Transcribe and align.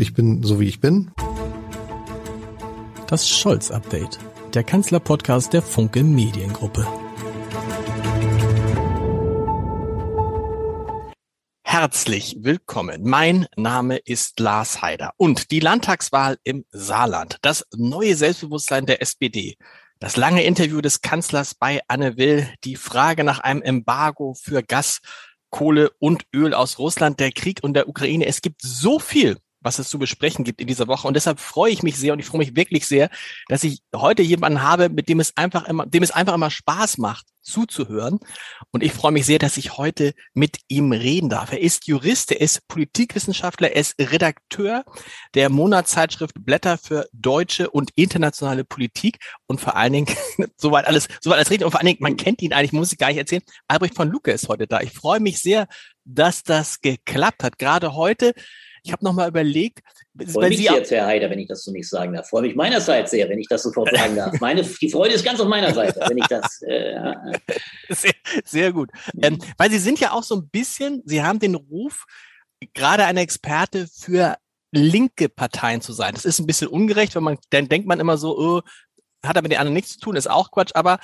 Ich 0.00 0.14
bin 0.14 0.44
so 0.44 0.60
wie 0.60 0.68
ich 0.68 0.78
bin. 0.78 1.10
Das 3.08 3.28
Scholz-Update, 3.28 4.20
der 4.54 4.62
Kanzler-Podcast 4.62 5.52
der 5.52 5.60
Funke 5.60 6.04
Mediengruppe. 6.04 6.86
Herzlich 11.64 12.36
willkommen. 12.38 13.02
Mein 13.02 13.46
Name 13.56 13.96
ist 13.96 14.38
Lars 14.38 14.82
Heider 14.82 15.14
und 15.16 15.50
die 15.50 15.58
Landtagswahl 15.58 16.38
im 16.44 16.64
Saarland, 16.70 17.38
das 17.42 17.66
neue 17.74 18.14
Selbstbewusstsein 18.14 18.86
der 18.86 19.02
SPD, 19.02 19.56
das 19.98 20.16
lange 20.16 20.44
Interview 20.44 20.80
des 20.80 21.00
Kanzlers 21.00 21.56
bei 21.56 21.80
Anne 21.88 22.16
Will, 22.16 22.48
die 22.62 22.76
Frage 22.76 23.24
nach 23.24 23.40
einem 23.40 23.62
Embargo 23.62 24.34
für 24.40 24.62
Gas, 24.62 25.00
Kohle 25.50 25.90
und 25.98 26.22
Öl 26.32 26.54
aus 26.54 26.78
Russland, 26.78 27.18
der 27.18 27.32
Krieg 27.32 27.58
und 27.64 27.74
der 27.74 27.88
Ukraine. 27.88 28.26
Es 28.26 28.42
gibt 28.42 28.62
so 28.62 29.00
viel, 29.00 29.38
was 29.68 29.78
es 29.78 29.90
zu 29.90 29.98
besprechen 29.98 30.44
gibt 30.46 30.62
in 30.62 30.66
dieser 30.66 30.88
Woche. 30.88 31.06
Und 31.06 31.14
deshalb 31.14 31.38
freue 31.40 31.70
ich 31.70 31.82
mich 31.82 31.96
sehr 31.96 32.14
und 32.14 32.20
ich 32.20 32.26
freue 32.26 32.38
mich 32.38 32.56
wirklich 32.56 32.86
sehr, 32.86 33.10
dass 33.48 33.64
ich 33.64 33.82
heute 33.94 34.22
jemanden 34.22 34.62
habe, 34.62 34.88
mit 34.88 35.10
dem 35.10 35.20
es 35.20 35.36
einfach 35.36 35.66
immer, 35.66 35.84
dem 35.84 36.02
es 36.02 36.10
einfach 36.10 36.34
immer 36.34 36.50
Spaß 36.50 36.96
macht, 36.96 37.26
zuzuhören. 37.42 38.18
Und 38.70 38.82
ich 38.82 38.92
freue 38.92 39.12
mich 39.12 39.26
sehr, 39.26 39.38
dass 39.38 39.58
ich 39.58 39.76
heute 39.76 40.14
mit 40.32 40.56
ihm 40.68 40.92
reden 40.92 41.28
darf. 41.28 41.52
Er 41.52 41.60
ist 41.60 41.86
Jurist, 41.86 42.32
er 42.32 42.40
ist 42.40 42.66
Politikwissenschaftler, 42.66 43.72
er 43.72 43.80
ist 43.80 43.94
Redakteur 43.98 44.84
der 45.34 45.50
Monatszeitschrift 45.50 46.34
Blätter 46.38 46.78
für 46.78 47.06
deutsche 47.12 47.68
und 47.68 47.90
internationale 47.94 48.64
Politik 48.64 49.18
und 49.46 49.60
vor 49.60 49.76
allen 49.76 49.92
Dingen, 49.92 50.16
soweit 50.56 50.86
alles, 50.86 51.08
soweit 51.20 51.36
alles 51.36 51.50
richtig 51.50 51.66
und 51.66 51.72
vor 51.72 51.80
allen 51.80 51.88
Dingen, 51.88 51.98
man 52.00 52.16
kennt 52.16 52.40
ihn 52.40 52.54
eigentlich, 52.54 52.72
muss 52.72 52.92
ich 52.92 52.98
gar 52.98 53.08
nicht 53.08 53.18
erzählen, 53.18 53.42
Albrecht 53.66 53.96
von 53.96 54.08
Lucke 54.08 54.32
ist 54.32 54.48
heute 54.48 54.66
da. 54.66 54.80
Ich 54.80 54.92
freue 54.92 55.20
mich 55.20 55.42
sehr, 55.42 55.68
dass 56.06 56.42
das 56.42 56.80
geklappt 56.80 57.42
hat. 57.42 57.58
Gerade 57.58 57.94
heute 57.94 58.32
ich 58.82 58.92
habe 58.92 59.04
nochmal 59.04 59.28
überlegt. 59.28 59.80
Freue 60.26 60.48
mich 60.48 60.58
Sie 60.58 60.64
jetzt, 60.64 60.90
Herr 60.90 61.06
Heider, 61.06 61.30
wenn 61.30 61.38
ich 61.38 61.48
das 61.48 61.64
so 61.64 61.70
nicht 61.70 61.88
sagen 61.88 62.14
darf. 62.14 62.28
Freue 62.28 62.42
mich 62.42 62.56
meinerseits 62.56 63.10
sehr, 63.10 63.28
wenn 63.28 63.38
ich 63.38 63.48
das 63.48 63.62
sofort 63.62 63.90
sagen 63.94 64.16
darf. 64.16 64.40
Meine, 64.40 64.62
die 64.62 64.90
Freude 64.90 65.14
ist 65.14 65.24
ganz 65.24 65.40
auf 65.40 65.48
meiner 65.48 65.72
Seite, 65.74 66.00
wenn 66.08 66.18
ich 66.18 66.26
das. 66.26 66.62
Äh, 66.62 67.14
sehr, 67.88 68.14
sehr 68.44 68.72
gut. 68.72 68.90
Ähm, 69.22 69.38
weil 69.56 69.70
Sie 69.70 69.78
sind 69.78 70.00
ja 70.00 70.12
auch 70.12 70.22
so 70.22 70.36
ein 70.36 70.48
bisschen, 70.48 71.02
Sie 71.04 71.22
haben 71.22 71.38
den 71.38 71.54
Ruf, 71.54 72.04
gerade 72.74 73.04
eine 73.04 73.20
Experte 73.20 73.86
für 73.86 74.36
linke 74.72 75.28
Parteien 75.28 75.80
zu 75.80 75.92
sein. 75.92 76.14
Das 76.14 76.24
ist 76.24 76.38
ein 76.38 76.46
bisschen 76.46 76.68
ungerecht, 76.68 77.14
wenn 77.14 77.22
man, 77.22 77.38
dann 77.50 77.68
denkt 77.68 77.86
man 77.86 78.00
immer 78.00 78.18
so, 78.18 78.38
oh, 78.38 78.62
hat 79.24 79.36
aber 79.36 79.42
mit 79.42 79.52
den 79.52 79.58
anderen 79.58 79.74
nichts 79.74 79.94
zu 79.94 80.00
tun, 80.00 80.16
ist 80.16 80.30
auch 80.30 80.50
Quatsch, 80.50 80.72
aber 80.74 80.98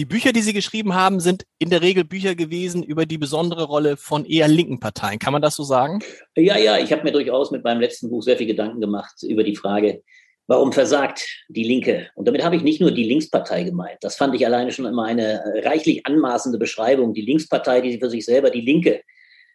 die 0.00 0.06
Bücher, 0.06 0.32
die 0.32 0.40
Sie 0.40 0.54
geschrieben 0.54 0.94
haben, 0.94 1.20
sind 1.20 1.44
in 1.58 1.68
der 1.68 1.82
Regel 1.82 2.04
Bücher 2.04 2.34
gewesen 2.34 2.82
über 2.82 3.04
die 3.04 3.18
besondere 3.18 3.64
Rolle 3.64 3.98
von 3.98 4.24
eher 4.24 4.48
linken 4.48 4.80
Parteien. 4.80 5.18
Kann 5.18 5.34
man 5.34 5.42
das 5.42 5.56
so 5.56 5.62
sagen? 5.62 5.98
Ja, 6.36 6.56
ja, 6.56 6.78
ich 6.78 6.90
habe 6.90 7.02
mir 7.02 7.12
durchaus 7.12 7.50
mit 7.50 7.64
meinem 7.64 7.82
letzten 7.82 8.08
Buch 8.08 8.22
sehr 8.22 8.38
viel 8.38 8.46
Gedanken 8.46 8.80
gemacht 8.80 9.22
über 9.22 9.44
die 9.44 9.56
Frage, 9.56 10.02
warum 10.46 10.72
versagt 10.72 11.28
die 11.50 11.64
Linke? 11.64 12.08
Und 12.14 12.26
damit 12.26 12.42
habe 12.42 12.56
ich 12.56 12.62
nicht 12.62 12.80
nur 12.80 12.92
die 12.92 13.04
Linkspartei 13.04 13.62
gemeint. 13.62 13.98
Das 14.00 14.16
fand 14.16 14.34
ich 14.34 14.46
alleine 14.46 14.72
schon 14.72 14.86
immer 14.86 15.04
eine 15.04 15.44
reichlich 15.64 16.06
anmaßende 16.06 16.56
Beschreibung. 16.56 17.12
Die 17.12 17.20
Linkspartei, 17.20 17.82
die 17.82 17.98
für 17.98 18.08
sich 18.08 18.24
selber 18.24 18.48
die 18.48 18.62
Linke 18.62 19.02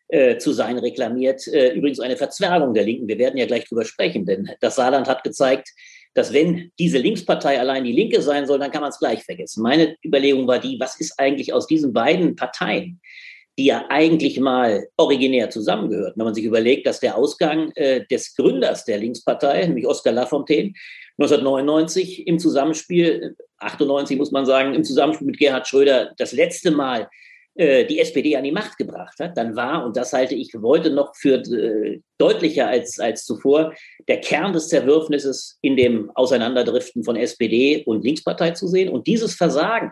äh, 0.10 0.38
zu 0.38 0.54
sein 0.54 0.78
reklamiert. 0.78 1.48
Äh, 1.48 1.74
übrigens 1.74 2.00
eine 2.00 2.18
Verzwergung 2.18 2.76
der 2.76 2.84
Linken. 2.84 3.08
Wir 3.08 3.18
werden 3.18 3.38
ja 3.38 3.48
gleich 3.48 3.68
drüber 3.68 3.84
sprechen, 3.84 4.28
denn 4.28 4.52
das 4.60 4.76
Saarland 4.76 5.08
hat 5.08 5.24
gezeigt, 5.24 5.70
dass 6.16 6.34
wenn 6.34 6.72
diese 6.80 6.98
Linkspartei 6.98 7.60
allein 7.60 7.84
die 7.84 7.92
Linke 7.92 8.22
sein 8.22 8.48
soll, 8.48 8.58
dann 8.58 8.72
kann 8.72 8.82
man 8.82 8.90
es 8.90 9.00
gleich 9.00 9.24
vergessen. 9.24 9.62
Meine 9.62 9.96
Überlegung 10.04 10.48
war 10.48 10.60
die, 10.60 10.80
was 10.80 11.00
ist 11.00 11.20
eigentlich 11.20 11.54
aus 11.54 11.68
diesen 11.68 11.94
beiden 11.94 12.36
Parteien, 12.36 13.00
die 13.60 13.66
ja 13.66 13.86
eigentlich 13.90 14.40
mal 14.40 14.88
originär 14.98 15.50
zusammengehörten, 15.50 16.18
wenn 16.18 16.26
man 16.26 16.34
sich 16.34 16.46
überlegt, 16.46 16.88
dass 16.88 17.00
der 17.00 17.18
Ausgang 17.18 17.72
äh, 17.76 18.06
des 18.08 18.36
Gründers 18.36 18.86
der 18.86 18.98
Linkspartei, 18.98 19.68
nämlich 19.68 19.86
Oskar 19.88 20.14
Lafontaine, 20.14 20.74
1999 21.18 22.28
im 22.28 22.40
Zusammenspiel, 22.40 23.36
98 23.60 24.18
muss 24.18 24.32
man 24.32 24.46
sagen, 24.46 24.74
im 24.74 24.84
Zusammenspiel 24.84 25.28
mit 25.28 25.38
Gerhard 25.38 25.68
Schröder 25.68 26.14
das 26.18 26.34
letzte 26.34 26.72
Mal 26.72 27.04
äh, 27.04 27.06
die 27.58 28.00
SPD 28.00 28.36
an 28.36 28.44
die 28.44 28.52
Macht 28.52 28.78
gebracht 28.78 29.18
hat, 29.20 29.38
dann 29.38 29.56
war, 29.56 29.86
und 29.86 29.96
das 29.96 30.12
halte 30.12 30.36
ich 30.36 30.52
heute 30.62 30.90
noch 30.90 31.16
für 31.16 31.36
äh, 31.36 32.02
deutlicher 32.18 32.68
als, 32.68 33.00
als 33.00 33.24
zuvor, 33.26 33.74
der 34.08 34.20
Kern 34.20 34.54
des 34.54 34.68
Zerwürfnisses 34.68 35.58
in 35.62 35.78
dem 35.78 36.12
Auseinanderdriften 36.16 37.04
von 37.04 37.16
SPD 37.16 37.84
und 37.86 38.04
Linkspartei 38.04 38.52
zu 38.52 38.68
sehen. 38.68 38.90
Und 38.90 39.08
dieses 39.08 39.36
Versagen, 39.36 39.92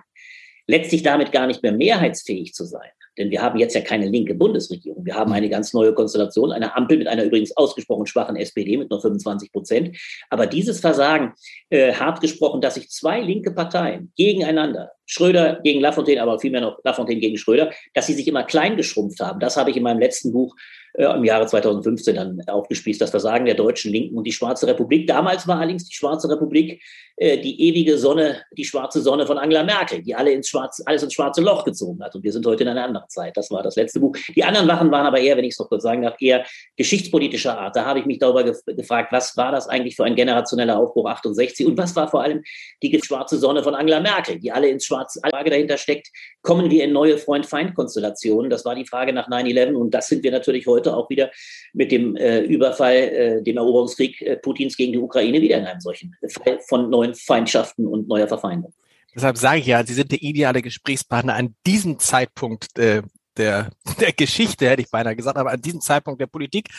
letztlich 0.67 1.03
damit 1.03 1.31
gar 1.31 1.47
nicht 1.47 1.63
mehr 1.63 1.71
mehrheitsfähig 1.71 2.53
zu 2.53 2.65
sein, 2.65 2.89
denn 3.17 3.29
wir 3.29 3.41
haben 3.41 3.59
jetzt 3.59 3.75
ja 3.75 3.81
keine 3.81 4.07
linke 4.07 4.33
Bundesregierung. 4.33 5.05
Wir 5.05 5.15
haben 5.15 5.31
eine 5.33 5.49
ganz 5.49 5.73
neue 5.73 5.93
Konstellation, 5.93 6.51
eine 6.51 6.75
Ampel 6.75 6.97
mit 6.97 7.07
einer 7.07 7.23
übrigens 7.23 7.55
ausgesprochen 7.55 8.07
schwachen 8.07 8.35
SPD 8.35 8.77
mit 8.77 8.89
nur 8.89 9.01
25 9.01 9.51
Prozent. 9.51 9.97
Aber 10.29 10.47
dieses 10.47 10.79
Versagen, 10.79 11.33
äh, 11.69 11.93
hart 11.93 12.21
gesprochen, 12.21 12.61
dass 12.61 12.75
sich 12.75 12.89
zwei 12.89 13.21
linke 13.21 13.51
Parteien 13.51 14.11
gegeneinander, 14.17 14.91
Schröder 15.05 15.59
gegen 15.63 15.79
Lafontaine, 15.81 16.21
aber 16.21 16.39
vielmehr 16.39 16.61
noch 16.61 16.79
Lafontaine 16.83 17.19
gegen 17.19 17.37
Schröder, 17.37 17.71
dass 17.93 18.07
sie 18.07 18.13
sich 18.13 18.27
immer 18.27 18.43
klein 18.43 18.77
geschrumpft 18.77 19.19
haben. 19.19 19.39
Das 19.39 19.57
habe 19.57 19.69
ich 19.69 19.77
in 19.77 19.83
meinem 19.83 19.99
letzten 19.99 20.31
Buch 20.31 20.55
äh, 20.93 21.05
im 21.05 21.23
Jahre 21.23 21.45
2015 21.45 22.15
dann 22.15 22.41
aufgespießt, 22.47 23.01
das 23.01 23.09
Versagen 23.09 23.45
der 23.45 23.55
deutschen 23.55 23.91
Linken 23.91 24.17
und 24.17 24.25
die 24.25 24.31
Schwarze 24.31 24.67
Republik. 24.67 25.07
Damals 25.07 25.47
war 25.47 25.57
allerdings 25.57 25.85
die 25.85 25.95
Schwarze 25.95 26.29
Republik 26.29 26.81
äh, 27.15 27.39
die 27.39 27.69
ewige 27.69 27.97
Sonne, 27.97 28.41
die 28.57 28.65
schwarze 28.65 29.01
Sonne 29.01 29.27
von 29.27 29.37
Angela 29.37 29.63
Merkel, 29.63 30.01
die 30.01 30.15
alle 30.15 30.31
ins 30.31 30.49
schwarze, 30.49 30.81
alles 30.87 31.03
ins 31.03 31.13
schwarze 31.13 31.41
Loch 31.41 31.63
gezogen 31.63 32.03
hat. 32.03 32.15
Und 32.15 32.23
wir 32.23 32.31
sind 32.31 32.45
heute 32.45 32.63
in 32.63 32.69
einer 32.69 32.85
anderen 32.85 33.07
Zeit. 33.07 33.37
Das 33.37 33.51
war 33.51 33.61
das 33.61 33.75
letzte 33.75 33.99
Buch. 33.99 34.15
Die 34.35 34.43
anderen 34.43 34.67
Wachen 34.67 34.89
waren 34.89 35.05
aber 35.05 35.19
eher, 35.19 35.37
wenn 35.37 35.43
ich 35.43 35.51
es 35.53 35.59
noch 35.59 35.69
kurz 35.69 35.83
sagen 35.83 36.01
darf, 36.01 36.15
eher 36.19 36.43
geschichtspolitischer 36.75 37.57
Art. 37.57 37.75
Da 37.75 37.85
habe 37.85 37.99
ich 37.99 38.05
mich 38.05 38.17
darüber 38.17 38.43
gef 38.43 38.57
gefragt, 38.65 39.11
was 39.11 39.37
war 39.37 39.51
das 39.51 39.67
eigentlich 39.67 39.95
für 39.95 40.05
ein 40.05 40.15
generationeller 40.15 40.77
Aufbruch 40.77 41.07
68 41.07 41.67
und 41.67 41.77
was 41.77 41.95
war 41.95 42.07
vor 42.07 42.23
allem 42.23 42.43
die 42.81 42.99
schwarze 43.03 43.37
Sonne 43.37 43.61
von 43.61 43.75
Angela 43.75 43.99
Merkel, 43.99 44.39
die 44.39 44.51
alle 44.51 44.69
ins 44.69 44.85
schwarze, 44.85 45.02
Frage 45.29 45.49
dahinter 45.49 45.77
steckt, 45.77 46.09
kommen 46.41 46.69
wir 46.69 46.83
in 46.83 46.93
neue 46.93 47.17
Freund-Feind-Konstellationen? 47.17 48.49
Das 48.49 48.65
war 48.65 48.75
die 48.75 48.85
Frage 48.85 49.13
nach 49.13 49.29
9-11 49.29 49.73
und 49.73 49.91
das 49.91 50.07
sind 50.07 50.23
wir 50.23 50.31
natürlich 50.31 50.67
heute 50.67 50.95
auch 50.95 51.09
wieder 51.09 51.31
mit 51.73 51.91
dem 51.91 52.15
äh, 52.15 52.41
Überfall, 52.41 52.95
äh, 52.95 53.43
dem 53.43 53.57
Eroberungskrieg 53.57 54.21
äh, 54.21 54.37
Putins 54.37 54.77
gegen 54.77 54.93
die 54.93 54.99
Ukraine 54.99 55.41
wieder 55.41 55.57
in 55.57 55.65
einem 55.65 55.81
solchen 55.81 56.15
Fall 56.29 56.59
von 56.67 56.89
neuen 56.89 57.15
Feindschaften 57.15 57.87
und 57.87 58.07
neuer 58.07 58.27
Verfeindung. 58.27 58.73
Deshalb 59.15 59.37
sage 59.37 59.59
ich 59.59 59.67
ja, 59.67 59.85
Sie 59.85 59.93
sind 59.93 60.11
der 60.11 60.21
ideale 60.21 60.61
Gesprächspartner 60.61 61.35
an 61.35 61.55
diesem 61.65 61.99
Zeitpunkt 61.99 62.77
äh, 62.79 63.03
der, 63.37 63.71
der 63.99 64.13
Geschichte, 64.13 64.69
hätte 64.69 64.81
ich 64.81 64.89
beinahe 64.91 65.15
gesagt, 65.15 65.37
aber 65.37 65.51
an 65.51 65.61
diesem 65.61 65.81
Zeitpunkt 65.81 66.21
der 66.21 66.27
Politik. 66.27 66.69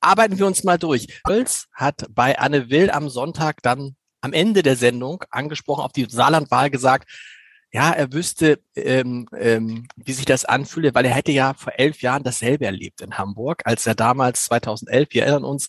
Arbeiten 0.00 0.38
wir 0.38 0.46
uns 0.46 0.64
mal 0.64 0.78
durch. 0.78 1.06
Holz 1.26 1.66
hat 1.72 2.06
bei 2.10 2.38
Anne 2.38 2.70
Will 2.70 2.90
am 2.90 3.08
Sonntag 3.08 3.62
dann 3.62 3.96
am 4.20 4.32
Ende 4.32 4.62
der 4.62 4.76
Sendung 4.76 5.22
angesprochen 5.30 5.84
auf 5.84 5.92
die 5.92 6.06
Saarlandwahl 6.08 6.70
gesagt, 6.70 7.08
ja, 7.76 7.92
er 7.92 8.10
wüsste, 8.10 8.58
ähm, 8.74 9.28
ähm, 9.38 9.86
wie 9.96 10.14
sich 10.14 10.24
das 10.24 10.46
anfühle, 10.46 10.94
weil 10.94 11.04
er 11.04 11.12
hätte 11.12 11.32
ja 11.32 11.52
vor 11.52 11.74
elf 11.76 12.00
Jahren 12.00 12.22
dasselbe 12.22 12.64
erlebt 12.64 13.02
in 13.02 13.18
Hamburg, 13.18 13.60
als 13.66 13.86
er 13.86 13.94
damals 13.94 14.46
2011, 14.46 15.08
wir 15.10 15.24
erinnern 15.24 15.44
uns, 15.44 15.68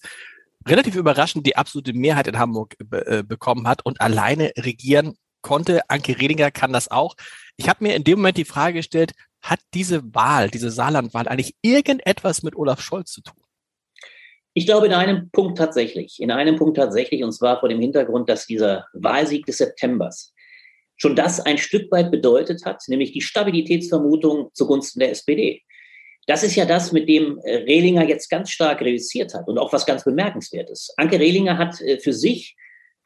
relativ 0.65 0.95
überraschend 0.95 1.45
die 1.45 1.57
absolute 1.57 1.91
Mehrheit 1.91 2.27
in 2.27 2.39
Hamburg 2.39 2.77
äh, 2.91 3.23
bekommen 3.23 3.67
hat 3.67 3.85
und 3.85 3.99
alleine 3.99 4.53
regieren 4.57 5.17
konnte. 5.41 5.81
Anke 5.89 6.17
Redinger 6.17 6.49
kann 6.49 6.71
das 6.71 6.89
auch. 6.89 7.17
Ich 7.57 7.67
habe 7.67 7.83
mir 7.83 7.93
in 7.93 8.05
dem 8.05 8.19
Moment 8.19 8.37
die 8.37 8.45
Frage 8.45 8.75
gestellt, 8.75 9.11
hat 9.41 9.59
diese 9.73 10.15
Wahl, 10.15 10.49
diese 10.49 10.71
Saarlandwahl 10.71 11.27
eigentlich 11.27 11.55
irgendetwas 11.61 12.41
mit 12.41 12.55
Olaf 12.55 12.79
Scholz 12.79 13.11
zu 13.11 13.21
tun? 13.21 13.43
Ich 14.53 14.65
glaube 14.65 14.85
in 14.85 14.93
einem 14.93 15.29
Punkt 15.31 15.57
tatsächlich, 15.57 16.21
in 16.21 16.31
einem 16.31 16.55
Punkt 16.55 16.77
tatsächlich, 16.77 17.21
und 17.25 17.33
zwar 17.33 17.59
vor 17.59 17.67
dem 17.67 17.81
Hintergrund, 17.81 18.29
dass 18.29 18.47
dieser 18.47 18.87
Wahlsieg 18.93 19.45
des 19.45 19.57
Septembers 19.57 20.33
schon 20.97 21.15
das 21.15 21.39
ein 21.39 21.57
Stück 21.57 21.91
weit 21.91 22.11
bedeutet 22.11 22.65
hat, 22.65 22.83
nämlich 22.87 23.11
die 23.11 23.21
Stabilitätsvermutung 23.21 24.49
zugunsten 24.53 24.99
der 24.99 25.11
SPD. 25.11 25.61
Das 26.25 26.43
ist 26.43 26.55
ja 26.55 26.65
das, 26.65 26.91
mit 26.91 27.07
dem 27.07 27.39
äh, 27.43 27.55
Rehlinger 27.57 28.07
jetzt 28.07 28.29
ganz 28.29 28.51
stark 28.51 28.81
reüssiert 28.81 29.33
hat 29.33 29.47
und 29.47 29.57
auch 29.57 29.71
was 29.71 29.85
ganz 29.85 30.03
bemerkenswertes. 30.03 30.93
Anke 30.97 31.19
Rehlinger 31.19 31.57
hat 31.57 31.79
äh, 31.79 31.99
für 31.99 32.11
sich 32.11 32.57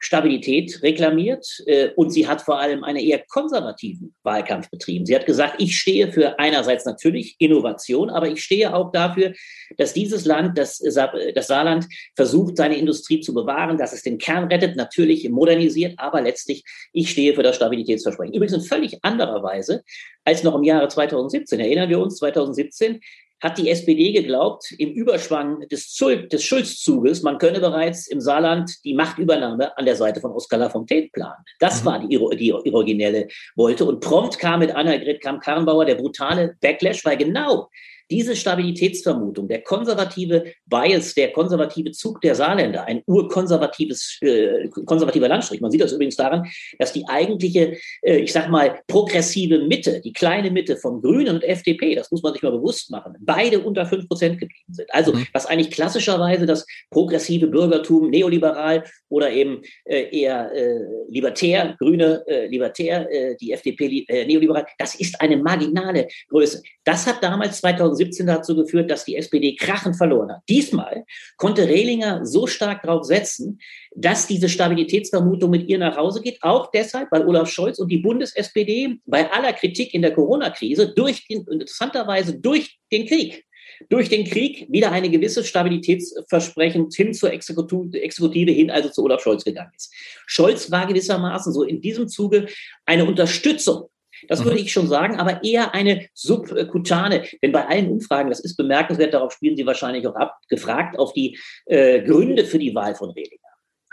Stabilität 0.04 0.82
reklamiert 0.82 1.46
äh, 1.66 1.90
und 1.94 2.10
sie 2.10 2.26
hat 2.26 2.42
vor 2.42 2.58
allem 2.58 2.82
einen 2.82 2.98
eher 2.98 3.22
konservativen 3.28 4.12
Wahlkampf 4.24 4.68
betrieben. 4.68 5.06
Sie 5.06 5.14
hat 5.14 5.26
gesagt, 5.26 5.54
ich 5.58 5.78
stehe 5.78 6.10
für 6.10 6.40
einerseits 6.40 6.84
natürlich 6.84 7.36
Innovation, 7.38 8.10
aber 8.10 8.28
ich 8.28 8.42
stehe 8.42 8.74
auch 8.74 8.90
dafür, 8.90 9.32
dass 9.78 9.94
dieses 9.94 10.24
Land, 10.24 10.58
das, 10.58 10.78
das 10.78 11.46
Saarland, 11.46 11.86
versucht, 12.16 12.56
seine 12.56 12.76
Industrie 12.76 13.20
zu 13.20 13.32
bewahren, 13.32 13.78
dass 13.78 13.92
es 13.92 14.02
den 14.02 14.18
Kern 14.18 14.48
rettet, 14.48 14.74
natürlich 14.74 15.28
modernisiert, 15.30 15.94
aber 15.98 16.20
letztlich, 16.20 16.64
ich 16.92 17.08
stehe 17.08 17.34
für 17.34 17.44
das 17.44 17.54
Stabilitätsversprechen. 17.54 18.34
Übrigens 18.34 18.54
in 18.54 18.62
völlig 18.62 18.98
anderer 19.04 19.40
Weise 19.44 19.84
als 20.24 20.42
noch 20.42 20.56
im 20.56 20.64
Jahre 20.64 20.88
2017. 20.88 21.60
Erinnern 21.60 21.88
wir 21.88 22.00
uns, 22.00 22.16
2017 22.16 23.00
hat 23.42 23.58
die 23.58 23.68
SPD 23.68 24.12
geglaubt, 24.12 24.72
im 24.78 24.92
Überschwang 24.92 25.66
des, 25.68 25.94
des 25.96 26.44
Schulzzuges, 26.44 27.22
man 27.22 27.38
könne 27.38 27.58
bereits 27.58 28.06
im 28.06 28.20
Saarland 28.20 28.72
die 28.84 28.94
Machtübernahme 28.94 29.76
an 29.76 29.84
der 29.84 29.96
Seite 29.96 30.20
von 30.20 30.30
Oskar 30.30 30.60
Lafontaine 30.60 31.08
planen. 31.12 31.44
Das 31.58 31.82
mhm. 31.82 31.86
war 31.86 31.98
die, 31.98 32.18
die 32.38 32.52
originelle 32.72 33.26
Wolte. 33.56 33.84
Und 33.84 34.00
prompt 34.00 34.38
kam 34.38 34.60
mit 34.60 34.74
Annegret 34.74 35.20
Kramp-Karrenbauer 35.20 35.84
der 35.84 35.96
brutale 35.96 36.56
Backlash, 36.60 37.04
weil 37.04 37.16
genau 37.16 37.68
diese 38.12 38.36
Stabilitätsvermutung, 38.36 39.48
der 39.48 39.62
konservative 39.62 40.44
Bias, 40.66 41.14
der 41.14 41.32
konservative 41.32 41.92
Zug 41.92 42.20
der 42.20 42.34
Saarländer, 42.34 42.84
ein 42.84 43.02
urkonservatives, 43.06 44.18
äh, 44.20 44.68
konservativer 44.84 45.28
Landstrich. 45.28 45.62
Man 45.62 45.70
sieht 45.70 45.80
das 45.80 45.92
übrigens 45.92 46.16
daran, 46.16 46.46
dass 46.78 46.92
die 46.92 47.08
eigentliche, 47.08 47.78
äh, 48.02 48.18
ich 48.18 48.30
sag 48.30 48.50
mal, 48.50 48.80
progressive 48.86 49.60
Mitte, 49.60 50.02
die 50.02 50.12
kleine 50.12 50.50
Mitte 50.50 50.76
von 50.76 51.00
Grünen 51.00 51.36
und 51.36 51.42
FDP, 51.42 51.94
das 51.94 52.10
muss 52.10 52.22
man 52.22 52.34
sich 52.34 52.42
mal 52.42 52.52
bewusst 52.52 52.90
machen, 52.90 53.14
beide 53.20 53.60
unter 53.60 53.86
fünf 53.86 54.06
Prozent 54.06 54.38
geblieben 54.38 54.74
sind. 54.74 54.92
Also, 54.92 55.14
mhm. 55.14 55.26
was 55.32 55.46
eigentlich 55.46 55.70
klassischerweise 55.70 56.44
das 56.44 56.66
progressive 56.90 57.46
Bürgertum, 57.46 58.10
neoliberal 58.10 58.84
oder 59.08 59.30
eben 59.30 59.62
äh, 59.84 60.14
eher 60.14 60.52
äh, 60.52 60.80
libertär, 61.08 61.76
Grüne, 61.78 62.22
äh, 62.26 62.46
libertär, 62.46 63.10
äh, 63.10 63.36
die 63.40 63.52
FDP 63.52 64.04
äh, 64.06 64.26
neoliberal, 64.26 64.66
das 64.76 64.96
ist 64.96 65.18
eine 65.18 65.38
marginale 65.38 66.08
Größe. 66.28 66.62
Das 66.84 67.06
hat 67.06 67.22
damals 67.22 67.62
2017 68.10 68.26
dazu 68.26 68.56
geführt, 68.56 68.90
dass 68.90 69.04
die 69.04 69.16
SPD 69.16 69.54
krachend 69.54 69.96
verloren 69.96 70.32
hat. 70.32 70.42
Diesmal 70.48 71.04
konnte 71.36 71.68
Rehlinger 71.68 72.24
so 72.24 72.46
stark 72.46 72.82
darauf 72.82 73.04
setzen, 73.04 73.58
dass 73.94 74.26
diese 74.26 74.48
Stabilitätsvermutung 74.48 75.50
mit 75.50 75.68
ihr 75.68 75.78
nach 75.78 75.96
Hause 75.96 76.20
geht. 76.20 76.38
Auch 76.42 76.70
deshalb, 76.70 77.10
weil 77.12 77.26
Olaf 77.26 77.50
Scholz 77.50 77.78
und 77.78 77.88
die 77.88 77.98
Bundes-SPD 77.98 78.98
bei 79.06 79.30
aller 79.30 79.52
Kritik 79.52 79.94
in 79.94 80.02
der 80.02 80.12
Corona-Krise 80.12 80.92
durch 80.94 81.26
den, 81.28 81.46
interessanterweise 81.50 82.38
durch 82.38 82.78
den 82.90 83.06
Krieg 83.06 83.44
durch 83.88 84.08
den 84.08 84.24
Krieg 84.24 84.66
wieder 84.70 84.92
eine 84.92 85.10
gewisse 85.10 85.42
Stabilitätsversprechen 85.42 86.88
hin 86.94 87.14
zur 87.14 87.32
Exekutive 87.32 88.52
hin, 88.52 88.70
also 88.70 88.90
zu 88.90 89.02
Olaf 89.02 89.22
Scholz 89.22 89.44
gegangen 89.44 89.72
ist. 89.76 89.92
Scholz 90.26 90.70
war 90.70 90.86
gewissermaßen 90.86 91.52
so 91.52 91.62
in 91.62 91.80
diesem 91.80 92.08
Zuge 92.08 92.46
eine 92.84 93.04
Unterstützung 93.04 93.88
das 94.28 94.44
würde 94.44 94.58
mhm. 94.58 94.64
ich 94.64 94.72
schon 94.72 94.88
sagen, 94.88 95.16
aber 95.16 95.42
eher 95.44 95.74
eine 95.74 96.06
subkutane. 96.14 97.24
Denn 97.42 97.52
bei 97.52 97.66
allen 97.66 97.90
Umfragen, 97.90 98.28
das 98.28 98.40
ist 98.40 98.56
bemerkenswert, 98.56 99.14
darauf 99.14 99.32
spielen 99.32 99.56
Sie 99.56 99.66
wahrscheinlich 99.66 100.06
auch 100.06 100.16
ab, 100.16 100.38
gefragt 100.48 100.98
auf 100.98 101.12
die 101.12 101.38
äh, 101.66 102.02
Gründe 102.02 102.44
für 102.44 102.58
die 102.58 102.74
Wahl 102.74 102.94
von 102.94 103.10
Redinger 103.10 103.42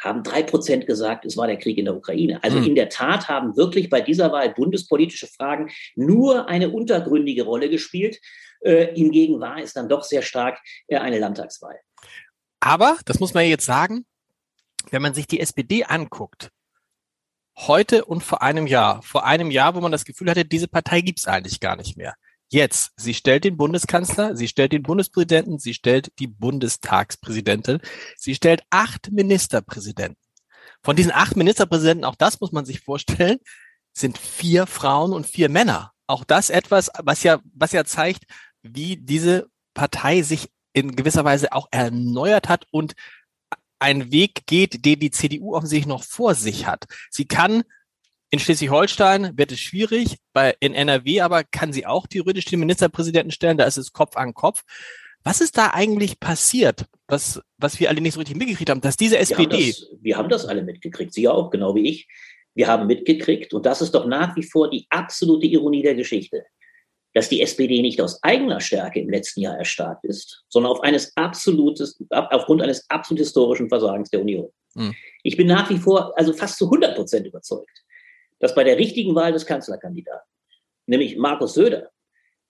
haben 0.02 0.24
drei 0.24 0.44
Prozent 0.44 0.88
gesagt, 0.88 1.26
es 1.26 1.36
war 1.36 1.48
der 1.48 1.58
Krieg 1.58 1.78
in 1.78 1.86
der 1.86 1.96
Ukraine. 1.96 2.42
Also 2.44 2.60
mhm. 2.60 2.68
in 2.68 2.76
der 2.76 2.90
Tat 2.90 3.28
haben 3.28 3.58
wirklich 3.58 3.90
bei 3.90 4.02
dieser 4.02 4.32
Wahl 4.32 4.54
bundespolitische 4.54 5.28
Fragen 5.28 5.70
nur 5.96 6.48
eine 6.48 6.70
untergründige 6.70 7.44
Rolle 7.44 7.70
gespielt. 7.70 8.20
Äh, 8.62 8.94
hingegen 8.96 9.40
war 9.40 9.58
es 9.58 9.74
dann 9.74 9.90
doch 9.90 10.04
sehr 10.04 10.22
stark 10.22 10.60
äh, 10.88 10.98
eine 10.98 11.20
Landtagswahl. 11.20 11.80
Aber, 12.62 12.98
das 13.06 13.20
muss 13.20 13.34
man 13.34 13.46
jetzt 13.46 13.66
sagen, 13.66 14.06
wenn 14.92 15.02
man 15.02 15.14
sich 15.14 15.28
die 15.28 15.40
SPD 15.40 15.84
anguckt, 15.84 16.50
heute 17.68 18.06
und 18.06 18.24
vor 18.24 18.42
einem 18.42 18.68
Jahr. 18.68 19.02
Vor 19.02 19.26
einem 19.26 19.52
Jahr, 19.52 19.76
wo 19.76 19.82
man 19.82 19.92
das 19.92 20.06
Gefühl 20.06 20.30
hatte, 20.30 20.46
diese 20.46 20.68
Partei 20.68 21.02
gibt's 21.02 21.28
eigentlich 21.28 21.60
gar 21.60 21.76
nicht 21.76 21.98
mehr. 21.98 22.16
Jetzt, 22.52 22.92
sie 22.96 23.14
stellt 23.14 23.44
den 23.44 23.58
Bundeskanzler, 23.58 24.36
sie 24.36 24.48
stellt 24.48 24.72
den 24.72 24.82
Bundespräsidenten, 24.82 25.60
sie 25.60 25.76
stellt 25.76 26.12
die 26.18 26.28
Bundestagspräsidentin, 26.28 27.80
sie 28.18 28.34
stellt 28.34 28.64
acht 28.72 29.12
Ministerpräsidenten. 29.12 30.18
Von 30.82 30.96
diesen 30.96 31.12
acht 31.12 31.36
Ministerpräsidenten, 31.36 32.06
auch 32.06 32.16
das 32.16 32.40
muss 32.40 32.52
man 32.52 32.66
sich 32.66 32.80
vorstellen, 32.80 33.38
sind 33.94 34.18
vier 34.18 34.66
Frauen 34.66 35.14
und 35.14 35.28
vier 35.28 35.50
Männer. 35.50 35.92
Auch 36.08 36.24
das 36.24 36.50
etwas, 36.50 36.90
was 37.04 37.22
ja, 37.22 37.40
was 37.54 37.72
ja 37.72 37.86
zeigt, 37.86 38.24
wie 38.64 38.98
diese 38.98 39.48
Partei 39.76 40.24
sich 40.24 40.50
in 40.74 40.96
gewisser 40.96 41.26
Weise 41.26 41.52
auch 41.52 41.68
erneuert 41.72 42.50
hat 42.50 42.66
und 42.72 42.96
einen 43.80 44.12
Weg 44.12 44.46
geht, 44.46 44.86
den 44.86 45.00
die 45.00 45.12
CDU 45.12 45.56
offensichtlich 45.56 45.88
noch 45.88 46.04
vor 46.04 46.36
sich 46.36 46.68
hat. 46.68 46.86
Sie 47.10 47.26
kann 47.26 47.64
in 48.32 48.40
Schleswig-Holstein 48.40 49.38
wird 49.38 49.52
es 49.52 49.60
schwierig, 49.60 50.18
bei, 50.34 50.56
in 50.60 50.76
NRW 50.76 51.22
aber 51.22 51.44
kann 51.44 51.74
sie 51.74 51.88
auch 51.88 52.06
theoretisch 52.06 52.46
den 52.46 52.60
Ministerpräsidenten 52.60 53.32
stellen, 53.32 53.58
da 53.58 53.66
ist 53.66 53.78
es 53.78 53.92
Kopf 53.92 54.16
an 54.18 54.36
Kopf. 54.36 54.62
Was 55.24 55.42
ist 55.42 55.58
da 55.58 55.72
eigentlich 55.74 56.20
passiert, 56.20 56.86
was, 57.08 57.42
was 57.58 57.80
wir 57.80 57.90
alle 57.90 58.02
nicht 58.02 58.14
so 58.14 58.20
richtig 58.20 58.38
mitgekriegt 58.38 58.70
haben, 58.70 58.82
dass 58.82 58.98
diese 58.98 59.18
SPD. 59.18 59.50
Wir 59.50 59.58
haben 59.58 59.60
das, 59.60 59.88
wir 60.02 60.18
haben 60.18 60.30
das 60.30 60.46
alle 60.46 60.62
mitgekriegt, 60.62 61.14
Sie 61.14 61.28
auch, 61.28 61.50
genau 61.50 61.76
wie 61.76 61.90
ich. 61.90 62.08
Wir 62.54 62.68
haben 62.68 62.88
mitgekriegt, 62.88 63.54
und 63.54 63.66
das 63.66 63.82
ist 63.82 63.96
doch 63.96 64.06
nach 64.06 64.36
wie 64.36 64.44
vor 64.44 64.70
die 64.70 64.86
absolute 64.90 65.48
Ironie 65.48 65.82
der 65.82 65.96
Geschichte 65.96 66.46
dass 67.14 67.30
die 67.30 67.42
SPD 67.42 67.82
nicht 67.82 68.02
aus 68.02 68.22
eigener 68.24 68.62
Stärke 68.62 69.00
im 69.00 69.10
letzten 69.10 69.42
Jahr 69.42 69.58
erstarkt 69.58 70.06
ist, 70.06 70.44
sondern 70.48 70.72
auf 70.72 70.82
eines 70.82 71.16
absolutes, 71.16 72.00
aufgrund 72.10 72.62
eines 72.62 72.90
absolut 72.90 73.20
historischen 73.20 73.70
Versagens 73.70 74.10
der 74.10 74.22
Union. 74.22 74.50
Mhm. 74.76 74.96
Ich 75.24 75.36
bin 75.36 75.48
nach 75.48 75.70
wie 75.70 75.78
vor, 75.78 76.14
also 76.18 76.34
fast 76.34 76.58
zu 76.58 76.66
100 76.66 76.96
Prozent 76.96 77.26
überzeugt, 77.26 77.84
dass 78.40 78.56
bei 78.56 78.64
der 78.64 78.78
richtigen 78.78 79.16
Wahl 79.16 79.34
des 79.34 79.46
Kanzlerkandidaten, 79.46 80.28
nämlich 80.86 81.18
Markus 81.18 81.56
Söder, 81.56 81.90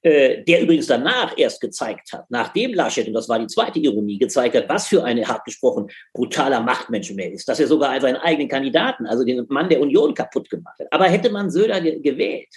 äh, 0.01 0.43
der 0.45 0.61
übrigens 0.61 0.87
danach 0.87 1.37
erst 1.37 1.59
gezeigt 1.59 2.13
hat, 2.13 2.25
nachdem 2.29 2.73
Laschet, 2.73 3.05
und 3.05 3.13
das 3.13 3.27
war 3.27 3.37
die 3.37 3.47
zweite 3.47 3.79
Ironie, 3.79 4.17
gezeigt 4.17 4.55
hat, 4.55 4.69
was 4.69 4.87
für 4.87 5.03
ein 5.03 5.27
hart 5.27 5.43
gesprochen 5.43 5.89
brutaler 6.13 6.61
Machtmensch 6.61 7.11
er 7.11 7.31
ist, 7.33 7.49
dass 7.49 7.59
er 7.59 7.67
sogar 7.67 7.99
seinen 7.99 8.15
eigenen 8.15 8.47
Kandidaten, 8.47 9.05
also 9.07 9.25
den 9.25 9.45
Mann 9.49 9.67
der 9.67 9.81
Union 9.81 10.13
kaputt 10.13 10.49
gemacht 10.49 10.79
hat. 10.79 10.87
Aber 10.91 11.05
hätte 11.05 11.29
man 11.29 11.49
Söder 11.49 11.81
ge 11.81 11.99
gewählt, 11.99 12.47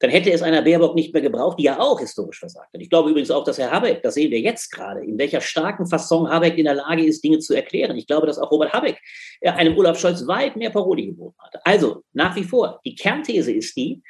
dann 0.00 0.10
hätte 0.10 0.30
es 0.30 0.42
einer 0.42 0.62
Baerbock 0.62 0.94
nicht 0.94 1.12
mehr 1.12 1.22
gebraucht, 1.22 1.58
die 1.58 1.64
ja 1.64 1.80
auch 1.80 1.98
historisch 1.98 2.38
versagt 2.38 2.72
hat. 2.72 2.80
Ich 2.80 2.88
glaube 2.88 3.10
übrigens 3.10 3.30
auch, 3.30 3.44
dass 3.44 3.58
Herr 3.58 3.70
Habeck, 3.70 4.02
das 4.02 4.14
sehen 4.14 4.30
wir 4.30 4.40
jetzt 4.40 4.70
gerade, 4.70 5.04
in 5.04 5.18
welcher 5.18 5.40
starken 5.40 5.86
Fasson 5.86 6.28
Habeck 6.28 6.56
in 6.56 6.64
der 6.64 6.74
Lage 6.74 7.04
ist, 7.04 7.22
Dinge 7.24 7.40
zu 7.40 7.54
erklären. 7.54 7.96
Ich 7.96 8.06
glaube, 8.06 8.26
dass 8.26 8.38
auch 8.38 8.50
Robert 8.50 8.72
Habeck 8.72 9.00
äh, 9.40 9.50
einem 9.50 9.76
Olaf 9.76 9.98
Scholz 9.98 10.26
weit 10.26 10.56
mehr 10.56 10.70
Paroli 10.70 11.06
geboten 11.06 11.36
hat. 11.38 11.60
Also, 11.64 12.02
nach 12.12 12.36
wie 12.36 12.44
vor, 12.44 12.80
die 12.84 12.94
Kernthese 12.94 13.52
ist 13.52 13.76
die, 13.76 14.02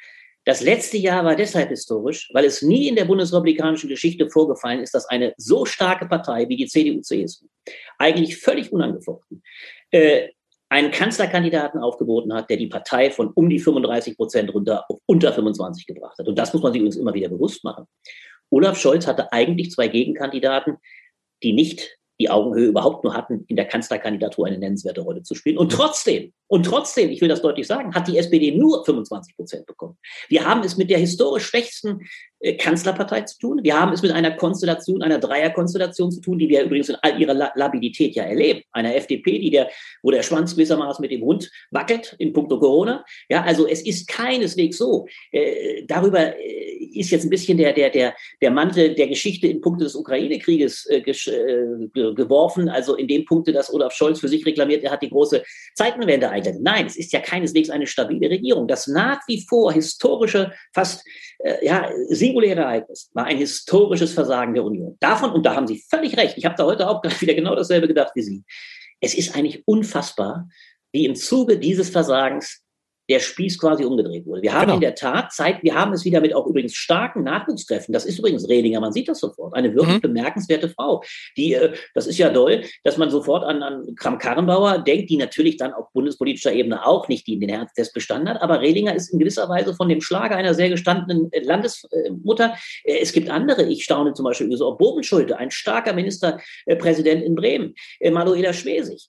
das 0.45 0.61
letzte 0.61 0.97
Jahr 0.97 1.25
war 1.25 1.35
deshalb 1.35 1.69
historisch, 1.69 2.29
weil 2.33 2.45
es 2.45 2.61
nie 2.61 2.87
in 2.87 2.95
der 2.95 3.05
bundesrepublikanischen 3.05 3.89
Geschichte 3.89 4.29
vorgefallen 4.29 4.79
ist, 4.79 4.93
dass 4.93 5.05
eine 5.05 5.33
so 5.37 5.65
starke 5.65 6.07
Partei 6.07 6.47
wie 6.47 6.55
die 6.55 6.65
CDU-CSU 6.65 7.45
eigentlich 7.97 8.37
völlig 8.37 8.71
unangefochten 8.71 9.43
äh, 9.91 10.29
einen 10.69 10.91
Kanzlerkandidaten 10.91 11.81
aufgeboten 11.81 12.33
hat, 12.33 12.49
der 12.49 12.57
die 12.57 12.67
Partei 12.67 13.09
von 13.11 13.31
um 13.33 13.49
die 13.49 13.59
35 13.59 14.15
Prozent 14.15 14.53
runter 14.53 14.85
auf 14.87 14.99
unter 15.07 15.33
25 15.33 15.87
gebracht 15.87 16.17
hat. 16.19 16.27
Und 16.27 16.37
das 16.37 16.53
muss 16.53 16.61
man 16.61 16.71
sich 16.71 16.79
übrigens 16.79 16.97
immer 16.97 17.13
wieder 17.13 17.29
bewusst 17.29 17.63
machen. 17.63 17.85
Olaf 18.51 18.79
Scholz 18.79 19.07
hatte 19.07 19.31
eigentlich 19.31 19.71
zwei 19.71 19.87
Gegenkandidaten, 19.87 20.77
die 21.43 21.53
nicht 21.53 21.97
die 22.19 22.29
Augenhöhe 22.29 22.67
überhaupt 22.67 23.03
nur 23.03 23.13
hatten, 23.13 23.45
in 23.47 23.55
der 23.55 23.65
Kanzlerkandidatur 23.65 24.45
eine 24.45 24.57
nennenswerte 24.57 25.01
Rolle 25.01 25.23
zu 25.23 25.35
spielen. 25.35 25.57
Und 25.57 25.71
trotzdem, 25.71 26.33
und 26.47 26.63
trotzdem, 26.63 27.09
ich 27.09 27.21
will 27.21 27.29
das 27.29 27.41
deutlich 27.41 27.65
sagen, 27.65 27.95
hat 27.95 28.07
die 28.07 28.17
SPD 28.17 28.51
nur 28.51 28.83
25 28.83 29.37
Prozent 29.37 29.65
bekommen. 29.65 29.97
Wir 30.27 30.45
haben 30.45 30.61
es 30.61 30.75
mit 30.75 30.89
der 30.89 30.99
historisch 30.99 31.45
schwächsten 31.45 32.01
Kanzlerpartei 32.57 33.21
zu 33.21 33.37
tun. 33.37 33.59
Wir 33.63 33.79
haben 33.79 33.93
es 33.93 34.01
mit 34.01 34.11
einer 34.11 34.31
Konstellation, 34.31 35.03
einer 35.03 35.19
Dreierkonstellation 35.19 36.11
zu 36.11 36.21
tun, 36.21 36.39
die 36.39 36.49
wir 36.49 36.63
übrigens 36.63 36.89
in 36.89 36.95
all 37.01 37.19
ihrer 37.19 37.33
Labilität 37.55 38.15
ja 38.15 38.23
erleben. 38.23 38.61
Einer 38.71 38.95
FDP, 38.95 39.39
die 39.39 39.51
der, 39.51 39.69
wo 40.01 40.11
der 40.11 40.23
Schwanz 40.23 40.55
gewissermaßen 40.55 41.01
mit 41.01 41.11
dem 41.11 41.21
Hund 41.21 41.51
wackelt 41.71 42.15
in 42.17 42.33
puncto 42.33 42.59
Corona. 42.59 43.05
Ja, 43.29 43.43
also 43.43 43.67
es 43.67 43.85
ist 43.85 44.07
keineswegs 44.07 44.77
so. 44.77 45.07
Äh, 45.31 45.83
darüber 45.85 46.35
äh, 46.35 46.89
ist 46.93 47.11
jetzt 47.11 47.25
ein 47.25 47.29
bisschen 47.29 47.57
der, 47.57 47.73
der, 47.73 47.89
der, 47.89 48.15
der 48.41 48.51
Mantel 48.51 48.95
der 48.95 49.07
Geschichte 49.07 49.47
in 49.47 49.61
puncto 49.61 49.83
des 49.83 49.95
Ukraine-Krieges 49.95 50.87
äh, 50.87 50.97
äh 50.97 52.13
geworfen. 52.13 52.69
Also 52.69 52.95
in 52.95 53.07
dem 53.07 53.25
Punkte, 53.25 53.51
dass 53.51 53.71
Olaf 53.71 53.93
Scholz 53.93 54.19
für 54.19 54.27
sich 54.27 54.45
reklamiert, 54.45 54.83
er 54.83 54.91
hat 54.91 55.01
die 55.01 55.09
große 55.09 55.43
Zeitenwende 55.75 56.29
eingeleitet. 56.29 56.61
Nein, 56.61 56.85
es 56.85 56.97
ist 56.97 57.13
ja 57.13 57.19
keineswegs 57.19 57.69
eine 57.69 57.87
stabile 57.87 58.29
Regierung. 58.29 58.67
Das 58.67 58.87
nach 58.87 59.21
wie 59.27 59.45
vor 59.47 59.71
historische, 59.73 60.51
fast 60.73 61.05
äh, 61.39 61.65
ja, 61.65 61.89
singuläre 62.09 62.61
Ereignis 62.61 63.09
war 63.13 63.25
ein 63.25 63.37
historisches 63.37 64.13
Versagen 64.13 64.53
der 64.53 64.63
Union. 64.63 64.97
Davon, 64.99 65.31
und 65.31 65.45
da 65.45 65.55
haben 65.55 65.67
Sie 65.67 65.83
völlig 65.89 66.17
recht, 66.17 66.37
ich 66.37 66.45
habe 66.45 66.55
da 66.57 66.65
heute 66.65 66.87
auch 66.87 67.01
wieder 67.21 67.33
genau 67.33 67.55
dasselbe 67.55 67.87
gedacht 67.87 68.11
wie 68.15 68.21
Sie. 68.21 68.43
Es 68.99 69.13
ist 69.13 69.35
eigentlich 69.35 69.63
unfassbar, 69.65 70.49
wie 70.91 71.05
im 71.05 71.15
Zuge 71.15 71.57
dieses 71.57 71.89
Versagens 71.89 72.61
der 73.09 73.19
Spieß 73.19 73.57
quasi 73.57 73.83
umgedreht 73.83 74.27
wurde. 74.27 74.43
Wir 74.43 74.53
haben 74.53 74.61
genau. 74.61 74.75
in 74.75 74.81
der 74.81 74.93
Tat 74.93 75.33
Zeit, 75.33 75.63
wir 75.63 75.73
haben 75.73 75.91
es 75.93 76.05
wieder 76.05 76.21
mit 76.21 76.35
auch 76.35 76.45
übrigens 76.45 76.75
starken 76.75 77.23
Nachwuchskräften. 77.23 77.91
Das 77.91 78.05
ist 78.05 78.19
übrigens 78.19 78.47
Redinger, 78.47 78.79
man 78.79 78.93
sieht 78.93 79.09
das 79.09 79.19
sofort. 79.19 79.55
Eine 79.55 79.73
wirklich 79.73 79.95
mhm. 79.95 80.01
bemerkenswerte 80.01 80.69
Frau. 80.69 81.03
Die, 81.35 81.55
äh, 81.55 81.73
das 81.95 82.05
ist 82.05 82.19
ja 82.19 82.29
doll, 82.29 82.63
dass 82.83 82.97
man 82.97 83.09
sofort 83.09 83.43
an, 83.43 83.63
an 83.63 83.95
Kram-Karrenbauer 83.95 84.79
denkt, 84.79 85.09
die 85.09 85.17
natürlich 85.17 85.57
dann 85.57 85.73
auf 85.73 85.91
bundespolitischer 85.91 86.53
Ebene 86.53 86.85
auch 86.85 87.07
nicht 87.07 87.25
die 87.25 87.33
in 87.33 87.39
den 87.39 87.49
Herztest 87.49 87.95
bestanden 87.95 88.29
hat. 88.29 88.41
Aber 88.43 88.61
Redinger 88.61 88.93
ist 88.93 89.11
in 89.11 89.17
gewisser 89.17 89.49
Weise 89.49 89.73
von 89.73 89.89
dem 89.89 90.01
Schlager 90.01 90.35
einer 90.35 90.53
sehr 90.53 90.69
gestandenen 90.69 91.31
äh, 91.31 91.39
Landesmutter. 91.41 92.53
Äh, 92.83 92.99
es 92.99 93.11
gibt 93.11 93.31
andere, 93.31 93.63
ich 93.63 93.83
staune 93.83 94.13
zum 94.13 94.25
Beispiel 94.25 94.47
über 94.47 94.57
so 94.57 94.75
Bobenschulte, 94.75 95.35
ein 95.37 95.49
starker 95.49 95.93
Ministerpräsident 95.93 97.23
in 97.23 97.33
Bremen, 97.35 97.73
Manuela 98.11 98.53
Schwesig. 98.53 99.07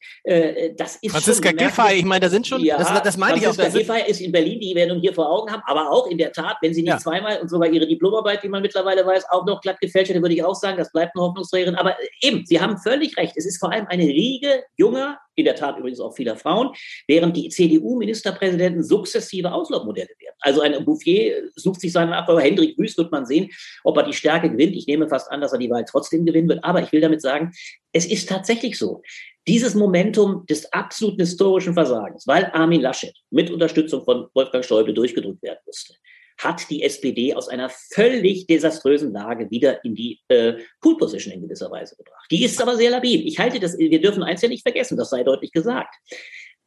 Das 0.77 0.97
ist 0.97 1.11
Franziska 1.11 1.53
Giffey, 1.53 1.99
ich 1.99 2.05
meine, 2.05 2.21
da 2.21 2.29
sind 2.29 2.47
schon, 2.47 2.63
ja, 2.63 2.79
das, 2.79 3.03
das 3.03 3.17
meine 3.17 3.39
ich 3.39 3.47
auch, 3.47 3.55
da 3.55 3.71
sind 3.71 3.90
Mayfair 3.91 4.09
ist 4.09 4.21
in 4.21 4.33
Berlin, 4.33 4.61
die 4.61 4.75
werden 4.75 5.01
hier 5.01 5.13
vor 5.13 5.31
Augen 5.31 5.51
haben, 5.51 5.63
aber 5.67 5.91
auch 5.91 6.07
in 6.07 6.19
der 6.19 6.33
Tat, 6.33 6.57
wenn 6.63 6.73
sie 6.73 6.83
nicht 6.83 6.93
ja. 6.93 6.99
zweimal 6.99 7.41
und 7.41 7.49
sogar 7.49 7.69
ihre 7.69 7.87
Diplomarbeit, 7.87 8.43
wie 8.43 8.49
man 8.49 8.63
mittlerweile 8.63 9.05
weiß, 9.05 9.25
auch 9.31 9.45
noch 9.47 9.61
glatt 9.61 9.81
gefälscht 9.81 10.11
hätte, 10.11 10.23
würde 10.23 10.35
ich 10.35 10.45
auch 10.45 10.55
sagen, 10.55 10.79
das 10.79 10.93
bleibt 10.93 11.17
eine 11.17 11.25
Hoffnungsträgerin. 11.25 11.77
Aber 11.77 11.97
eben, 12.23 12.45
Sie 12.47 12.61
haben 12.61 12.79
völlig 12.79 13.17
recht. 13.17 13.35
Es 13.37 13.47
ist 13.47 13.59
vor 13.59 13.73
allem 13.73 13.87
eine 13.89 14.05
Riege 14.05 14.65
junger, 14.77 15.19
in 15.35 15.45
der 15.45 15.55
Tat 15.55 15.79
übrigens 15.79 16.01
auch 16.01 16.15
vieler 16.15 16.37
Frauen, 16.37 16.71
während 17.09 17.37
die 17.37 17.49
CDU-Ministerpräsidenten 17.49 18.83
sukzessive 18.83 19.53
Auslaufmodelle 19.53 20.09
werden. 20.19 20.37
Also 20.41 20.61
ein 20.61 20.85
Bouffier 20.85 21.51
sucht 21.57 21.81
sich 21.81 21.93
seinen 21.93 22.11
Nachfolger. 22.11 22.43
Hendrik 22.43 22.79
Wüst 22.79 22.99
wird 22.99 23.11
man 23.11 23.27
sehen, 23.27 23.51
ob 23.85 23.97
er 23.97 24.05
die 24.05 24.13
Stärke 24.13 24.51
gewinnt. 24.51 24.77
Ich 24.77 24.87
nehme 24.87 25.09
fast 25.09 25.31
an, 25.31 25.41
dass 25.41 25.53
er 25.53 25.59
die 25.59 25.71
Wahl 25.71 25.85
trotzdem 25.85 26.25
gewinnen 26.25 26.49
wird. 26.49 26.65
Aber 26.65 26.83
ich 26.83 26.93
will 26.93 27.01
damit 27.01 27.23
sagen, 27.23 27.53
es 27.93 28.07
ist 28.07 28.29
tatsächlich 28.29 28.79
so. 28.79 29.03
Dieses 29.51 29.75
Momentum 29.75 30.47
des 30.47 30.73
absoluten 30.73 31.23
historischen 31.23 31.75
Versagens, 31.75 32.25
weil 32.25 32.45
Armin 32.53 32.83
Laschet 32.83 33.13
mit 33.31 33.51
Unterstützung 33.51 34.05
von 34.05 34.29
Wolfgang 34.33 34.65
Schäuble 34.65 34.95
durchgedrückt 34.95 35.43
werden 35.43 35.59
musste, 35.67 35.95
hat 36.39 36.71
die 36.71 36.85
SPD 36.85 37.35
aus 37.35 37.49
einer 37.49 37.69
völlig 37.69 38.47
desaströsen 38.47 39.13
Lage 39.13 39.51
wieder 39.51 39.85
in 39.85 39.97
die 39.97 40.21
äh, 40.29 40.55
Pool-Position 40.81 41.35
in 41.35 41.43
gewisser 41.43 41.69
Weise 41.69 41.97
gebracht. 41.97 42.29
Die 42.31 42.45
ist 42.45 42.63
aber 42.63 42.77
sehr 42.77 42.93
labil. 42.93 43.27
Ich 43.27 43.41
halte 43.41 43.59
das, 43.59 43.77
wir 43.77 44.01
dürfen 44.01 44.23
eins 44.23 44.41
ja 44.41 44.49
nicht 44.49 44.63
vergessen, 44.63 44.97
das 44.97 45.11
sei 45.11 45.25
deutlich 45.25 45.51
gesagt. 45.51 45.97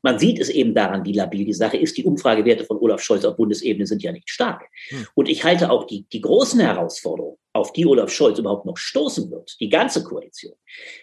Man 0.01 0.19
sieht 0.19 0.41
es 0.41 0.49
eben 0.49 0.75
daran, 0.75 1.05
wie 1.05 1.13
labil 1.13 1.45
die 1.45 1.53
Sache 1.53 1.77
ist. 1.77 1.97
Die 1.97 2.03
Umfragewerte 2.03 2.65
von 2.65 2.77
Olaf 2.79 3.01
Scholz 3.01 3.23
auf 3.23 3.37
Bundesebene 3.37 3.87
sind 3.87 4.03
ja 4.03 4.11
nicht 4.11 4.29
stark. 4.29 4.65
Hm. 4.89 5.07
Und 5.15 5.29
ich 5.29 5.45
halte 5.45 5.71
auch 5.71 5.87
die, 5.87 6.05
die 6.11 6.19
großen 6.19 6.59
Herausforderungen, 6.59 7.37
auf 7.53 7.71
die 7.71 7.85
Olaf 7.85 8.11
Scholz 8.11 8.39
überhaupt 8.39 8.65
noch 8.65 8.77
stoßen 8.77 9.31
wird, 9.31 9.55
die 9.61 9.69
ganze 9.69 10.03
Koalition, 10.03 10.55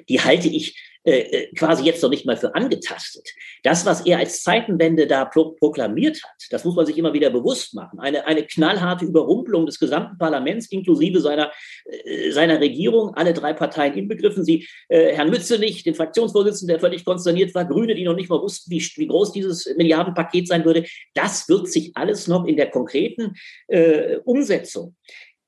die 0.08 0.20
halte 0.20 0.48
ich 0.48 0.76
äh, 1.02 1.20
äh, 1.20 1.54
quasi 1.54 1.82
jetzt 1.84 2.02
noch 2.02 2.10
nicht 2.10 2.26
mal 2.26 2.36
für 2.36 2.54
angetastet. 2.54 3.26
Das, 3.62 3.86
was 3.86 4.04
er 4.04 4.18
als 4.18 4.42
Zeitenwende 4.42 5.06
da 5.06 5.24
pro 5.24 5.52
proklamiert 5.52 6.22
hat, 6.22 6.46
das 6.50 6.62
muss 6.64 6.76
man 6.76 6.84
sich 6.84 6.98
immer 6.98 7.14
wieder 7.14 7.30
bewusst 7.30 7.74
machen. 7.74 7.98
Eine, 8.00 8.26
eine 8.26 8.44
knallharte 8.44 9.06
Überrumpelung 9.06 9.64
des 9.64 9.78
gesamten 9.78 10.18
Parlaments 10.18 10.66
inklusive 10.70 11.20
seiner, 11.20 11.52
äh, 11.86 12.30
seiner 12.32 12.60
Regierung, 12.60 13.14
alle 13.14 13.32
drei 13.32 13.54
Parteien 13.54 13.94
inbegriffen. 13.94 14.44
Sie, 14.44 14.68
äh, 14.90 15.14
Herrn 15.14 15.30
Mützenich, 15.30 15.84
den 15.84 15.94
Fraktionsvorsitzenden, 15.94 16.74
der 16.74 16.80
völlig 16.80 17.02
konsterniert 17.06 17.54
war, 17.54 17.64
Grüne, 17.64 17.94
die 17.94 18.04
noch 18.04 18.14
nicht 18.14 18.28
mal 18.28 18.42
wussten, 18.42 18.70
wie, 18.70 18.86
wie 18.96 19.06
groß 19.06 19.32
dieses 19.32 19.74
Milliardenpaket 19.78 20.48
sein 20.48 20.66
würde. 20.66 20.84
Das 21.14 21.48
wird 21.48 21.68
sich 21.68 21.92
alles 21.96 22.28
noch 22.28 22.44
in 22.44 22.56
der 22.56 22.70
konkreten 22.70 23.36
äh, 23.68 24.18
Umsetzung 24.24 24.96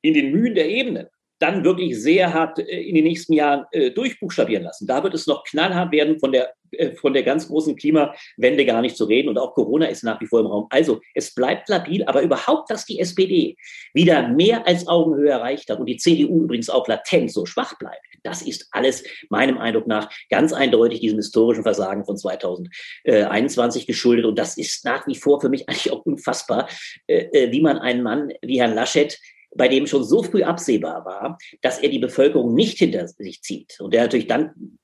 in 0.00 0.14
den 0.14 0.32
Mühen 0.32 0.54
der 0.54 0.68
Ebene 0.68 1.10
dann 1.42 1.64
wirklich 1.64 2.00
sehr 2.00 2.32
hart 2.32 2.58
äh, 2.60 2.80
in 2.80 2.94
den 2.94 3.04
nächsten 3.04 3.32
Jahren 3.32 3.66
äh, 3.72 3.90
durchbuchstabieren 3.90 4.62
lassen. 4.64 4.86
Da 4.86 5.02
wird 5.02 5.14
es 5.14 5.26
noch 5.26 5.42
knallhart 5.44 5.90
werden, 5.90 6.20
von 6.20 6.30
der, 6.30 6.54
äh, 6.70 6.92
von 6.92 7.12
der 7.12 7.24
ganz 7.24 7.48
großen 7.48 7.74
Klimawende 7.74 8.64
gar 8.64 8.80
nicht 8.80 8.96
zu 8.96 9.04
reden. 9.04 9.28
Und 9.28 9.38
auch 9.38 9.52
Corona 9.54 9.86
ist 9.86 10.04
nach 10.04 10.20
wie 10.20 10.26
vor 10.26 10.40
im 10.40 10.46
Raum. 10.46 10.66
Also 10.70 11.00
es 11.14 11.34
bleibt 11.34 11.68
labil, 11.68 12.04
aber 12.04 12.22
überhaupt, 12.22 12.70
dass 12.70 12.86
die 12.86 13.00
SPD 13.00 13.56
wieder 13.92 14.28
mehr 14.28 14.66
als 14.68 14.86
Augenhöhe 14.86 15.30
erreicht 15.30 15.68
hat 15.68 15.80
und 15.80 15.86
die 15.86 15.96
CDU 15.96 16.44
übrigens 16.44 16.70
auch 16.70 16.86
latent 16.86 17.32
so 17.32 17.44
schwach 17.44 17.76
bleibt, 17.78 18.00
das 18.22 18.42
ist 18.42 18.68
alles 18.70 19.02
meinem 19.30 19.58
Eindruck 19.58 19.88
nach 19.88 20.08
ganz 20.30 20.52
eindeutig 20.52 21.00
diesem 21.00 21.18
historischen 21.18 21.64
Versagen 21.64 22.04
von 22.04 22.16
2021 22.16 23.88
geschuldet. 23.88 24.26
Und 24.26 24.38
das 24.38 24.56
ist 24.56 24.84
nach 24.84 25.08
wie 25.08 25.16
vor 25.16 25.40
für 25.40 25.48
mich 25.48 25.68
eigentlich 25.68 25.90
auch 25.90 26.06
unfassbar, 26.06 26.68
wie 27.08 27.60
man 27.60 27.78
einen 27.78 28.04
Mann 28.04 28.32
wie 28.40 28.60
Herrn 28.60 28.76
Laschet 28.76 29.18
bei 29.54 29.68
dem 29.68 29.86
schon 29.86 30.04
so 30.04 30.22
früh 30.22 30.42
absehbar 30.42 31.04
war, 31.04 31.38
dass 31.60 31.78
er 31.78 31.88
die 31.88 31.98
Bevölkerung 31.98 32.54
nicht 32.54 32.78
hinter 32.78 33.06
sich 33.08 33.42
zieht 33.42 33.78
und 33.80 33.92
der 33.92 34.02
natürlich 34.02 34.26
dann 34.26 34.78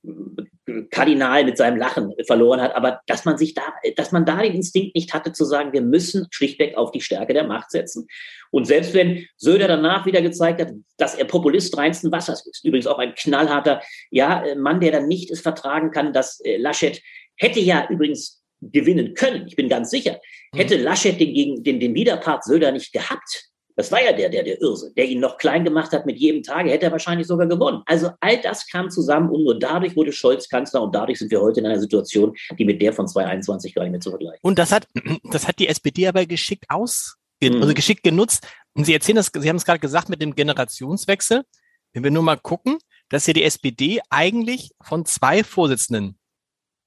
kardinal 0.90 1.44
mit 1.44 1.56
seinem 1.56 1.78
Lachen 1.78 2.12
verloren 2.26 2.60
hat, 2.60 2.75
aber 2.75 3.00
dass 3.06 3.25
man 3.25 3.38
sich 3.38 3.54
da, 3.54 3.62
dass 3.96 4.12
man 4.12 4.25
da 4.25 4.42
den 4.42 4.54
Instinkt 4.54 4.94
nicht 4.94 5.14
hatte 5.14 5.32
zu 5.32 5.44
sagen, 5.44 5.72
wir 5.72 5.82
müssen 5.82 6.26
schlichtweg 6.30 6.76
auf 6.76 6.90
die 6.92 7.00
Stärke 7.00 7.32
der 7.32 7.44
Macht 7.44 7.70
setzen. 7.70 8.06
Und 8.50 8.66
selbst 8.66 8.94
wenn 8.94 9.26
Söder 9.37 9.68
danach 9.68 10.06
wieder 10.06 10.22
gezeigt 10.22 10.60
hat, 10.60 10.72
dass 10.96 11.14
er 11.14 11.25
Populist 11.25 11.76
reinsten 11.76 12.12
Wassers 12.12 12.46
ist, 12.46 12.64
übrigens 12.64 12.87
auch 12.87 12.98
ein 12.98 13.14
knallharter, 13.14 13.82
ja, 14.10 14.44
äh, 14.44 14.56
Mann, 14.56 14.80
der 14.80 14.92
dann 14.92 15.08
nicht 15.08 15.30
es 15.30 15.40
vertragen 15.40 15.90
kann, 15.90 16.12
dass 16.12 16.40
äh, 16.40 16.56
Laschet 16.56 17.00
hätte 17.37 17.60
ja 17.60 17.87
übrigens 17.88 18.42
gewinnen 18.60 19.14
können. 19.14 19.46
Ich 19.46 19.56
bin 19.56 19.68
ganz 19.68 19.90
sicher. 19.90 20.20
Hätte 20.54 20.78
mhm. 20.78 20.84
Laschet 20.84 21.20
den, 21.20 21.34
gegen, 21.34 21.62
den, 21.62 21.80
den 21.80 21.94
Widerpart 21.94 22.44
Söder 22.44 22.72
nicht 22.72 22.92
gehabt, 22.92 23.48
das 23.78 23.92
war 23.92 24.02
ja 24.02 24.12
der, 24.12 24.28
der, 24.28 24.42
der 24.42 24.61
Irrsinn, 24.61 24.92
der 24.97 25.04
ihn 25.04 25.20
noch 25.20 25.38
klein 25.38 25.64
gemacht 25.64 25.92
hat 25.92 26.04
mit 26.04 26.18
jedem 26.18 26.42
Tage, 26.42 26.68
hätte 26.68 26.87
er 26.87 26.90
wahrscheinlich 26.90 27.28
sogar 27.28 27.47
gewonnen. 27.47 27.80
Also 27.87 28.11
all 28.18 28.40
das 28.40 28.66
kam 28.66 28.90
zusammen 28.90 29.30
und 29.30 29.44
nur 29.44 29.56
dadurch 29.56 29.94
wurde 29.94 30.11
Scholz 30.11 30.49
Kanzler 30.49 30.82
und 30.82 30.92
dadurch 30.92 31.20
sind 31.20 31.30
wir 31.30 31.40
heute 31.40 31.61
in 31.61 31.66
einer 31.66 31.78
Situation, 31.78 32.37
die 32.58 32.64
mit 32.64 32.82
der 32.82 32.92
von 32.92 33.06
2021 33.06 33.73
gar 33.73 33.85
nicht 33.85 33.92
mehr 33.92 34.00
zu 34.00 34.11
vergleichen. 34.11 34.40
Und 34.42 34.58
das 34.58 34.73
hat, 34.73 34.88
das 35.30 35.47
hat 35.47 35.61
die 35.61 35.68
SPD 35.68 36.08
aber 36.08 36.26
geschickt 36.26 36.64
aus, 36.68 37.18
mhm. 37.40 37.62
also 37.62 37.73
geschickt 37.73 38.02
genutzt. 38.02 38.49
Und 38.75 38.82
Sie 38.82 38.92
erzählen 38.94 39.14
das, 39.14 39.30
Sie 39.32 39.49
haben 39.49 39.54
es 39.54 39.64
gerade 39.64 39.78
gesagt 39.78 40.08
mit 40.08 40.20
dem 40.20 40.35
Generationswechsel. 40.35 41.44
Wenn 41.92 42.02
wir 42.02 42.11
nur 42.11 42.25
mal 42.25 42.37
gucken, 42.37 42.78
dass 43.11 43.26
hier 43.26 43.35
die 43.35 43.44
SPD 43.44 44.00
eigentlich 44.11 44.73
von 44.82 45.04
zwei 45.04 45.44
Vorsitzenden 45.44 46.18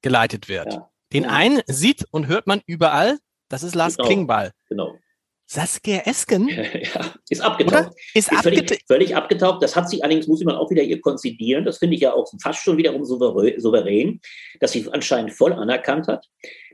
geleitet 0.01 0.49
wird. 0.49 0.73
Ja. 0.73 0.91
Den 1.13 1.23
ja. 1.23 1.29
einen 1.29 1.61
sieht 1.67 2.03
und 2.11 2.27
hört 2.27 2.47
man 2.47 2.61
überall, 2.65 3.17
das 3.47 3.63
ist 3.63 3.75
Lars 3.75 3.95
genau. 3.95 4.07
Klingbeil. 4.09 4.51
Genau. 4.67 4.97
Saskia 5.51 6.03
Esken? 6.05 6.47
ja, 6.93 7.13
ist 7.29 7.41
abgetaucht. 7.41 7.91
Ist, 8.13 8.31
ist 8.31 8.41
völlig, 8.41 8.83
völlig, 8.87 9.15
abgetaucht. 9.17 9.61
Das 9.61 9.75
hat 9.75 9.89
sie 9.89 10.01
allerdings, 10.01 10.27
muss 10.27 10.41
man 10.45 10.55
auch 10.55 10.71
wieder 10.71 10.81
ihr 10.81 11.01
konzidieren. 11.01 11.65
Das 11.65 11.79
finde 11.79 11.95
ich 11.95 12.01
ja 12.01 12.13
auch 12.13 12.31
fast 12.41 12.63
schon 12.63 12.77
wiederum 12.77 13.03
souverän, 13.03 14.21
dass 14.61 14.71
sie 14.71 14.87
anscheinend 14.89 15.33
voll 15.33 15.51
anerkannt 15.51 16.07
hat, 16.07 16.25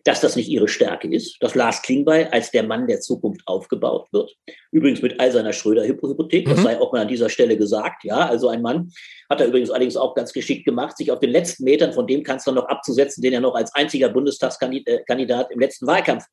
dass 0.08 0.22
das 0.22 0.38
nicht 0.38 0.48
ihre 0.48 0.70
Stärke 0.70 1.14
ist, 1.14 1.36
dass 1.42 1.54
Lars 1.54 1.82
Klingbeil 1.82 2.30
als 2.32 2.50
der 2.52 2.64
Mann 2.64 2.88
der 2.88 3.02
Zukunft 3.02 3.42
aufgebaut 3.46 4.08
wird. 4.14 4.34
Übrigens 4.72 5.02
mit 5.02 5.20
all 5.20 5.32
seiner 5.34 5.52
Schröder-Hypothek, 5.52 6.48
das 6.48 6.60
mhm. 6.60 6.64
sei 6.64 6.80
auch 6.80 6.94
mal 6.94 7.02
an 7.02 7.10
dieser 7.10 7.30
Stelle 7.30 7.58
gesagt. 7.58 8.06
Ja, 8.06 8.26
also 8.28 8.48
ein 8.48 8.62
Mann 8.62 8.92
hat 9.30 9.42
er 9.42 9.48
übrigens 9.48 9.70
allerdings 9.70 9.98
auch 9.98 10.16
ganz 10.16 10.32
geschickt 10.32 10.64
gemacht, 10.64 10.96
sich 10.96 11.12
auf 11.12 11.20
den 11.20 11.32
letzten 11.32 11.66
Metern 11.66 11.92
von 11.92 12.08
dem 12.08 12.24
Kanzler 12.24 12.54
noch 12.54 12.70
abzusetzen, 12.70 13.22
den 13.22 13.34
er 13.34 13.42
noch 13.42 13.56
als 13.56 13.76
einziger 13.76 14.08
Bundestagskandidat 14.08 15.52
im 15.52 15.60
letzten 15.60 15.88
Wahlkampf 15.88 16.24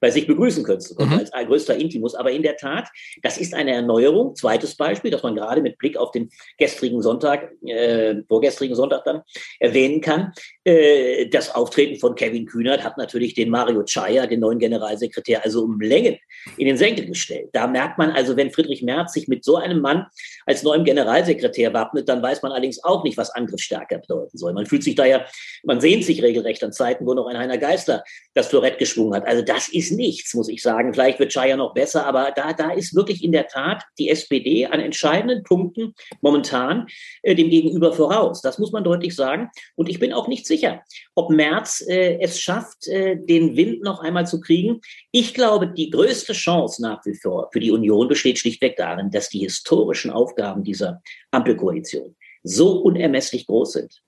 bei 0.00 0.10
sich 0.10 0.26
begrüßen 0.26 0.64
könnte, 0.64 0.94
mhm. 0.98 1.12
als 1.12 1.30
größter 1.30 1.76
Intimus. 1.76 2.14
Aber 2.14 2.32
in 2.32 2.42
der 2.42 2.56
Tat, 2.56 2.88
das 3.22 3.38
ist 3.38 3.54
eine 3.54 3.72
Erneuerung. 3.72 4.34
Zweites 4.34 4.74
Beispiel, 4.76 5.10
das 5.10 5.22
man 5.22 5.36
gerade 5.36 5.60
mit 5.60 5.78
Blick 5.78 5.96
auf 5.96 6.10
den 6.10 6.30
gestrigen 6.58 7.02
Sonntag, 7.02 7.52
äh, 7.64 8.16
vorgestrigen 8.26 8.74
Sonntag 8.74 9.04
dann 9.04 9.22
erwähnen 9.58 10.00
kann. 10.00 10.32
Äh, 10.64 11.28
das 11.28 11.54
Auftreten 11.54 12.00
von 12.00 12.14
Kevin 12.14 12.46
Kühnert 12.46 12.82
hat 12.82 12.96
natürlich 12.96 13.19
den 13.28 13.50
Mario 13.50 13.84
Chaya, 13.84 14.26
den 14.26 14.40
neuen 14.40 14.58
Generalsekretär, 14.58 15.44
also 15.44 15.62
um 15.62 15.80
Längen 15.80 16.16
in 16.56 16.66
den 16.66 16.76
Senkel 16.76 17.06
gestellt. 17.06 17.50
Da 17.52 17.66
merkt 17.66 17.98
man 17.98 18.10
also, 18.10 18.36
wenn 18.36 18.50
Friedrich 18.50 18.82
Merz 18.82 19.12
sich 19.12 19.28
mit 19.28 19.44
so 19.44 19.56
einem 19.56 19.80
Mann 19.80 20.06
als 20.46 20.62
neuem 20.62 20.84
Generalsekretär 20.84 21.72
wappnet, 21.72 22.08
dann 22.08 22.22
weiß 22.22 22.42
man 22.42 22.52
allerdings 22.52 22.82
auch 22.82 23.04
nicht, 23.04 23.16
was 23.16 23.30
Angriffsstärke 23.30 23.98
bedeuten 23.98 24.36
soll. 24.36 24.52
Man 24.52 24.66
fühlt 24.66 24.82
sich 24.82 24.94
daher, 24.94 25.26
man 25.64 25.80
sehnt 25.80 26.04
sich 26.04 26.22
regelrecht 26.22 26.62
an 26.64 26.72
Zeiten, 26.72 27.06
wo 27.06 27.14
noch 27.14 27.26
ein 27.26 27.38
Heiner 27.38 27.58
Geister 27.58 28.02
das 28.34 28.48
Florett 28.48 28.78
geschwungen 28.78 29.14
hat. 29.14 29.26
Also 29.26 29.42
das 29.42 29.68
ist 29.68 29.92
nichts, 29.92 30.34
muss 30.34 30.48
ich 30.48 30.62
sagen. 30.62 30.94
Vielleicht 30.94 31.18
wird 31.18 31.32
Chaya 31.32 31.56
noch 31.56 31.74
besser, 31.74 32.06
aber 32.06 32.32
da, 32.34 32.52
da 32.52 32.72
ist 32.72 32.94
wirklich 32.94 33.22
in 33.22 33.32
der 33.32 33.46
Tat 33.46 33.84
die 33.98 34.08
SPD 34.08 34.66
an 34.66 34.80
entscheidenden 34.80 35.42
Punkten 35.42 35.94
momentan 36.20 36.86
äh, 37.22 37.34
dem 37.34 37.50
Gegenüber 37.50 37.92
voraus. 37.92 38.40
Das 38.40 38.58
muss 38.58 38.72
man 38.72 38.84
deutlich 38.84 39.14
sagen. 39.14 39.50
Und 39.76 39.88
ich 39.88 39.98
bin 39.98 40.12
auch 40.12 40.28
nicht 40.28 40.46
sicher, 40.46 40.82
ob 41.14 41.30
Merz 41.30 41.84
äh, 41.86 42.18
es 42.20 42.40
schafft, 42.40 42.88
den 43.16 43.56
Wind 43.56 43.82
noch 43.82 44.00
einmal 44.00 44.26
zu 44.26 44.40
kriegen. 44.40 44.80
Ich 45.10 45.34
glaube, 45.34 45.68
die 45.68 45.90
größte 45.90 46.32
Chance 46.32 46.82
nach 46.82 47.04
wie 47.04 47.14
vor 47.14 47.48
für 47.52 47.60
die 47.60 47.70
Union 47.70 48.08
besteht 48.08 48.38
schlichtweg 48.38 48.76
darin, 48.76 49.10
dass 49.10 49.28
die 49.28 49.40
historischen 49.40 50.10
Aufgaben 50.10 50.64
dieser 50.64 51.02
Ampelkoalition 51.30 52.16
so 52.42 52.80
unermesslich 52.80 53.46
groß 53.46 53.72
sind. 53.72 54.02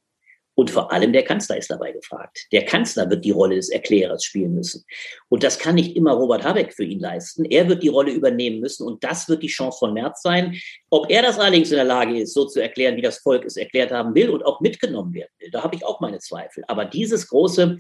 Und 0.55 0.71
vor 0.71 0.93
allem 0.93 1.15
der 1.15 1.25
Kanzler 1.25 1.57
ist 1.57 1.71
dabei 1.71 1.93
gefragt. 1.93 2.47
Der 2.53 2.67
Kanzler 2.67 3.09
wird 3.09 3.25
die 3.25 3.31
Rolle 3.31 3.57
des 3.57 3.71
Erklärers 3.71 4.23
spielen 4.23 4.55
müssen. 4.55 4.85
Und 5.31 5.43
das 5.43 5.59
kann 5.59 5.77
nicht 5.77 5.97
immer 5.97 6.13
Robert 6.13 6.45
Habeck 6.45 6.75
für 6.75 6.85
ihn 6.85 7.01
leisten. 7.01 7.47
Er 7.47 7.69
wird 7.69 7.83
die 7.83 7.89
Rolle 7.89 8.13
übernehmen 8.13 8.61
müssen 8.61 8.87
und 8.87 9.03
das 9.03 9.29
wird 9.31 9.43
die 9.43 9.49
Chance 9.49 9.79
von 9.79 9.95
Merz 9.95 10.21
sein. 10.21 10.55
Ob 10.91 11.11
er 11.11 11.23
das 11.23 11.39
allerdings 11.39 11.71
in 11.71 11.77
der 11.77 11.87
Lage 11.87 12.21
ist, 12.21 12.35
so 12.35 12.45
zu 12.45 12.61
erklären, 12.61 12.97
wie 12.97 13.03
das 13.03 13.19
Volk 13.19 13.47
es 13.47 13.57
erklärt 13.57 13.93
haben 13.93 14.15
will 14.15 14.29
und 14.29 14.45
auch 14.45 14.61
mitgenommen 14.61 15.15
werden 15.15 15.31
will, 15.39 15.51
da 15.51 15.65
habe 15.65 15.75
ich 15.75 15.87
auch 15.87 16.01
meine 16.01 16.19
Zweifel. 16.19 16.65
Aber 16.69 16.85
dieses 16.85 17.29
große 17.29 17.79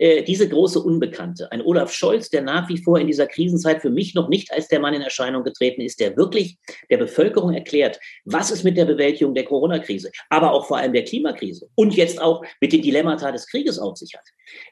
diese 0.00 0.48
große 0.48 0.80
Unbekannte, 0.80 1.50
ein 1.52 1.62
Olaf 1.62 1.92
Scholz, 1.92 2.28
der 2.28 2.42
nach 2.42 2.68
wie 2.68 2.78
vor 2.78 2.98
in 2.98 3.06
dieser 3.06 3.26
Krisenzeit 3.26 3.80
für 3.80 3.90
mich 3.90 4.14
noch 4.14 4.28
nicht 4.28 4.52
als 4.52 4.68
der 4.68 4.80
Mann 4.80 4.94
in 4.94 5.02
Erscheinung 5.02 5.44
getreten 5.44 5.80
ist, 5.82 6.00
der 6.00 6.16
wirklich 6.16 6.58
der 6.90 6.98
Bevölkerung 6.98 7.54
erklärt, 7.54 8.00
was 8.24 8.50
es 8.50 8.64
mit 8.64 8.76
der 8.76 8.86
Bewältigung 8.86 9.34
der 9.34 9.44
Corona-Krise, 9.44 10.10
aber 10.30 10.52
auch 10.52 10.66
vor 10.66 10.78
allem 10.78 10.92
der 10.92 11.04
Klimakrise 11.04 11.68
und 11.76 11.94
jetzt 11.94 12.20
auch 12.20 12.44
mit 12.60 12.72
den 12.72 12.82
Dilemmata 12.82 13.30
des 13.30 13.46
Krieges 13.46 13.78
auf 13.78 13.96
sich 13.96 14.14
hat. 14.14 14.24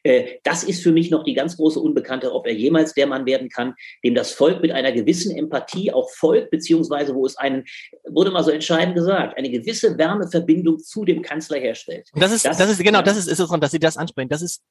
Äh, 0.03 0.39
das 0.43 0.65
ist 0.65 0.83
für 0.83 0.93
mich 0.93 1.11
noch 1.11 1.25
die 1.25 1.35
ganz 1.35 1.57
große 1.57 1.81
Unbekannte, 1.81 2.33
ob 2.33 2.47
er 2.47 2.55
jemals 2.55 2.95
der 2.95 3.07
Mann 3.07 3.27
werden 3.27 3.49
kann, 3.49 3.75
dem 4.05 4.15
das 4.15 4.33
Volk 4.33 4.61
mit 4.61 4.73
einer 4.73 4.93
gewissen 4.93 5.37
Empathie 5.37 5.93
auch 5.93 6.11
folgt, 6.11 6.51
beziehungsweise 6.51 7.15
wo 7.15 7.27
es 7.27 7.37
einen, 7.37 7.65
wurde 8.09 8.31
mal 8.31 8.45
so 8.45 8.51
entscheidend 8.51 8.95
gesagt, 8.95 9.39
eine 9.39 9.51
gewisse 9.51 9.97
Wärmeverbindung 9.99 10.79
zu 10.79 11.05
dem 11.05 11.23
Kanzler 11.23 11.59
herstellt. 11.59 12.09
Das 12.15 12.33
ist, 12.33 12.45
das, 12.45 12.59
das 12.59 12.71
ist 12.71 12.83
genau, 12.83 13.03
das 13.03 13.17
ist, 13.17 13.29
ist 13.29 13.39
es, 13.39 13.49
dass 13.49 13.71
Sie 13.71 13.79
das 13.79 13.97
ansprechen. 13.97 14.29
Das 14.29 14.43
ist 14.43 14.63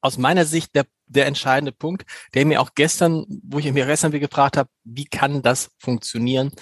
aus 0.00 0.18
meiner 0.18 0.44
Sicht 0.44 0.74
der, 0.74 0.86
der 1.06 1.26
entscheidende 1.26 1.72
Punkt, 1.72 2.04
der 2.34 2.46
mir 2.46 2.60
auch 2.60 2.70
gestern, 2.74 3.24
wo 3.42 3.58
ich 3.58 3.72
mir 3.72 3.86
gestern 3.86 4.12
gefragt 4.12 4.56
habe, 4.56 4.70
wie 4.84 5.06
kann 5.06 5.42
das 5.42 5.70
funktionieren, 5.78 6.52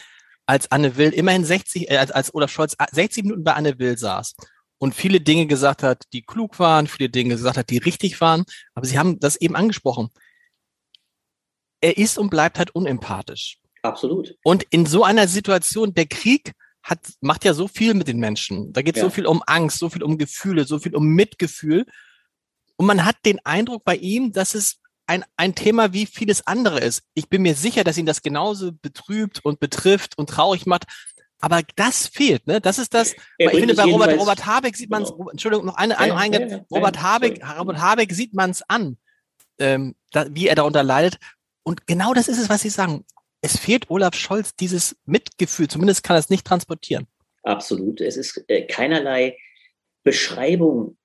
als 0.47 0.71
Anne 0.71 0.97
Will 0.97 1.11
immerhin 1.11 1.45
60, 1.45 1.90
äh, 1.90 1.97
als, 1.97 2.11
als 2.11 2.35
Olaf 2.35 2.50
Scholz 2.50 2.76
60 2.93 3.25
Minuten 3.25 3.45
bei 3.45 3.55
Anne 3.55 3.78
Will 3.78 3.99
saß 3.99 4.37
und 4.78 4.95
viele 4.95 5.21
Dinge 5.21 5.47
gesagt 5.47 5.83
hat, 5.83 6.05
die 6.12 6.23
klug 6.23 6.59
waren, 6.59 6.87
viele 6.87 7.09
Dinge 7.09 7.35
gesagt 7.35 7.57
hat, 7.57 7.71
die 7.71 7.78
richtig 7.78 8.21
waren, 8.21 8.45
aber 8.75 8.87
Sie 8.87 8.99
haben 8.99 9.19
das 9.19 9.37
eben 9.37 9.57
angesprochen. 9.57 10.09
Er 11.81 11.97
ist 11.99 12.19
und 12.19 12.31
bleibt 12.31 12.59
halt 12.59 12.75
unempathisch. 12.75 13.59
Absolut. 13.83 14.35
Und 14.43 14.64
in 14.71 14.87
so 14.87 15.05
einer 15.05 15.28
Situation, 15.28 15.95
der 15.95 16.07
Krieg 16.07 16.52
hat, 16.83 17.00
macht 17.21 17.45
ja 17.45 17.55
so 17.55 17.69
viel 17.69 17.95
mit 17.95 18.09
den 18.09 18.19
Menschen. 18.19 18.73
Da 18.73 18.83
geht 18.83 18.97
ja. 18.97 19.02
so 19.02 19.11
viel 19.11 19.26
um 19.26 19.43
Angst, 19.47 19.78
so 19.78 19.88
viel 19.90 20.02
um 20.02 20.19
Gefühle, 20.19 20.64
so 20.64 20.78
viel 20.78 20.95
um 20.95 21.07
Mitgefühl. 21.07 21.85
Und 22.76 22.87
man 22.87 23.04
hat 23.04 23.16
den 23.25 23.45
Eindruck 23.45 23.85
bei 23.85 23.97
ihm, 23.97 24.33
dass 24.33 24.54
es 24.54 24.80
ein, 25.06 25.25
ein 25.37 25.54
Thema 25.54 25.92
wie 25.92 26.06
vieles 26.06 26.47
andere 26.47 26.80
ist. 26.80 27.02
Ich 27.14 27.28
bin 27.28 27.42
mir 27.42 27.54
sicher, 27.54 27.85
dass 27.85 27.97
ihn 27.97 28.06
das 28.06 28.23
genauso 28.23 28.73
betrübt 28.73 29.45
und 29.45 29.61
betrifft 29.61 30.18
und 30.18 30.28
traurig 30.28 30.66
macht. 30.66 30.85
Aber 31.38 31.62
das 31.76 32.06
fehlt, 32.06 32.47
ne? 32.47 32.61
Das 32.61 32.78
ist 32.78 32.95
das. 32.95 33.14
ich 33.38 33.50
finde, 33.50 33.75
bei 33.75 33.85
Robert, 33.85 34.18
Robert 34.18 34.47
Habeck 34.47 34.76
sieht 34.76 34.90
man 34.90 35.02
es, 35.02 35.11
genau. 35.11 35.28
Entschuldigung, 35.28 35.66
noch 35.66 35.76
eine, 35.76 35.99
eine. 35.99 36.40
Ja, 36.40 36.47
ja, 36.47 36.64
Robert 36.71 37.02
Habeck, 37.02 37.42
Robert 37.59 37.78
Habeck 37.78 38.12
sieht 38.12 38.35
man 38.35 38.50
es 38.50 38.62
an, 38.68 38.97
ähm, 39.59 39.95
da, 40.12 40.26
wie 40.30 40.49
er 40.49 40.54
darunter 40.54 40.83
leidet. 40.83 41.18
Und 41.62 41.87
genau 41.87 42.14
das 42.14 42.28
ist 42.28 42.38
es, 42.38 42.49
was 42.49 42.62
Sie 42.62 42.71
sagen. 42.71 43.04
Es 43.42 43.59
fehlt 43.59 43.90
Olaf 43.90 44.14
Scholz 44.14 44.56
dieses 44.56 44.97
Mitgefühl. 45.04 45.68
Zumindest 45.68 46.02
kann 46.02 46.16
er 46.16 46.21
es 46.21 46.30
nicht 46.30 46.47
transportieren. 46.47 47.06
Absolut. 47.42 48.00
Es 48.00 48.16
ist 48.16 48.42
äh, 48.49 48.62
keinerlei 48.62 49.37
Beschreibung 50.02 50.97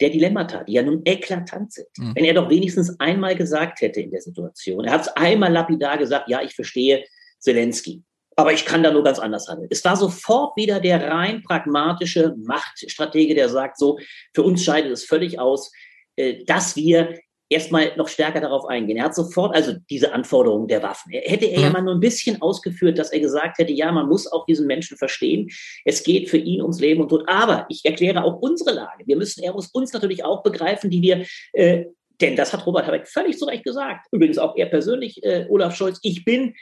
der 0.00 0.10
Dilemmata, 0.10 0.64
die 0.64 0.72
ja 0.72 0.82
nun 0.82 1.02
eklatant 1.04 1.72
sind. 1.72 1.88
Mhm. 1.98 2.12
Wenn 2.14 2.24
er 2.24 2.34
doch 2.34 2.48
wenigstens 2.48 2.98
einmal 3.00 3.34
gesagt 3.34 3.80
hätte 3.80 4.00
in 4.00 4.10
der 4.10 4.20
Situation, 4.20 4.84
er 4.84 4.92
hat 4.92 5.02
es 5.02 5.08
einmal 5.08 5.52
lapidar 5.52 5.98
gesagt, 5.98 6.28
ja, 6.28 6.42
ich 6.42 6.54
verstehe 6.54 7.04
Zelensky, 7.38 8.02
aber 8.36 8.52
ich 8.52 8.64
kann 8.64 8.82
da 8.82 8.92
nur 8.92 9.02
ganz 9.02 9.18
anders 9.18 9.48
handeln. 9.48 9.68
Es 9.70 9.84
war 9.84 9.96
sofort 9.96 10.56
wieder 10.56 10.80
der 10.80 11.10
rein 11.10 11.42
pragmatische 11.42 12.34
Machtstratege, 12.44 13.34
der 13.34 13.48
sagt, 13.48 13.78
so, 13.78 13.98
für 14.34 14.42
uns 14.42 14.62
scheidet 14.62 14.92
es 14.92 15.04
völlig 15.04 15.40
aus, 15.40 15.72
äh, 16.16 16.44
dass 16.44 16.76
wir 16.76 17.18
erstmal 17.50 17.96
noch 17.96 18.08
stärker 18.08 18.40
darauf 18.40 18.66
eingehen. 18.66 18.98
Er 18.98 19.04
hat 19.04 19.14
sofort, 19.14 19.54
also 19.54 19.72
diese 19.90 20.12
Anforderungen 20.12 20.68
der 20.68 20.82
Waffen. 20.82 21.12
Er, 21.12 21.22
hätte 21.30 21.46
er 21.46 21.58
mhm. 21.58 21.64
ja 21.64 21.70
mal 21.70 21.82
nur 21.82 21.94
ein 21.94 22.00
bisschen 22.00 22.40
ausgeführt, 22.42 22.98
dass 22.98 23.12
er 23.12 23.20
gesagt 23.20 23.58
hätte, 23.58 23.72
ja, 23.72 23.90
man 23.90 24.08
muss 24.08 24.30
auch 24.30 24.46
diesen 24.46 24.66
Menschen 24.66 24.96
verstehen. 24.96 25.48
Es 25.84 26.02
geht 26.02 26.28
für 26.28 26.36
ihn 26.36 26.60
ums 26.60 26.80
Leben 26.80 27.00
und 27.00 27.08
Tod. 27.08 27.28
Aber 27.28 27.66
ich 27.68 27.84
erkläre 27.84 28.24
auch 28.24 28.36
unsere 28.40 28.72
Lage. 28.72 29.04
Wir 29.06 29.16
müssen, 29.16 29.42
er 29.42 29.52
muss 29.52 29.68
uns 29.68 29.92
natürlich 29.92 30.24
auch 30.24 30.42
begreifen, 30.42 30.90
die 30.90 31.02
wir, 31.02 31.24
äh, 31.52 31.86
denn 32.20 32.36
das 32.36 32.52
hat 32.52 32.66
Robert 32.66 32.86
Habeck 32.86 33.06
völlig 33.06 33.38
zu 33.38 33.44
Recht 33.44 33.64
gesagt. 33.64 34.06
Übrigens 34.10 34.38
auch 34.38 34.56
er 34.56 34.66
persönlich, 34.66 35.22
äh, 35.22 35.46
Olaf 35.48 35.76
Scholz. 35.76 36.00
Ich 36.02 36.24
bin 36.24 36.54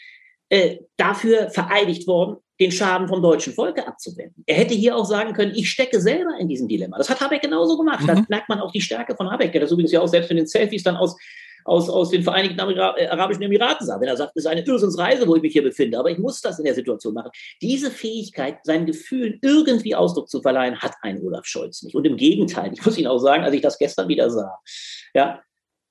äh, 0.49 0.79
dafür 0.97 1.51
vereidigt 1.51 2.07
worden, 2.07 2.37
den 2.61 2.73
Schaden 2.73 3.09
vom 3.09 3.23
deutschen 3.23 3.53
Volke 3.53 3.87
abzuwenden. 3.87 4.43
Er 4.47 4.57
hätte 4.57 4.75
hier 4.75 4.97
auch 4.97 5.05
sagen 5.05 5.35
können, 5.35 5.53
ich 5.55 5.71
stecke 5.71 6.01
selber 6.01 6.39
in 6.39 6.49
diesem 6.49 6.69
Dilemma. 6.69 6.97
Das 6.97 7.11
hat 7.11 7.21
Habeck 7.21 7.43
genauso 7.43 7.77
gemacht. 7.77 8.03
Mhm. 8.03 8.07
Da 8.07 8.25
merkt 8.29 8.49
man 8.49 8.61
auch 8.61 8.73
die 8.73 8.81
Stärke 8.81 9.15
von 9.15 9.31
Habeck, 9.31 9.53
der 9.53 9.61
das 9.61 9.73
übrigens 9.73 9.93
ja 9.93 10.01
auch 10.01 10.09
selbst 10.09 10.31
in 10.31 10.39
den 10.39 10.47
Selfies 10.47 10.83
dann 10.83 10.97
aus, 10.97 11.17
aus, 11.65 11.91
aus 11.91 12.11
den 12.11 12.23
Vereinigten 12.23 12.59
äh, 12.59 13.07
Arabischen 13.09 13.43
Emiraten 13.43 13.87
sah. 13.87 14.01
Wenn 14.01 14.09
er 14.09 14.17
sagt, 14.17 14.33
es 14.37 14.45
ist 14.45 14.51
eine 14.51 14.65
Irrsinnsreise, 14.65 15.27
wo 15.27 15.37
ich 15.37 15.43
mich 15.43 15.53
hier 15.53 15.65
befinde, 15.65 15.99
aber 15.99 16.11
ich 16.11 16.19
muss 16.19 16.41
das 16.41 16.59
in 16.59 16.65
der 16.65 16.75
Situation 16.75 17.13
machen. 17.13 17.31
Diese 17.61 17.91
Fähigkeit, 17.91 18.59
seinen 18.63 18.87
Gefühlen 18.87 19.39
irgendwie 19.43 19.95
Ausdruck 19.95 20.31
zu 20.31 20.41
verleihen, 20.41 20.81
hat 20.81 20.95
ein 21.03 21.21
Olaf 21.23 21.45
Scholz 21.45 21.83
nicht. 21.83 21.95
Und 21.95 22.07
im 22.07 22.17
Gegenteil, 22.17 22.73
ich 22.73 22.85
muss 22.87 22.97
Ihnen 22.97 23.09
auch 23.09 23.19
sagen, 23.19 23.45
als 23.45 23.55
ich 23.55 23.61
das 23.61 23.79
gestern 23.79 24.09
wieder 24.09 24.31
sah, 24.31 24.59
ja, 25.15 25.43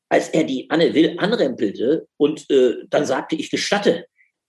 als 0.10 0.30
er 0.30 0.46
die 0.46 0.70
Anne 0.70 0.94
Will 0.94 1.16
anrempelte 1.18 2.08
und 2.18 2.50
äh, 2.50 2.76
dann 2.90 3.06
sagte, 3.06 3.36
ich 3.36 3.52
gestatte, 3.52 4.06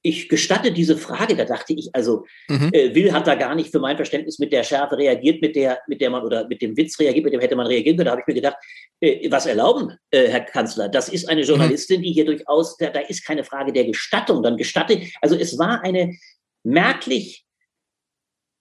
ich 0.06 0.28
gestatte 0.28 0.70
diese 0.70 0.96
Frage, 0.96 1.34
da 1.34 1.44
dachte 1.44 1.72
ich, 1.72 1.90
also 1.92 2.24
mhm. 2.48 2.70
äh, 2.72 2.94
Will 2.94 3.12
hat 3.12 3.26
da 3.26 3.34
gar 3.34 3.54
nicht 3.56 3.72
für 3.72 3.80
mein 3.80 3.96
Verständnis 3.96 4.38
mit 4.38 4.52
der 4.52 4.62
Schärfe 4.62 4.96
reagiert, 4.96 5.42
mit 5.42 5.56
der, 5.56 5.80
mit 5.88 6.00
der 6.00 6.10
man 6.10 6.22
oder 6.22 6.46
mit 6.46 6.62
dem 6.62 6.76
Witz 6.76 6.98
reagiert, 7.00 7.24
mit 7.24 7.34
dem 7.34 7.40
hätte 7.40 7.56
man 7.56 7.66
reagieren 7.66 7.96
können. 7.96 8.06
Da 8.06 8.12
habe 8.12 8.20
ich 8.20 8.26
mir 8.28 8.34
gedacht, 8.34 8.56
äh, 9.00 9.28
was 9.30 9.46
erlauben, 9.46 9.96
äh, 10.12 10.28
Herr 10.28 10.42
Kanzler? 10.42 10.88
Das 10.88 11.08
ist 11.08 11.28
eine 11.28 11.42
mhm. 11.42 11.48
Journalistin, 11.48 12.02
die 12.02 12.12
hier 12.12 12.24
durchaus, 12.24 12.76
da, 12.76 12.90
da 12.90 13.00
ist 13.00 13.24
keine 13.24 13.42
Frage 13.42 13.72
der 13.72 13.84
Gestattung. 13.84 14.42
Dann 14.42 14.56
gestatte, 14.56 15.00
also 15.20 15.34
es 15.34 15.58
war 15.58 15.82
eine 15.82 16.16
merklich 16.62 17.42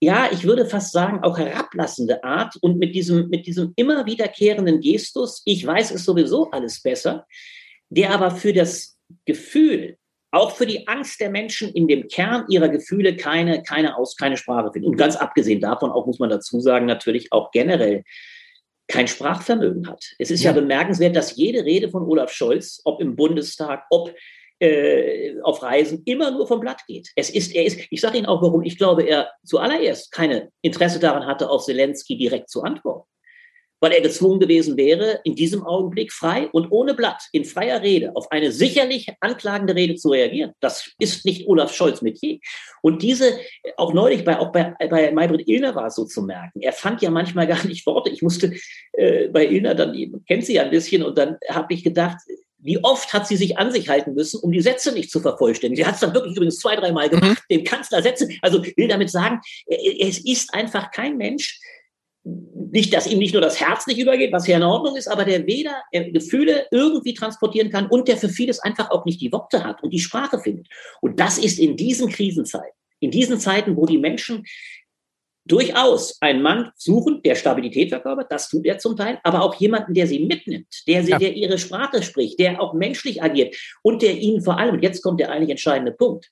ja, 0.01 0.29
ich 0.31 0.43
würde 0.43 0.65
fast 0.65 0.91
sagen, 0.91 1.23
auch 1.23 1.37
herablassende 1.37 2.23
Art 2.23 2.57
und 2.57 2.77
mit 2.77 2.93
diesem, 2.93 3.29
mit 3.29 3.47
diesem 3.47 3.71
immer 3.75 4.05
wiederkehrenden 4.05 4.81
Gestus, 4.81 5.41
ich 5.45 5.65
weiß 5.65 5.91
es 5.91 6.03
sowieso 6.03 6.51
alles 6.51 6.81
besser, 6.81 7.25
der 7.89 8.11
aber 8.11 8.29
für 8.29 8.51
das 8.51 8.97
Gefühl 9.25 9.97
auch 10.36 10.52
für 10.52 10.65
die 10.65 10.88
Angst 10.88 11.19
der 11.21 11.30
Menschen 11.30 11.71
in 11.74 11.88
dem 11.88 12.08
Kern 12.08 12.45
ihrer 12.50 12.69
Gefühle 12.69 13.15
keine, 13.15 13.63
keine, 13.63 13.98
Aus, 13.98 14.15
keine 14.17 14.38
Sprache 14.38 14.71
finden. 14.74 14.89
Und 14.89 14.98
ganz 14.98 15.15
abgesehen 15.15 15.62
davon, 15.62 15.91
auch 15.91 16.06
muss 16.06 16.19
man 16.19 16.30
dazu 16.30 16.60
sagen, 16.60 16.86
natürlich 16.86 17.32
auch 17.32 17.52
generell 17.52 18.04
kein 18.88 19.08
Sprachvermögen 19.08 19.88
hat. 19.88 20.04
Es 20.19 20.30
ist 20.30 20.43
ja, 20.43 20.52
ja 20.52 20.60
bemerkenswert, 20.60 21.15
dass 21.15 21.36
jede 21.36 21.63
Rede 21.63 21.89
von 21.89 22.04
Olaf 22.04 22.32
Scholz, 22.32 22.82
ob 22.84 23.02
im 23.02 23.15
Bundestag, 23.15 23.86
ob 23.89 24.13
äh, 24.60 25.39
auf 25.41 25.63
Reisen, 25.63 26.04
immer 26.06 26.32
nur 26.32 26.48
vom 26.48 26.60
Blatt 26.60 26.86
geht. 26.86 27.10
Es 27.15 27.30
ist, 27.30 27.56
er 27.56 27.65
ist, 27.65 27.80
ich 27.89 28.02
sage 28.02 28.17
Ihnen 28.17 28.28
auch, 28.28 28.41
warum 28.41 28.62
ich 28.63 28.78
glaube, 28.78 29.04
er 29.04 29.32
zuallererst 29.43 30.12
keine 30.12 30.52
Interesse 30.62 31.00
daran 31.00 31.26
hatte, 31.26 31.50
auf 31.50 31.63
Zelensky 31.63 32.17
direkt 32.17 32.50
zu 32.50 32.62
antworten 32.62 33.10
weil 33.86 33.91
er 33.91 34.02
gezwungen 34.02 34.39
gewesen 34.39 34.78
wäre, 34.78 35.19
in 35.26 35.36
diesem 35.36 35.63
Augenblick 35.63 36.12
frei 36.12 36.50
und 36.52 36.71
ohne 36.71 36.95
Blatt, 36.95 37.21
in 37.34 37.45
freier 37.45 37.84
Rede, 37.84 38.15
auf 38.15 38.32
eine 38.32 38.52
sicherlich 38.52 39.13
anklagende 39.19 39.76
Rede 39.76 39.93
zu 39.93 40.10
reagieren. 40.10 40.54
Das 40.60 40.89
ist 40.98 41.24
nicht 41.24 41.48
Olaf 41.48 41.71
Scholz 41.71 42.02
Metier. 42.02 42.39
Und 42.82 43.04
diese, 43.04 43.38
auch 43.78 43.93
neulich 43.93 44.26
bei, 44.26 44.39
auch 44.39 44.52
bei, 44.52 44.74
bei 44.89 45.12
Maybrit 45.12 45.48
Illner 45.48 45.76
war 45.76 45.86
es 45.86 45.95
so 45.95 46.06
zu 46.06 46.24
merken. 46.24 46.62
Er 46.62 46.74
fand 46.74 47.04
ja 47.04 47.12
manchmal 47.12 47.45
gar 47.45 47.63
nicht 47.67 47.86
Worte. 47.86 48.10
Ich 48.10 48.24
musste 48.24 48.56
äh, 48.93 49.28
bei 49.28 49.45
Illner 49.45 49.76
dann, 49.76 49.95
kennt 50.28 50.45
sie 50.48 50.56
ja 50.56 50.63
ein 50.63 50.71
bisschen, 50.71 51.04
und 51.04 51.15
dann 51.15 51.38
habe 51.48 51.71
ich 51.71 51.84
gedacht, 51.84 52.17
wie 52.58 52.84
oft 52.84 53.13
hat 53.13 53.28
sie 53.28 53.36
sich 53.36 53.60
an 53.60 53.71
sich 53.71 53.88
halten 53.88 54.15
müssen, 54.15 54.39
um 54.39 54.52
die 54.52 54.62
Sätze 54.62 54.93
nicht 54.93 55.12
zu 55.12 55.19
vervollständigen? 55.19 55.76
Sie 55.76 55.88
hat 55.88 55.93
es 55.93 56.02
dann 56.02 56.15
wirklich 56.15 56.36
übrigens 56.36 56.58
zwei, 56.58 56.76
dreimal 56.76 57.08
gemacht, 57.08 57.43
mhm. 57.50 57.56
dem 57.56 57.63
Kanzler 57.63 58.02
Sätze. 58.02 58.28
Also 58.41 58.65
will 58.65 58.88
damit 58.88 59.12
sagen, 59.12 59.41
es 59.67 60.26
ist 60.26 60.56
einfach 60.56 60.89
kein 60.89 61.17
Mensch, 61.17 61.60
nicht, 62.25 62.93
dass 62.93 63.07
ihm 63.07 63.19
nicht 63.19 63.33
nur 63.33 63.41
das 63.41 63.59
Herz 63.61 63.85
nicht 63.85 63.99
übergeht, 63.99 64.31
was 64.31 64.47
ja 64.47 64.57
in 64.57 64.63
Ordnung 64.63 64.95
ist, 64.95 65.07
aber 65.07 65.25
der 65.25 65.45
weder 65.45 65.83
äh, 65.91 66.11
Gefühle 66.11 66.65
irgendwie 66.71 67.13
transportieren 67.13 67.69
kann 67.69 67.88
und 67.88 68.07
der 68.07 68.17
für 68.17 68.29
vieles 68.29 68.59
einfach 68.59 68.89
auch 68.89 69.05
nicht 69.05 69.21
die 69.21 69.31
Worte 69.31 69.63
hat 69.63 69.83
und 69.83 69.91
die 69.91 69.99
Sprache 69.99 70.39
findet. 70.39 70.67
Und 71.01 71.19
das 71.19 71.38
ist 71.38 71.59
in 71.59 71.77
diesen 71.77 72.09
Krisenzeiten, 72.09 72.75
in 72.99 73.11
diesen 73.11 73.39
Zeiten, 73.39 73.77
wo 73.77 73.85
die 73.85 73.99
Menschen 73.99 74.43
durchaus 75.47 76.19
einen 76.21 76.41
Mann 76.41 76.71
suchen, 76.75 77.21
der 77.23 77.35
Stabilität 77.35 77.89
verkörpert, 77.89 78.31
das 78.31 78.49
tut 78.49 78.65
er 78.65 78.79
zum 78.79 78.97
Teil, 78.97 79.19
aber 79.23 79.43
auch 79.43 79.53
jemanden, 79.55 79.93
der 79.93 80.07
sie 80.07 80.25
mitnimmt, 80.25 80.83
der, 80.88 81.03
sie, 81.03 81.11
ja. 81.11 81.19
der 81.19 81.35
ihre 81.35 81.59
Sprache 81.59 82.01
spricht, 82.01 82.39
der 82.39 82.59
auch 82.59 82.73
menschlich 82.73 83.21
agiert 83.21 83.55
und 83.83 84.01
der 84.01 84.17
ihnen 84.17 84.41
vor 84.41 84.57
allem, 84.57 84.75
und 84.75 84.83
jetzt 84.83 85.03
kommt 85.03 85.19
der 85.19 85.31
eigentlich 85.31 85.51
entscheidende 85.51 85.91
Punkt, 85.91 86.31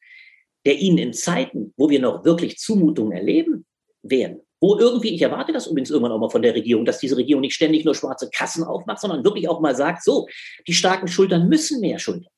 der 0.65 0.79
ihnen 0.79 0.97
in 0.97 1.13
Zeiten, 1.13 1.73
wo 1.77 1.89
wir 1.89 1.99
noch 1.99 2.25
wirklich 2.25 2.57
Zumutungen 2.57 3.11
erleben 3.11 3.65
werden, 4.01 4.41
wo 4.63 4.77
irgendwie, 4.77 5.13
ich 5.13 5.21
erwarte 5.21 5.51
das 5.51 5.67
übrigens 5.67 5.89
irgendwann 5.89 6.13
auch 6.13 6.19
mal 6.19 6.29
von 6.29 6.41
der 6.41 6.55
Regierung, 6.55 6.85
dass 6.85 6.97
diese 6.97 7.17
Regierung 7.17 7.41
nicht 7.41 7.53
ständig 7.53 7.83
nur 7.83 7.95
schwarze 7.95 8.29
Kassen 8.29 8.63
aufmacht, 8.63 9.01
sondern 9.01 9.25
wirklich 9.25 9.49
auch 9.49 9.59
mal 9.59 9.75
sagt, 9.75 10.05
so, 10.05 10.25
die 10.65 10.73
starken 10.73 11.09
Schultern 11.09 11.49
müssen 11.49 11.81
mehr 11.81 11.99
schultern. 11.99 12.31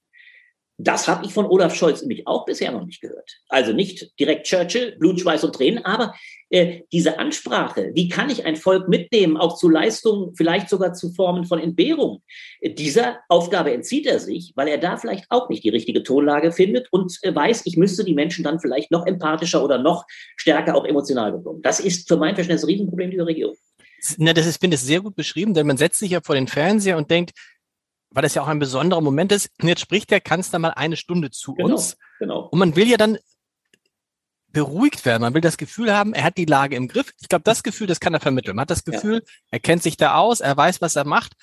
Das 0.77 1.07
habe 1.07 1.23
ich 1.23 1.31
von 1.31 1.45
Olaf 1.45 1.75
Scholz 1.75 2.01
nämlich 2.01 2.25
auch 2.25 2.45
bisher 2.45 2.71
noch 2.71 2.83
nicht 2.83 2.99
gehört. 2.99 3.29
Also 3.47 3.73
nicht 3.73 4.19
direkt 4.19 4.47
Churchill, 4.47 4.95
Blut, 4.97 5.19
Schweiß 5.19 5.43
und 5.43 5.53
Tränen, 5.53 5.85
aber 5.85 6.15
äh, 6.49 6.81
diese 6.91 7.17
Ansprache, 7.17 7.91
wie 7.95 8.07
kann 8.07 8.29
ich 8.29 8.45
ein 8.45 8.55
Volk 8.55 8.87
mitnehmen, 8.87 9.37
auch 9.37 9.57
zu 9.57 9.67
Leistungen, 9.67 10.35
vielleicht 10.35 10.69
sogar 10.69 10.93
zu 10.93 11.11
Formen 11.11 11.45
von 11.45 11.59
Entbehrung, 11.59 12.21
äh, 12.61 12.73
dieser 12.73 13.19
Aufgabe 13.29 13.73
entzieht 13.73 14.05
er 14.05 14.19
sich, 14.19 14.53
weil 14.55 14.67
er 14.67 14.77
da 14.77 14.97
vielleicht 14.97 15.25
auch 15.29 15.49
nicht 15.49 15.63
die 15.63 15.69
richtige 15.69 16.03
Tonlage 16.03 16.51
findet 16.51 16.87
und 16.91 17.17
äh, 17.23 17.33
weiß, 17.33 17.63
ich 17.65 17.77
müsste 17.77 18.03
die 18.03 18.13
Menschen 18.13 18.43
dann 18.43 18.59
vielleicht 18.59 18.91
noch 18.91 19.05
empathischer 19.05 19.63
oder 19.63 19.77
noch 19.79 20.05
stärker 20.35 20.75
auch 20.75 20.85
emotional 20.85 21.31
bekommen. 21.31 21.61
Das 21.61 21.79
ist 21.79 22.07
für 22.07 22.17
mein 22.17 22.35
Verständnis 22.35 22.63
ein 22.63 22.69
Riesenproblem 22.69 23.11
dieser 23.11 23.25
Regierung. 23.25 23.55
Na, 24.17 24.33
das 24.33 24.45
ist, 24.45 24.59
finde 24.59 24.75
ich, 24.75 24.81
sehr 24.81 25.01
gut 25.01 25.15
beschrieben, 25.15 25.53
denn 25.53 25.65
man 25.65 25.77
setzt 25.77 25.99
sich 25.99 26.11
ja 26.11 26.21
vor 26.21 26.35
den 26.35 26.47
Fernseher 26.47 26.97
und 26.97 27.09
denkt, 27.09 27.31
weil 28.11 28.21
das 28.21 28.35
ja 28.35 28.43
auch 28.43 28.47
ein 28.47 28.59
besonderer 28.59 29.01
Moment 29.01 29.31
ist. 29.31 29.49
Und 29.61 29.67
jetzt 29.67 29.81
spricht 29.81 30.11
der 30.11 30.21
Kanzler 30.21 30.59
mal 30.59 30.69
eine 30.69 30.95
Stunde 30.95 31.31
zu 31.31 31.53
genau, 31.53 31.71
uns. 31.71 31.97
Genau. 32.19 32.47
Und 32.51 32.59
man 32.59 32.75
will 32.75 32.87
ja 32.87 32.97
dann 32.97 33.17
beruhigt 34.55 35.03
werden. 35.05 35.21
Man 35.21 35.33
will 35.33 35.41
das 35.41 35.57
Gefühl 35.57 35.93
haben, 35.93 36.13
er 36.13 36.23
hat 36.23 36.37
die 36.37 36.45
Lage 36.45 36.77
im 36.77 36.87
Griff. 36.87 37.11
Ich 37.19 37.27
glaube, 37.27 37.43
das 37.43 37.61
Gefühl, 37.61 37.87
das 37.87 37.99
kann 37.99 38.13
er 38.13 38.21
vermitteln. 38.21 38.55
Man 38.55 38.61
hat 38.61 38.69
das 38.69 38.85
Gefühl, 38.85 39.15
ja. 39.15 39.33
er 39.51 39.59
kennt 39.59 39.83
sich 39.83 39.97
da 39.97 40.15
aus, 40.15 40.39
er 40.39 40.55
weiß, 40.55 40.79
was 40.79 40.95
er 40.95 41.05
macht, 41.05 41.33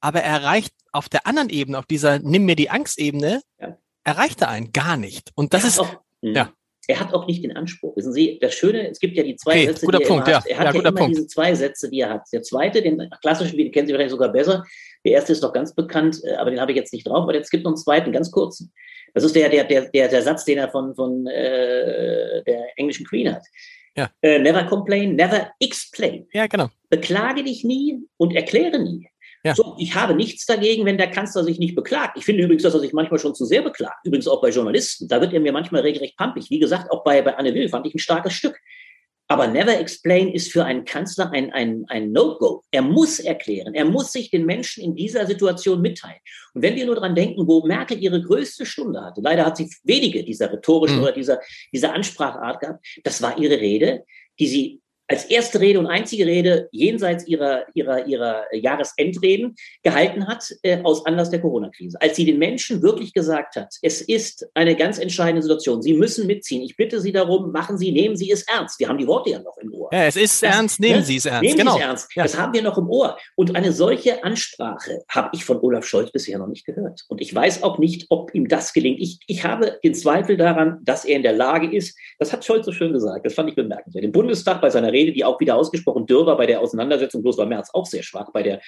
aber 0.00 0.22
er 0.22 0.40
erreicht 0.40 0.72
auf 0.90 1.10
der 1.10 1.26
anderen 1.26 1.50
Ebene, 1.50 1.78
auf 1.78 1.84
dieser 1.84 2.20
Nimm 2.20 2.46
mir 2.46 2.56
die 2.56 2.70
Angst-Ebene, 2.70 3.42
ja. 3.60 3.76
erreicht 4.02 4.40
er 4.40 4.48
einen 4.48 4.72
gar 4.72 4.96
nicht. 4.96 5.30
Und 5.34 5.52
das 5.52 5.64
ist, 5.64 5.78
auch, 5.78 6.00
ja. 6.22 6.54
er 6.88 7.00
hat 7.00 7.12
auch 7.12 7.26
nicht 7.26 7.44
den 7.44 7.54
Anspruch. 7.54 7.98
Wissen 7.98 8.14
Sie, 8.14 8.38
das 8.40 8.54
Schöne, 8.54 8.88
es 8.88 8.98
gibt 8.98 9.14
ja 9.14 9.24
die 9.24 9.36
zwei 9.36 9.50
Okay, 9.50 9.66
Sätze, 9.66 9.84
guter 9.84 9.98
die 9.98 10.04
er 10.04 10.08
Punkt, 10.08 10.28
immer 10.28 10.36
hat. 10.38 10.46
Er 10.46 10.58
hat 10.58 10.64
Ja, 10.64 10.72
ja, 10.72 10.80
immer 10.80 10.92
Punkt. 10.92 11.16
diese 11.16 11.26
zwei 11.26 11.54
Sätze, 11.54 11.90
die 11.90 12.00
er 12.00 12.08
hat. 12.08 12.22
Der 12.32 12.40
zweite, 12.40 12.80
den 12.80 13.10
klassischen, 13.20 13.58
den 13.58 13.70
kennen 13.72 13.88
Sie 13.88 13.92
vielleicht 13.92 14.10
sogar 14.10 14.32
besser. 14.32 14.64
Der 15.04 15.12
erste 15.12 15.32
ist 15.32 15.42
doch 15.42 15.52
ganz 15.52 15.74
bekannt, 15.74 16.22
äh, 16.24 16.36
aber 16.36 16.50
den 16.50 16.60
habe 16.60 16.72
ich 16.72 16.78
jetzt 16.78 16.94
nicht 16.94 17.06
drauf. 17.06 17.24
Aber 17.24 17.34
jetzt 17.34 17.50
gibt 17.50 17.64
noch 17.64 17.72
einen 17.72 17.76
zweiten, 17.76 18.10
ganz 18.10 18.30
kurzen. 18.30 18.72
Das 19.14 19.24
ist 19.24 19.34
der, 19.34 19.48
der, 19.48 19.64
der, 19.64 19.88
der, 19.90 20.22
Satz, 20.22 20.44
den 20.44 20.58
er 20.58 20.68
von, 20.68 20.94
von 20.94 21.26
äh, 21.26 22.42
der 22.44 22.66
englischen 22.76 23.06
Queen 23.06 23.32
hat. 23.32 23.44
Ja. 23.96 24.10
Äh, 24.20 24.40
never 24.40 24.64
complain, 24.64 25.14
never 25.14 25.52
explain. 25.60 26.26
Ja, 26.32 26.46
genau. 26.48 26.68
Beklage 26.90 27.44
dich 27.44 27.64
nie 27.64 28.00
und 28.16 28.34
erkläre 28.34 28.82
nie. 28.82 29.08
Ja. 29.44 29.54
So, 29.54 29.76
ich 29.78 29.94
habe 29.94 30.14
nichts 30.14 30.46
dagegen, 30.46 30.86
wenn 30.86 30.96
der 30.96 31.10
Kanzler 31.10 31.44
sich 31.44 31.58
nicht 31.58 31.74
beklagt. 31.74 32.16
Ich 32.16 32.24
finde 32.24 32.42
übrigens, 32.42 32.62
dass 32.62 32.74
er 32.74 32.80
sich 32.80 32.94
manchmal 32.94 33.20
schon 33.20 33.34
zu 33.34 33.44
sehr 33.44 33.62
beklagt. 33.62 34.04
Übrigens 34.04 34.26
auch 34.26 34.40
bei 34.40 34.48
Journalisten. 34.48 35.06
Da 35.06 35.20
wird 35.20 35.34
er 35.34 35.40
mir 35.40 35.52
manchmal 35.52 35.82
regelrecht 35.82 36.16
pampig. 36.16 36.48
Wie 36.48 36.58
gesagt, 36.58 36.90
auch 36.90 37.04
bei, 37.04 37.20
bei 37.20 37.36
Anne 37.36 37.54
Will 37.54 37.68
fand 37.68 37.86
ich 37.86 37.94
ein 37.94 37.98
starkes 37.98 38.32
Stück. 38.32 38.58
Aber 39.26 39.46
Never 39.46 39.78
Explain 39.78 40.28
ist 40.28 40.52
für 40.52 40.64
einen 40.64 40.84
Kanzler 40.84 41.30
ein, 41.32 41.50
ein, 41.52 41.84
ein 41.88 42.12
No-Go. 42.12 42.62
Er 42.70 42.82
muss 42.82 43.18
erklären. 43.18 43.74
Er 43.74 43.86
muss 43.86 44.12
sich 44.12 44.30
den 44.30 44.44
Menschen 44.44 44.84
in 44.84 44.94
dieser 44.94 45.26
Situation 45.26 45.80
mitteilen. 45.80 46.20
Und 46.52 46.62
wenn 46.62 46.76
wir 46.76 46.84
nur 46.84 46.96
dran 46.96 47.14
denken, 47.14 47.46
wo 47.46 47.66
Merkel 47.66 47.98
ihre 47.98 48.20
größte 48.20 48.66
Stunde 48.66 49.00
hatte, 49.00 49.22
leider 49.22 49.46
hat 49.46 49.56
sie 49.56 49.70
wenige 49.84 50.22
dieser 50.24 50.52
rhetorischen 50.52 50.98
Mhm. 50.98 51.02
oder 51.02 51.12
dieser, 51.12 51.40
dieser 51.72 51.94
Ansprachart 51.94 52.60
gehabt, 52.60 52.86
das 53.02 53.22
war 53.22 53.38
ihre 53.38 53.58
Rede, 53.58 54.04
die 54.38 54.46
sie 54.46 54.80
als 55.08 55.24
erste 55.26 55.60
Rede 55.60 55.78
und 55.78 55.86
einzige 55.86 56.26
Rede 56.26 56.68
jenseits 56.72 57.26
ihrer, 57.26 57.64
ihrer, 57.74 58.06
ihrer 58.06 58.44
Jahresendreden 58.54 59.54
gehalten 59.82 60.26
hat, 60.26 60.44
äh, 60.62 60.78
aus 60.82 61.04
Anlass 61.06 61.30
der 61.30 61.40
Corona-Krise. 61.40 62.00
Als 62.00 62.16
sie 62.16 62.24
den 62.24 62.38
Menschen 62.38 62.82
wirklich 62.82 63.12
gesagt 63.12 63.56
hat, 63.56 63.74
es 63.82 64.00
ist 64.00 64.46
eine 64.54 64.76
ganz 64.76 64.98
entscheidende 64.98 65.42
Situation, 65.42 65.82
Sie 65.82 65.94
müssen 65.94 66.26
mitziehen. 66.26 66.62
Ich 66.62 66.76
bitte 66.76 67.00
Sie 67.00 67.12
darum, 67.12 67.52
machen 67.52 67.76
Sie, 67.76 67.92
nehmen 67.92 68.16
Sie 68.16 68.30
es 68.30 68.42
ernst. 68.48 68.80
Wir 68.80 68.88
haben 68.88 68.98
die 68.98 69.06
Worte 69.06 69.30
ja 69.30 69.40
noch 69.40 69.56
im 69.58 69.74
Ohr. 69.74 69.90
Ja, 69.92 70.06
es 70.06 70.16
ist 70.16 70.42
Das- 70.42 70.54
ernst, 70.54 70.80
nehmen 70.80 71.00
ne? 71.00 71.04
Sie 71.04 71.16
es 71.16 71.26
ernst. 71.26 71.42
Nehmen 71.42 71.58
genau. 71.58 71.72
Sie 71.74 71.80
es 71.80 71.84
ernst. 71.84 72.16
Ja. 72.16 72.22
Das 72.22 72.38
haben 72.38 72.54
wir 72.54 72.62
noch 72.62 72.78
im 72.78 72.88
Ohr. 72.88 73.18
Und 73.36 73.54
eine 73.56 73.72
solche 73.72 74.24
Ansprache 74.24 75.02
habe 75.08 75.30
ich 75.34 75.44
von 75.44 75.58
Olaf 75.60 75.84
Scholz 75.84 76.10
bisher 76.12 76.38
noch 76.38 76.46
nicht 76.46 76.64
gehört. 76.64 77.02
Und 77.08 77.20
ich 77.20 77.34
weiß 77.34 77.62
auch 77.62 77.78
nicht, 77.78 78.06
ob 78.08 78.34
ihm 78.34 78.48
das 78.48 78.72
gelingt. 78.72 79.00
Ich, 79.00 79.18
ich 79.26 79.44
habe 79.44 79.78
den 79.84 79.94
Zweifel 79.94 80.36
daran, 80.36 80.78
dass 80.82 81.04
er 81.04 81.16
in 81.16 81.22
der 81.22 81.32
Lage 81.34 81.70
ist, 81.74 81.98
das 82.18 82.32
hat 82.32 82.44
Scholz 82.44 82.64
so 82.64 82.72
schön 82.72 82.92
gesagt, 82.92 83.26
das 83.26 83.34
fand 83.34 83.50
ich 83.50 83.56
bemerkenswert. 83.56 84.04
Im 84.04 84.12
Bundestag 84.12 84.60
bei 84.62 84.70
seiner 84.70 84.93
Rede, 84.94 85.12
die 85.12 85.24
auch 85.24 85.38
wieder 85.40 85.56
ausgesprochen 85.56 86.06
dürr 86.06 86.24
war 86.26 86.36
bei 86.36 86.46
der 86.46 86.60
Auseinandersetzung, 86.60 87.22
bloß 87.22 87.36
war 87.36 87.46
Merz 87.46 87.70
auch 87.72 87.86
sehr 87.86 88.02
schwach. 88.02 88.30
Bei 88.32 88.42
der, 88.42 88.60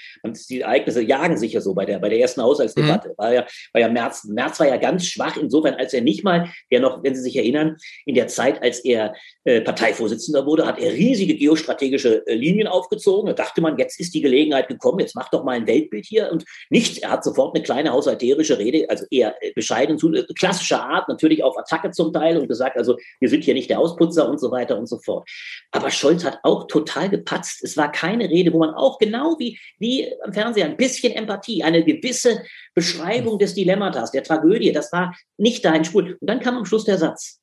die 0.51 0.61
Ereignisse 0.61 1.03
jagen 1.03 1.39
sich 1.39 1.53
ja 1.53 1.61
so 1.61 1.73
bei 1.73 1.85
der, 1.85 1.99
bei 1.99 2.09
der 2.09 2.21
ersten 2.21 2.43
Haushaltsdebatte. 2.43 3.15
War 3.17 3.33
ja, 3.33 3.47
war 3.73 3.81
ja 3.81 3.89
Merz, 3.89 4.25
Merz 4.25 4.61
war 4.61 4.69
ja 4.69 4.77
ganz 4.77 5.07
schwach 5.07 5.37
insofern, 5.37 5.75
als 5.75 5.95
er 5.95 6.03
nicht 6.03 6.25
mal, 6.25 6.51
der 6.71 6.81
noch, 6.81 7.03
wenn 7.03 7.15
Sie 7.15 7.23
sich 7.23 7.37
erinnern, 7.37 7.77
in 8.05 8.15
der 8.15 8.29
Zeit, 8.29 8.63
als 8.63 8.81
er 8.81 9.15
äh, 9.45 9.61
Parteivorsitzender 9.61 10.45
wurde, 10.45 10.67
hat 10.67 10.79
er 10.81 10.93
riesige 10.93 11.37
geostrategische 11.37 12.27
äh, 12.27 12.35
Linien 12.35 12.67
aufgezogen. 12.67 13.29
Da 13.29 13.33
dachte 13.33 13.61
man, 13.61 13.79
jetzt 13.79 14.01
ist 14.01 14.13
die 14.15 14.21
Gelegenheit 14.21 14.69
gekommen, 14.69 14.99
jetzt 14.99 15.15
mach 15.15 15.31
doch 15.31 15.45
mal 15.45 15.53
ein 15.53 15.67
Weltbild 15.67 16.05
hier 16.05 16.31
und 16.33 16.45
nichts. 16.69 16.99
Er 16.99 17.11
hat 17.11 17.25
sofort 17.25 17.55
eine 17.55 17.63
kleine 17.63 17.93
haushalterische 17.93 18.59
Rede, 18.59 18.91
also 18.91 19.07
eher 19.11 19.41
äh, 19.41 19.53
bescheiden, 19.53 19.99
zu, 19.99 20.11
klassischer 20.37 20.83
Art, 20.83 21.09
natürlich 21.09 21.43
auf 21.43 21.57
Attacke 21.57 21.91
zum 21.93 22.13
Teil 22.13 22.37
und 22.39 22.49
gesagt, 22.49 22.77
also 22.77 22.97
wir 23.21 23.29
sind 23.29 23.45
hier 23.45 23.55
nicht 23.55 23.71
der 23.71 23.79
Ausputzer 23.79 24.29
und 24.29 24.41
so 24.41 24.51
weiter 24.51 24.77
und 24.79 24.87
so 24.87 24.99
fort. 24.99 25.29
Aber 25.71 25.91
Scholz 25.91 26.16
hat 26.25 26.41
auch 26.43 26.67
total 26.67 27.09
gepatzt. 27.09 27.63
Es 27.63 27.77
war 27.77 27.91
keine 27.91 28.29
Rede, 28.29 28.53
wo 28.53 28.59
man 28.59 28.75
auch 28.75 28.99
genau 28.99 29.37
wie, 29.39 29.59
wie 29.79 30.13
am 30.23 30.33
Fernseher 30.33 30.67
ein 30.67 30.77
bisschen 30.77 31.13
Empathie, 31.13 31.63
eine 31.63 31.85
gewisse 31.85 32.43
Beschreibung 32.75 33.39
des 33.39 33.55
Dilemmatas, 33.55 34.11
der 34.11 34.23
Tragödie, 34.23 34.73
das 34.73 34.93
war 34.93 35.17
nicht 35.37 35.65
dahin 35.65 35.85
spur. 35.85 36.03
Und 36.03 36.19
dann 36.21 36.41
kam 36.41 36.57
am 36.57 36.65
Schluss 36.65 36.85
der 36.85 36.99
Satz. 36.99 37.41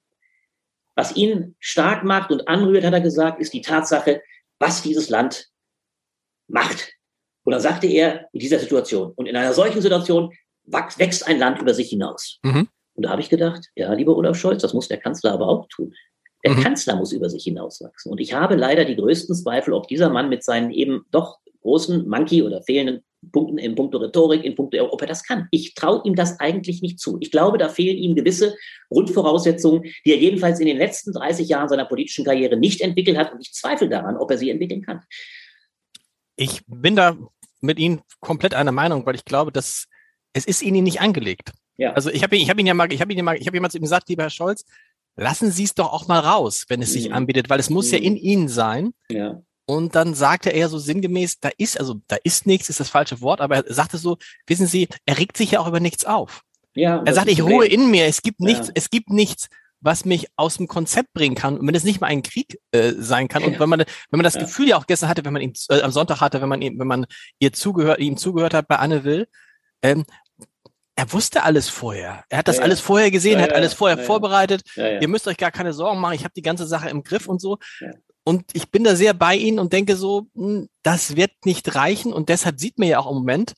Was 0.95 1.15
ihn 1.15 1.55
stark 1.59 2.03
macht 2.03 2.31
und 2.31 2.47
anrührt, 2.47 2.83
hat 2.83 2.93
er 2.93 3.01
gesagt, 3.01 3.39
ist 3.39 3.53
die 3.53 3.61
Tatsache, 3.61 4.21
was 4.59 4.83
dieses 4.83 5.09
Land 5.09 5.47
macht. 6.47 6.93
Und 7.43 7.51
dann 7.51 7.61
sagte 7.61 7.87
er, 7.87 8.29
in 8.31 8.39
dieser 8.39 8.59
Situation 8.59 9.11
und 9.15 9.25
in 9.25 9.35
einer 9.35 9.53
solchen 9.53 9.81
Situation 9.81 10.33
wächst 10.65 11.27
ein 11.27 11.39
Land 11.39 11.59
über 11.59 11.73
sich 11.73 11.89
hinaus. 11.89 12.39
Mhm. 12.43 12.69
Und 12.95 13.03
da 13.03 13.09
habe 13.09 13.21
ich 13.21 13.29
gedacht, 13.29 13.67
ja, 13.75 13.91
lieber 13.93 14.15
Olaf 14.15 14.37
Scholz, 14.37 14.61
das 14.61 14.73
muss 14.73 14.87
der 14.87 14.99
Kanzler 14.99 15.33
aber 15.33 15.47
auch 15.47 15.67
tun. 15.67 15.93
Der 16.43 16.51
Mhm. 16.51 16.61
Kanzler 16.61 16.95
muss 16.95 17.11
über 17.11 17.29
sich 17.29 17.43
hinauswachsen. 17.43 18.11
Und 18.11 18.19
ich 18.19 18.33
habe 18.33 18.55
leider 18.55 18.85
die 18.85 18.95
größten 18.95 19.35
Zweifel, 19.35 19.73
ob 19.73 19.87
dieser 19.87 20.09
Mann 20.09 20.29
mit 20.29 20.43
seinen 20.43 20.71
eben 20.71 21.05
doch 21.11 21.39
großen 21.61 22.07
Monkey 22.07 22.43
oder 22.43 22.61
fehlenden 22.61 23.03
Punkten 23.31 23.57
in 23.57 23.75
puncto 23.75 23.97
Rhetorik, 23.99 24.43
in 24.43 24.53
puncto, 24.53 24.91
ob 24.91 25.01
er 25.01 25.07
das 25.07 25.23
kann. 25.23 25.47
Ich 25.51 25.75
traue 25.75 26.01
ihm 26.03 26.15
das 26.15 26.39
eigentlich 26.41 26.81
nicht 26.81 26.99
zu. 26.99 27.17
Ich 27.21 27.31
glaube, 27.31 27.57
da 27.57 27.69
fehlen 27.69 27.97
ihm 27.97 28.15
gewisse 28.15 28.55
Grundvoraussetzungen, 28.89 29.83
die 30.05 30.11
er 30.11 30.17
jedenfalls 30.17 30.59
in 30.59 30.67
den 30.67 30.77
letzten 30.77 31.13
30 31.13 31.47
Jahren 31.47 31.69
seiner 31.69 31.85
politischen 31.85 32.25
Karriere 32.25 32.57
nicht 32.57 32.81
entwickelt 32.81 33.17
hat. 33.17 33.33
Und 33.33 33.39
ich 33.39 33.53
zweifle 33.53 33.87
daran, 33.87 34.17
ob 34.17 34.29
er 34.29 34.37
sie 34.37 34.49
entwickeln 34.49 34.81
kann. 34.81 35.01
Ich 36.35 36.63
bin 36.67 36.97
da 36.97 37.15
mit 37.61 37.79
Ihnen 37.79 38.01
komplett 38.19 38.53
einer 38.53 38.73
Meinung, 38.73 39.05
weil 39.05 39.15
ich 39.15 39.23
glaube, 39.23 39.51
dass 39.53 39.87
es 40.33 40.45
ist 40.45 40.61
Ihnen 40.61 40.83
nicht 40.83 40.99
angelegt. 40.99 41.53
Ja. 41.77 41.93
Also 41.93 42.09
ich 42.09 42.23
habe 42.23 42.35
ich 42.35 42.49
hab 42.49 42.59
ihn 42.59 42.67
ja 42.67 42.73
mal, 42.73 42.91
ich 42.91 43.01
habe 43.01 43.11
ihn 43.13 43.17
ja 43.17 43.23
mal, 43.23 43.37
ich 43.37 43.47
habe 43.47 43.55
jemand 43.55 43.71
zu 43.71 43.77
ihm 43.77 43.83
gesagt, 43.83 44.09
lieber 44.09 44.23
Herr 44.23 44.29
Scholz, 44.29 44.65
lassen 45.15 45.51
Sie 45.51 45.63
es 45.63 45.73
doch 45.75 45.91
auch 45.93 46.07
mal 46.07 46.19
raus, 46.19 46.65
wenn 46.69 46.81
es 46.81 46.93
sich 46.93 47.09
Mhm. 47.09 47.15
anbietet, 47.15 47.49
weil 47.49 47.59
es 47.59 47.69
muss 47.69 47.91
ja 47.91 47.99
Mhm. 47.99 48.03
in 48.05 48.17
Ihnen 48.17 48.47
sein. 48.49 48.93
ja. 49.09 49.41
Und 49.65 49.95
dann 49.95 50.13
sagte 50.13 50.49
er 50.49 50.67
so 50.67 50.77
sinngemäß, 50.77 51.39
da 51.39 51.49
ist, 51.57 51.79
also 51.79 51.95
da 52.09 52.17
ist 52.25 52.45
nichts, 52.45 52.67
ist 52.67 52.81
das 52.81 52.89
falsche 52.89 53.21
Wort, 53.21 53.39
aber 53.39 53.65
er 53.65 53.73
sagte 53.73 53.97
so, 53.97 54.17
wissen 54.45 54.67
Sie, 54.67 54.89
er 55.05 55.17
regt 55.17 55.37
sich 55.37 55.51
ja 55.51 55.61
auch 55.61 55.67
über 55.67 55.79
nichts 55.79 56.03
auf. 56.03 56.41
ja 56.75 56.97
Er 56.97 57.03
das 57.05 57.15
sagt, 57.15 57.27
ist 57.29 57.35
ich 57.39 57.43
ruhe 57.45 57.65
in 57.65 57.89
mir, 57.89 58.05
es 58.05 58.21
gibt 58.21 58.41
Ja. 58.41 58.47
nichts, 58.47 58.69
es 58.73 58.89
gibt 58.89 59.09
nichts, 59.09 59.47
was 59.79 60.03
mich 60.03 60.27
aus 60.35 60.57
dem 60.57 60.67
Konzept 60.67 61.13
bringen 61.13 61.35
kann. 61.35 61.57
Und 61.57 61.65
wenn 61.65 61.75
es 61.75 61.85
nicht 61.85 62.01
mal 62.01 62.07
ein 62.07 62.23
Krieg 62.23 62.59
äh, 62.71 62.91
sein 62.97 63.29
kann. 63.29 63.43
Und 63.45 63.53
Ja. 63.53 63.59
wenn 63.61 63.69
man, 63.69 63.79
wenn 63.79 63.87
man 64.17 64.23
das 64.25 64.33
Ja. 64.33 64.41
Gefühl 64.41 64.67
ja 64.67 64.77
auch 64.77 64.85
gestern 64.85 65.07
hatte, 65.07 65.23
wenn 65.23 65.31
man 65.33 65.41
ihm 65.41 65.53
äh, 65.69 65.79
am 65.81 65.91
Sonntag 65.91 66.19
hatte, 66.19 66.41
wenn 66.41 66.49
man 66.49 66.61
ihm, 66.61 66.77
wenn 66.77 66.87
man 66.87 67.05
ihr 67.39 67.53
zugehört, 67.53 67.99
ihm 67.99 68.17
zugehört 68.17 68.53
hat 68.53 68.67
bei 68.67 68.75
Anne 68.75 69.05
Will, 69.05 69.27
ähm, 69.81 70.03
er 70.95 71.11
wusste 71.11 71.43
alles 71.43 71.69
vorher. 71.69 72.23
Er 72.29 72.37
hat 72.39 72.47
das 72.47 72.57
Ja, 72.57 72.63
alles 72.63 72.79
vorher 72.79 73.09
gesehen, 73.11 73.39
Ja, 73.39 73.45
hat 73.45 73.53
alles 73.53 73.73
vorher 73.73 73.97
ja, 73.97 74.03
vorbereitet. 74.03 74.61
Ihr 74.75 75.07
müsst 75.07 75.27
euch 75.27 75.37
gar 75.37 75.51
keine 75.51 75.73
Sorgen 75.73 75.99
machen, 75.99 76.13
ich 76.15 76.23
habe 76.23 76.33
die 76.35 76.41
ganze 76.41 76.67
Sache 76.67 76.89
im 76.89 77.03
Griff 77.03 77.27
und 77.27 77.41
so. 77.41 77.57
Und 78.23 78.45
ich 78.53 78.69
bin 78.69 78.83
da 78.83 78.95
sehr 78.95 79.13
bei 79.13 79.35
Ihnen 79.35 79.59
und 79.59 79.73
denke 79.73 79.95
so, 79.95 80.27
hm, 80.35 80.69
das 80.81 81.15
wird 81.15 81.31
nicht 81.45 81.75
reichen. 81.75 82.13
Und 82.13 82.29
deshalb 82.29 82.59
sieht 82.59 82.79
man 82.79 82.87
ja 82.87 82.99
auch 82.99 83.09
im 83.09 83.17
Moment 83.17 83.53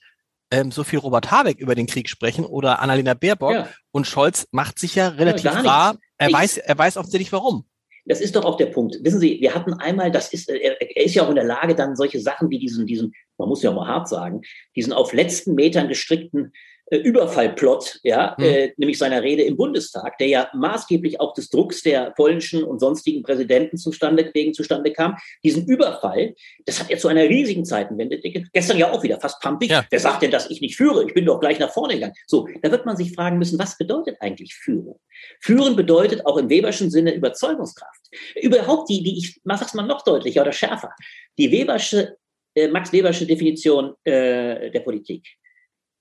ähm, 0.52 0.72
so 0.72 0.84
viel 0.84 1.00
Robert 1.00 1.30
Habeck 1.30 1.60
über 1.60 1.76
den 1.76 1.86
Krieg 1.86 2.10
sprechen 2.10 2.46
oder 2.46 2.80
Annalena 2.80 3.14
Baerbock. 3.14 3.68
Und 3.92 4.08
Scholz 4.08 4.48
macht 4.52 4.80
sich 4.80 4.96
ja 4.96 5.10
relativ 5.10 5.46
rar. 5.46 5.98
Er 6.18 6.28
Nichts. 6.28 6.42
weiß, 6.42 6.58
er 6.58 6.78
weiß 6.78 6.98
offensichtlich 6.98 7.32
warum. 7.32 7.66
Das 8.06 8.22
ist 8.22 8.36
doch 8.36 8.46
auch 8.46 8.58
der 8.58 8.68
Punkt. 8.68 8.98
Wissen 9.02 9.20
Sie, 9.20 9.42
wir 9.42 9.56
hatten 9.56 9.74
einmal, 9.74 10.12
das 10.12 10.32
ist, 10.32 10.50
äh, 10.50 10.58
er, 10.58 10.82
er 10.82 11.06
ist 11.06 11.16
ja 11.16 11.24
auch 11.24 11.30
in 11.30 11.36
der 11.36 11.44
Lage, 11.44 11.76
dann 11.76 11.96
solche 11.96 12.20
Sachen 12.20 12.50
wie 12.50 12.60
diesen, 12.60 12.86
diesen, 12.86 13.14
man 13.38 13.50
muss 13.50 13.64
ja 13.64 13.72
auch 13.72 13.76
mal 13.76 13.88
hart 13.88 14.08
sagen, 14.08 14.42
diesen 14.76 14.94
auf 14.94 15.12
letzten 15.12 15.56
Metern 15.56 15.88
gestrickten 15.88 16.54
äh, 16.88 16.98
Überfallplot, 16.98 18.00
ja, 18.04 18.36
Hm. 18.38 18.44
äh, 18.44 18.74
nämlich 18.78 18.98
seiner 18.98 19.24
Rede 19.24 19.44
im 19.44 19.58
Bundestag, 19.58 20.18
der 20.18 20.28
ja 20.28 20.50
maßgeblich 20.54 21.20
auch 21.20 21.34
des 21.34 21.50
Drucks 21.50 21.82
der 21.82 22.12
polnischen 22.12 22.64
und 22.64 22.80
sonstigen 22.80 23.24
Präsidenten 23.24 23.78
zustande, 23.78 24.30
wegen 24.34 24.54
zustande 24.54 24.94
kam, 24.94 25.16
diesen 25.44 25.66
Überfall, 25.66 26.36
das 26.66 26.80
hat 26.80 26.92
er 26.92 26.98
zu 26.98 27.08
einer 27.08 27.24
riesigen 27.24 27.66
Zeitenwende, 27.66 28.20
gestern 28.54 28.78
ja 28.78 28.92
auch 28.92 29.04
wieder 29.04 29.20
fast 29.20 29.42
pumpig. 29.42 29.72
Ja. 29.72 29.86
Wer 29.90 30.00
sagt 30.00 30.22
denn, 30.22 30.32
dass 30.32 30.50
ich 30.50 30.62
nicht 30.62 30.76
führe? 30.76 31.06
Ich 31.06 31.14
bin 31.14 31.26
doch 31.26 31.40
gleich 31.40 31.60
nach 31.60 31.72
vorne 31.72 31.96
gegangen. 31.96 32.14
So, 32.28 32.48
da 32.62 32.72
wird 32.72 32.86
man 32.86 32.98
sich 32.98 33.14
fragen 33.14 33.38
müssen, 33.38 33.58
was 33.58 33.78
bedeutet 33.78 34.18
eigentlich 34.20 34.54
Führung? 34.54 35.00
Führen 35.42 35.76
bedeutet 35.76 36.26
auch 36.26 36.38
im 36.38 36.50
Weberschen 36.50 36.92
Sinne 36.92 37.14
Überzeugungskraft. 37.14 38.02
Überhaupt 38.36 38.90
die, 38.90 39.02
die 39.02 39.18
ich 39.18 39.40
mach 39.44 39.60
das 39.60 39.74
mal 39.74 39.84
noch 39.84 40.04
deutlicher 40.04 40.42
oder 40.42 40.52
schärfer. 40.52 40.92
Die 41.38 41.52
Webersche, 41.52 42.18
äh, 42.54 42.68
Max 42.68 42.92
Webersche 42.92 43.26
Definition 43.26 43.96
äh, 44.04 44.70
der 44.72 44.82
Politik. 44.82 45.26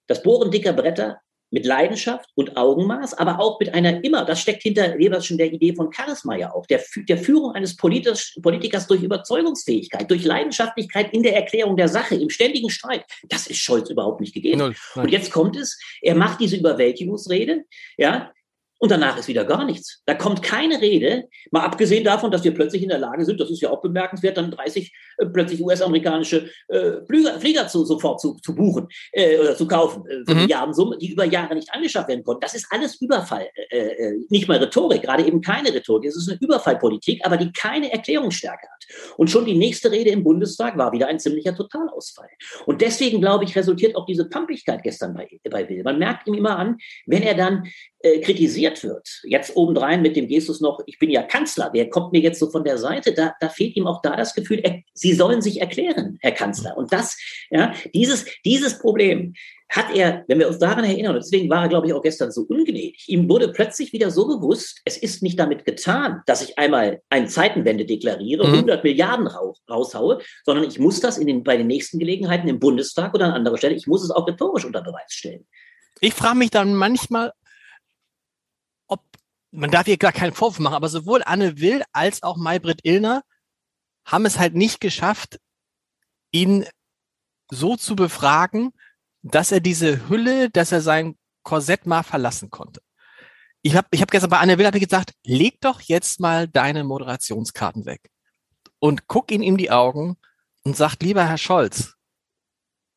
Das 0.06 0.22
Bohren 0.22 0.50
dicker 0.50 0.72
Bretter 0.72 1.18
mit 1.54 1.66
Leidenschaft 1.66 2.28
und 2.34 2.56
Augenmaß, 2.56 3.14
aber 3.14 3.38
auch 3.38 3.60
mit 3.60 3.72
einer 3.72 4.02
immer, 4.02 4.24
das 4.24 4.40
steckt 4.40 4.64
hinter 4.64 4.98
Weberschen 4.98 5.38
der 5.38 5.52
Idee 5.52 5.72
von 5.72 5.92
Charisma 5.92 6.36
ja 6.36 6.52
auch, 6.52 6.66
der, 6.66 6.82
der 7.08 7.16
Führung 7.16 7.52
eines 7.52 7.76
Politisch, 7.76 8.36
Politikers 8.42 8.88
durch 8.88 9.02
Überzeugungsfähigkeit, 9.04 10.10
durch 10.10 10.24
Leidenschaftlichkeit 10.24 11.12
in 11.12 11.22
der 11.22 11.36
Erklärung 11.36 11.76
der 11.76 11.86
Sache, 11.86 12.16
im 12.16 12.28
ständigen 12.28 12.70
Streit. 12.70 13.04
Das 13.28 13.46
ist 13.46 13.58
Scholz 13.58 13.88
überhaupt 13.88 14.20
nicht 14.20 14.34
gegeben. 14.34 14.58
Null. 14.58 14.74
Und 14.96 15.12
jetzt 15.12 15.30
kommt 15.30 15.56
es, 15.56 15.78
er 16.02 16.16
macht 16.16 16.40
diese 16.40 16.56
Überwältigungsrede, 16.56 17.64
ja, 17.98 18.32
und 18.84 18.90
danach 18.90 19.16
ist 19.18 19.28
wieder 19.28 19.46
gar 19.46 19.64
nichts. 19.64 20.02
Da 20.04 20.12
kommt 20.12 20.42
keine 20.42 20.78
Rede, 20.82 21.24
mal 21.50 21.64
abgesehen 21.64 22.04
davon, 22.04 22.30
dass 22.30 22.44
wir 22.44 22.52
plötzlich 22.52 22.82
in 22.82 22.90
der 22.90 22.98
Lage 22.98 23.24
sind, 23.24 23.40
das 23.40 23.50
ist 23.50 23.62
ja 23.62 23.70
auch 23.70 23.80
bemerkenswert, 23.80 24.36
dann 24.36 24.50
30 24.50 24.92
äh, 25.16 25.24
plötzlich 25.24 25.62
US-amerikanische 25.62 26.50
äh, 26.68 26.92
Flieger, 27.06 27.40
Flieger 27.40 27.66
zu, 27.66 27.86
sofort 27.86 28.20
zu, 28.20 28.34
zu 28.42 28.54
buchen 28.54 28.88
äh, 29.12 29.38
oder 29.38 29.56
zu 29.56 29.66
kaufen 29.66 30.04
äh, 30.06 30.22
für 30.26 30.34
Mhm. 30.34 30.40
Milliardensummen, 30.42 30.98
die 30.98 31.12
über 31.12 31.24
Jahre 31.24 31.54
nicht 31.54 31.72
angeschafft 31.72 32.08
werden 32.08 32.24
konnten. 32.24 32.40
Das 32.40 32.54
ist 32.54 32.66
alles 32.70 33.00
Überfall, 33.00 33.48
äh, 33.70 33.78
äh, 33.78 34.26
nicht 34.28 34.48
mal 34.48 34.58
Rhetorik, 34.58 35.02
gerade 35.02 35.24
eben 35.24 35.40
keine 35.40 35.72
Rhetorik. 35.72 36.10
Es 36.10 36.16
ist 36.16 36.28
eine 36.28 36.38
Überfallpolitik, 36.42 37.24
aber 37.24 37.38
die 37.38 37.50
keine 37.52 37.90
Erklärungsstärke 37.90 38.66
hat. 38.66 38.84
Und 39.16 39.30
schon 39.30 39.46
die 39.46 39.56
nächste 39.56 39.90
Rede 39.90 40.10
im 40.10 40.24
Bundestag 40.24 40.76
war 40.76 40.92
wieder 40.92 41.06
ein 41.06 41.18
ziemlicher 41.18 41.54
Totalausfall. 41.54 42.28
Und 42.66 42.80
deswegen, 42.80 43.20
glaube 43.20 43.44
ich, 43.44 43.56
resultiert 43.56 43.96
auch 43.96 44.06
diese 44.06 44.28
Pumpigkeit 44.28 44.82
gestern 44.82 45.14
bei, 45.14 45.28
bei 45.50 45.68
Will. 45.68 45.82
Man 45.82 45.98
merkt 45.98 46.26
ihm 46.28 46.34
immer 46.34 46.58
an, 46.58 46.76
wenn 47.06 47.22
er 47.22 47.34
dann 47.34 47.64
äh, 48.04 48.20
kritisiert 48.20 48.84
wird, 48.84 49.08
jetzt 49.24 49.56
obendrein 49.56 50.02
mit 50.02 50.14
dem 50.14 50.28
Gestus 50.28 50.60
noch, 50.60 50.80
ich 50.84 50.98
bin 50.98 51.08
ja 51.08 51.22
Kanzler, 51.22 51.70
wer 51.72 51.88
kommt 51.88 52.12
mir 52.12 52.20
jetzt 52.20 52.38
so 52.38 52.50
von 52.50 52.62
der 52.62 52.76
Seite, 52.76 53.14
da, 53.14 53.32
da 53.40 53.48
fehlt 53.48 53.76
ihm 53.76 53.86
auch 53.86 54.02
da 54.02 54.14
das 54.14 54.34
Gefühl, 54.34 54.60
er, 54.62 54.82
Sie 54.92 55.14
sollen 55.14 55.40
sich 55.40 55.62
erklären, 55.62 56.18
Herr 56.20 56.32
Kanzler. 56.32 56.76
Und 56.76 56.92
das, 56.92 57.16
ja, 57.50 57.72
dieses, 57.94 58.26
dieses 58.44 58.78
Problem 58.78 59.32
hat 59.70 59.94
er, 59.94 60.22
wenn 60.28 60.38
wir 60.38 60.48
uns 60.48 60.58
daran 60.58 60.84
erinnern, 60.84 61.14
und 61.14 61.24
deswegen 61.24 61.48
war 61.48 61.62
er, 61.62 61.68
glaube 61.70 61.86
ich, 61.86 61.94
auch 61.94 62.02
gestern 62.02 62.30
so 62.30 62.42
ungnädig, 62.42 63.04
ihm 63.08 63.26
wurde 63.26 63.48
plötzlich 63.48 63.94
wieder 63.94 64.10
so 64.10 64.26
bewusst, 64.26 64.82
es 64.84 64.98
ist 64.98 65.22
nicht 65.22 65.38
damit 65.38 65.64
getan, 65.64 66.20
dass 66.26 66.42
ich 66.42 66.58
einmal 66.58 67.00
eine 67.08 67.28
Zeitenwende 67.28 67.86
deklariere, 67.86 68.46
mhm. 68.46 68.52
100 68.52 68.84
Milliarden 68.84 69.26
raus, 69.26 69.62
raushaue, 69.70 70.20
sondern 70.44 70.68
ich 70.68 70.78
muss 70.78 71.00
das 71.00 71.16
in 71.16 71.26
den, 71.26 71.42
bei 71.42 71.56
den 71.56 71.68
nächsten 71.68 71.98
Gelegenheiten 71.98 72.48
im 72.48 72.60
Bundestag 72.60 73.14
oder 73.14 73.24
an 73.24 73.32
anderer 73.32 73.56
Stelle, 73.56 73.74
ich 73.74 73.86
muss 73.86 74.04
es 74.04 74.10
auch 74.10 74.28
rhetorisch 74.28 74.66
unter 74.66 74.82
Beweis 74.82 75.10
stellen. 75.10 75.46
Ich 76.00 76.12
frage 76.12 76.36
mich 76.36 76.50
dann 76.50 76.74
manchmal, 76.74 77.32
man 79.54 79.70
darf 79.70 79.86
hier 79.86 79.96
gar 79.96 80.12
keinen 80.12 80.34
Vorwurf 80.34 80.58
machen, 80.58 80.74
aber 80.74 80.88
sowohl 80.88 81.22
Anne 81.24 81.58
Will 81.60 81.82
als 81.92 82.22
auch 82.22 82.36
Maybrit 82.36 82.80
Illner 82.82 83.22
haben 84.04 84.26
es 84.26 84.38
halt 84.38 84.54
nicht 84.54 84.80
geschafft, 84.80 85.38
ihn 86.32 86.66
so 87.50 87.76
zu 87.76 87.94
befragen, 87.94 88.72
dass 89.22 89.52
er 89.52 89.60
diese 89.60 90.08
Hülle, 90.08 90.50
dass 90.50 90.72
er 90.72 90.80
sein 90.80 91.16
Korsett 91.44 91.86
mal 91.86 92.02
verlassen 92.02 92.50
konnte. 92.50 92.80
Ich 93.62 93.76
habe 93.76 93.86
ich 93.92 94.02
hab 94.02 94.10
gestern 94.10 94.30
bei 94.30 94.38
Anne 94.38 94.58
Will 94.58 94.70
gesagt, 94.72 95.14
leg 95.24 95.60
doch 95.60 95.80
jetzt 95.80 96.20
mal 96.20 96.48
deine 96.48 96.84
Moderationskarten 96.84 97.86
weg 97.86 98.10
und 98.80 99.06
guck 99.06 99.30
ihn 99.30 99.42
in 99.42 99.56
die 99.56 99.70
Augen 99.70 100.16
und 100.64 100.76
sag, 100.76 100.96
lieber 101.00 101.26
Herr 101.26 101.38
Scholz, 101.38 101.94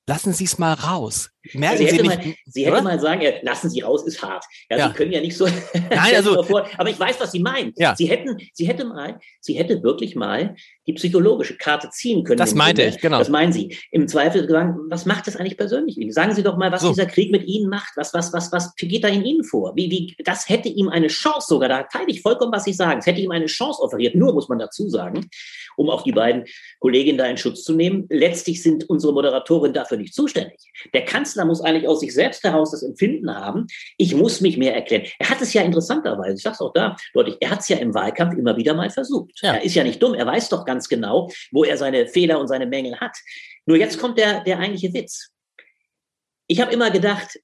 lassen 0.08 0.34
Sie 0.34 0.46
es 0.46 0.58
mal 0.58 0.74
raus. 0.74 1.30
Merken 1.53 1.77
Sie, 1.77 1.88
Sie, 1.88 2.01
nicht, 2.01 2.05
mal, 2.05 2.36
Sie 2.45 2.65
hätte 2.65 2.81
mal 2.81 2.99
sagen, 2.99 3.21
ja, 3.21 3.31
lassen 3.41 3.69
Sie 3.69 3.81
raus, 3.81 4.05
ist 4.05 4.21
hart. 4.21 4.45
Ja, 4.69 4.77
ja. 4.77 4.88
Sie 4.88 4.93
können 4.93 5.12
ja 5.12 5.21
nicht 5.21 5.36
so. 5.38 5.45
Nein, 5.73 6.15
also, 6.15 6.43
vor, 6.43 6.67
aber 6.77 6.89
ich 6.89 6.99
weiß, 6.99 7.19
was 7.19 7.31
Sie 7.31 7.39
meinen. 7.39 7.73
Ja. 7.77 7.95
Sie 7.95 8.05
hätten, 8.05 8.38
Sie 8.53 8.67
hätte 8.67 8.86
mal, 8.86 9.19
Sie 9.39 9.53
hätte 9.53 9.83
wirklich 9.83 10.15
mal 10.15 10.55
die 10.88 10.93
psychologische 10.93 11.57
Karte 11.57 11.89
ziehen 11.89 12.23
können. 12.23 12.38
Das 12.38 12.55
meinte 12.55 12.81
Sinne. 12.81 12.95
ich, 12.95 13.01
genau. 13.01 13.19
Das 13.19 13.29
meinen 13.29 13.51
Sie. 13.51 13.77
Im 13.91 14.07
Zweifel 14.07 14.47
sagen, 14.47 14.75
was 14.89 15.05
macht 15.05 15.27
das 15.27 15.36
eigentlich 15.36 15.57
persönlich? 15.57 15.97
Sagen 16.13 16.33
Sie 16.33 16.43
doch 16.43 16.57
mal, 16.57 16.71
was 16.71 16.81
so. 16.81 16.89
dieser 16.89 17.05
Krieg 17.05 17.31
mit 17.31 17.45
Ihnen 17.45 17.69
macht. 17.69 17.91
Was, 17.97 18.13
was, 18.13 18.31
was, 18.31 18.51
was 18.53 18.73
geht 18.75 19.03
da 19.03 19.10
in 19.10 19.23
Ihnen 19.25 19.43
vor? 19.43 19.75
Wie, 19.75 19.91
wie, 19.91 20.15
das 20.23 20.47
hätte 20.47 20.69
ihm 20.69 20.88
eine 20.88 21.07
Chance 21.07 21.47
sogar, 21.49 21.67
da 21.67 21.83
teile 21.83 22.07
ich 22.07 22.21
vollkommen, 22.21 22.53
was 22.53 22.63
Sie 22.63 22.73
sagen. 22.73 22.99
Es 22.99 23.05
hätte 23.05 23.19
ihm 23.19 23.31
eine 23.31 23.47
Chance 23.47 23.81
offeriert. 23.81 24.15
Nur 24.15 24.33
muss 24.33 24.47
man 24.47 24.60
dazu 24.60 24.88
sagen, 24.88 25.29
um 25.75 25.89
auch 25.89 26.03
die 26.03 26.13
beiden 26.13 26.45
Kolleginnen 26.79 27.17
da 27.17 27.25
in 27.25 27.38
Schutz 27.38 27.63
zu 27.63 27.73
nehmen. 27.73 28.05
Letztlich 28.10 28.63
sind 28.63 28.89
unsere 28.89 29.13
Moderatorin 29.13 29.73
dafür 29.73 29.97
nicht 29.97 30.13
zuständig. 30.13 30.71
Der 30.93 31.03
Kanzler 31.03 31.37
muss 31.45 31.62
eigentlich 31.62 31.88
aus 31.88 32.00
sich 32.00 32.13
selbst 32.13 32.43
heraus 32.43 32.71
das 32.71 32.84
Empfinden 32.84 33.34
haben, 33.34 33.67
ich 33.97 34.15
muss 34.15 34.41
mich 34.41 34.58
mehr 34.58 34.76
erklären. 34.76 35.04
Er 35.19 35.30
hat 35.30 35.41
es 35.41 35.54
ja 35.54 35.62
interessanterweise, 35.62 36.36
ich 36.36 36.41
sage 36.41 36.54
es 36.56 36.62
auch 36.62 36.73
da 36.73 36.95
deutlich, 37.13 37.38
er 37.39 37.52
hat 37.52 37.60
es 37.62 37.69
ja 37.69 37.78
im 37.78 37.93
Wahlkampf 37.93 38.38
immer 38.38 38.58
wieder 38.58 38.73
mal 38.73 38.89
versucht. 38.89 39.32
Ja. 39.41 39.56
Er 39.56 39.63
ist 39.63 39.76
ja 39.76 39.84
nicht 39.84 40.02
dumm, 40.02 40.13
er 40.13 40.26
weiß 40.26 40.50
doch 40.50 40.65
ganz 40.65 40.88
genau, 40.88 41.30
wo 41.52 41.63
er 41.63 41.78
seine 41.78 42.08
Fehler 42.08 42.39
und 42.39 42.47
seine 42.47 42.65
Mängel 42.65 43.00
hat. 43.00 43.17
Nur 43.65 43.78
jetzt 43.78 44.00
kommt 44.00 44.17
der, 44.17 44.43
der 44.43 44.60
eigentliche 44.60 44.93
Witz. 44.93 45.32
Ich 46.47 46.62
habe 46.62 46.71
immer 46.71 46.91
gedacht, 46.91 47.38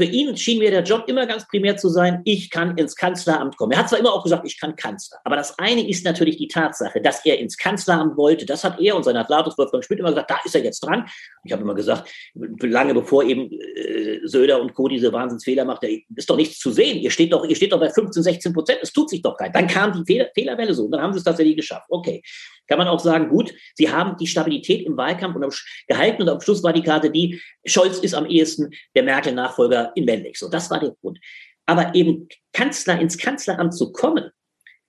für 0.00 0.06
ihn 0.06 0.34
schien 0.34 0.60
mir 0.60 0.70
der 0.70 0.82
Job 0.82 1.04
immer 1.08 1.26
ganz 1.26 1.46
primär 1.46 1.76
zu 1.76 1.90
sein, 1.90 2.22
ich 2.24 2.48
kann 2.48 2.78
ins 2.78 2.96
Kanzleramt 2.96 3.58
kommen. 3.58 3.72
Er 3.72 3.80
hat 3.80 3.90
zwar 3.90 3.98
immer 3.98 4.14
auch 4.14 4.22
gesagt, 4.22 4.46
ich 4.46 4.58
kann 4.58 4.74
Kanzler, 4.74 5.18
aber 5.24 5.36
das 5.36 5.58
eine 5.58 5.86
ist 5.86 6.06
natürlich 6.06 6.38
die 6.38 6.48
Tatsache, 6.48 7.02
dass 7.02 7.22
er 7.26 7.38
ins 7.38 7.58
Kanzleramt 7.58 8.16
wollte. 8.16 8.46
Das 8.46 8.64
hat 8.64 8.80
er 8.80 8.96
und 8.96 9.04
sein 9.04 9.18
Adlatus 9.18 9.58
Wolfgang 9.58 9.84
Schmidt 9.84 9.98
immer 9.98 10.08
gesagt, 10.08 10.30
da 10.30 10.38
ist 10.42 10.54
er 10.54 10.64
jetzt 10.64 10.80
dran. 10.80 11.06
Ich 11.44 11.52
habe 11.52 11.60
immer 11.60 11.74
gesagt, 11.74 12.10
lange 12.34 12.94
bevor 12.94 13.24
eben 13.24 13.50
äh, 13.52 14.20
Söder 14.24 14.62
und 14.62 14.72
Co. 14.72 14.88
diese 14.88 15.12
Wahnsinnsfehler 15.12 15.66
macht, 15.66 15.84
ist 15.84 16.30
doch 16.30 16.36
nichts 16.36 16.58
zu 16.58 16.70
sehen. 16.70 16.96
Ihr 16.96 17.10
steht 17.10 17.34
doch, 17.34 17.44
ihr 17.44 17.54
steht 17.54 17.72
doch 17.72 17.80
bei 17.80 17.90
15, 17.90 18.22
16 18.22 18.52
Prozent, 18.54 18.78
es 18.80 18.94
tut 18.94 19.10
sich 19.10 19.20
doch 19.20 19.36
kein. 19.36 19.52
Dann 19.52 19.66
kam 19.66 19.92
die 19.92 20.10
Fehler, 20.10 20.30
Fehlerwelle 20.34 20.72
so 20.72 20.86
und 20.86 20.92
dann 20.92 21.02
haben 21.02 21.12
sie 21.12 21.18
es 21.18 21.24
tatsächlich 21.24 21.56
geschafft. 21.56 21.84
Okay 21.90 22.22
kann 22.70 22.78
man 22.78 22.88
auch 22.88 23.00
sagen, 23.00 23.28
gut, 23.28 23.52
sie 23.74 23.90
haben 23.90 24.16
die 24.16 24.28
Stabilität 24.28 24.86
im 24.86 24.96
Wahlkampf 24.96 25.36
gehalten 25.88 26.22
und 26.22 26.28
am 26.28 26.40
Schluss 26.40 26.62
war 26.62 26.72
die 26.72 26.82
Karte 26.82 27.10
die, 27.10 27.42
Scholz 27.66 27.98
ist 27.98 28.14
am 28.14 28.26
ehesten 28.26 28.70
der 28.94 29.02
Merkel-Nachfolger 29.02 29.89
in 29.94 30.04
männlich. 30.04 30.38
So, 30.38 30.48
das 30.48 30.70
war 30.70 30.80
der 30.80 30.96
Grund. 31.00 31.18
Aber 31.66 31.94
eben 31.94 32.28
Kanzler 32.52 33.00
ins 33.00 33.18
Kanzleramt 33.18 33.74
zu 33.74 33.92
kommen, 33.92 34.30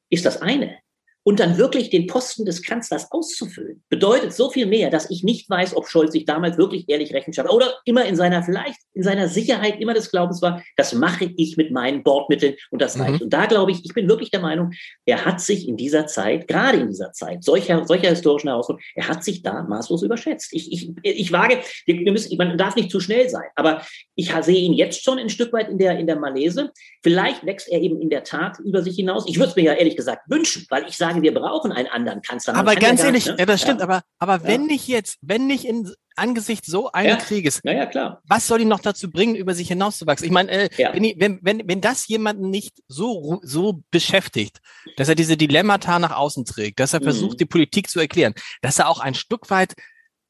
ist 0.10 0.26
das 0.26 0.42
eine 0.42 0.80
und 1.24 1.40
dann 1.40 1.58
wirklich 1.58 1.90
den 1.90 2.08
Posten 2.08 2.46
des 2.46 2.64
Kanzlers 2.64 3.12
auszufüllen, 3.12 3.84
bedeutet 3.90 4.34
so 4.34 4.50
viel 4.50 4.66
mehr, 4.66 4.90
dass 4.90 5.10
ich 5.10 5.24
nicht 5.24 5.50
weiß, 5.50 5.76
ob 5.76 5.88
Scholz 5.88 6.14
sich 6.14 6.26
damals 6.26 6.58
wirklich 6.58 6.90
ehrlich 6.90 7.14
Rechenschaft 7.14 7.52
oder 7.52 7.76
immer 7.86 8.06
in 8.06 8.16
seiner, 8.16 8.42
vielleicht 8.44 8.80
in 8.94 9.04
seiner 9.04 9.28
Sicherheit 9.28 9.80
immer 9.80 9.94
des 9.94 10.10
Glaubens 10.10 10.42
war, 10.42 10.64
das 10.78 10.94
mache 10.94 11.32
ich 11.38 11.58
mit 11.58 11.72
meinen 11.72 12.04
Bordmitteln 12.04 12.56
und 12.72 12.82
das 12.82 13.00
reicht. 13.00 13.20
Mhm. 13.20 13.22
Und 13.22 13.30
da 13.34 13.46
glaube 13.46 13.72
ich, 13.72 13.86
ich 13.86 13.94
bin 13.94 14.10
wirklich 14.10 14.32
der 14.32 14.40
Meinung, 14.40 14.72
er 15.06 15.24
hat 15.24 15.42
sich 15.42 15.68
in 15.68 15.78
dieser 15.78 16.08
Zeit, 16.08 16.48
gerade 16.48 16.80
in 16.80 16.88
dieser 16.88 17.12
Zeit, 17.12 17.44
solcher, 17.44 17.86
solcher 17.86 18.10
historischen 18.10 18.48
Herausforderungen, 18.48 18.84
er 18.96 19.08
hat 19.08 19.24
sich 19.24 19.44
da 19.44 19.62
maßlos 19.64 20.02
überschätzt. 20.04 20.52
Ich, 20.54 20.72
ich, 20.72 20.92
ich 21.04 21.32
wage, 21.32 21.60
wir 21.86 22.12
müssen, 22.12 22.36
man 22.38 22.58
darf 22.58 22.76
nicht 22.76 22.90
zu 22.90 23.00
schnell 23.00 23.30
sein, 23.30 23.50
aber 23.56 23.84
ich 24.16 24.32
sehe 24.42 24.60
ihn 24.60 24.74
jetzt 24.74 25.04
schon 25.04 25.20
ein 25.20 25.30
Stück 25.30 25.54
weit 25.54 25.70
in 25.70 25.78
der, 25.78 26.00
in 26.00 26.08
der 26.08 26.20
Malaise. 26.20 26.72
Vielleicht 27.04 27.46
wächst 27.46 27.70
er 27.70 27.80
eben 27.82 28.02
in 28.02 28.10
der 28.10 28.24
Tat 28.24 28.58
über 28.60 28.82
sich 28.82 28.96
hinaus. 28.96 29.26
Ich 29.28 29.38
würde 29.38 29.50
es 29.50 29.56
mir 29.56 29.64
ja 29.64 29.74
ehrlich 29.74 29.96
gesagt 29.96 30.24
wünschen, 30.30 30.66
weil 30.70 30.88
ich 30.88 30.98
sage, 30.98 31.11
sage, 31.12 31.22
wir 31.22 31.34
brauchen 31.34 31.72
einen 31.72 31.88
anderen 31.88 32.22
Kanzler. 32.22 32.54
Man 32.54 32.68
aber 32.68 32.76
ganz 32.76 33.02
ja 33.02 33.08
ehrlich, 33.08 33.26
nicht, 33.26 33.38
ne? 33.38 33.40
ja, 33.40 33.46
das 33.46 33.62
stimmt, 33.62 33.80
ja. 33.80 33.86
aber, 33.86 34.02
aber 34.20 34.44
wenn 34.44 34.66
nicht 34.66 34.88
jetzt, 34.88 35.18
wenn 35.22 35.48
nicht 35.48 35.66
in, 35.66 35.92
angesichts 36.16 36.68
so 36.68 36.92
eines. 36.92 37.26
Krieges, 37.26 37.62
was 37.64 38.48
soll 38.48 38.62
ihn 38.62 38.68
noch 38.68 38.80
dazu 38.80 39.10
bringen, 39.10 39.36
über 39.36 39.54
sich 39.54 39.68
hinauszuwachsen? 39.68 40.26
Ich 40.26 40.32
meine, 40.32 40.52
äh, 40.52 40.70
wenn, 40.94 41.20
wenn, 41.20 41.40
wenn, 41.42 41.68
wenn 41.68 41.82
das 41.82 42.08
jemanden 42.08 42.50
nicht 42.50 42.82
so, 42.88 43.40
so 43.44 43.84
beschäftigt, 43.92 44.60
dass 44.98 45.10
er 45.10 45.16
diese 45.16 45.38
Dilemmata 45.38 46.00
nach 46.00 46.16
außen 46.16 46.46
trägt, 46.46 46.80
dass 46.80 46.94
er 46.94 47.00
mhm. 47.00 47.06
versucht, 47.06 47.40
die 47.40 47.46
Politik 47.46 47.90
zu 47.90 48.00
erklären, 48.00 48.34
dass 48.62 48.80
er 48.80 48.90
auch 48.90 49.00
ein 49.00 49.14
Stück 49.14 49.50
weit 49.50 49.74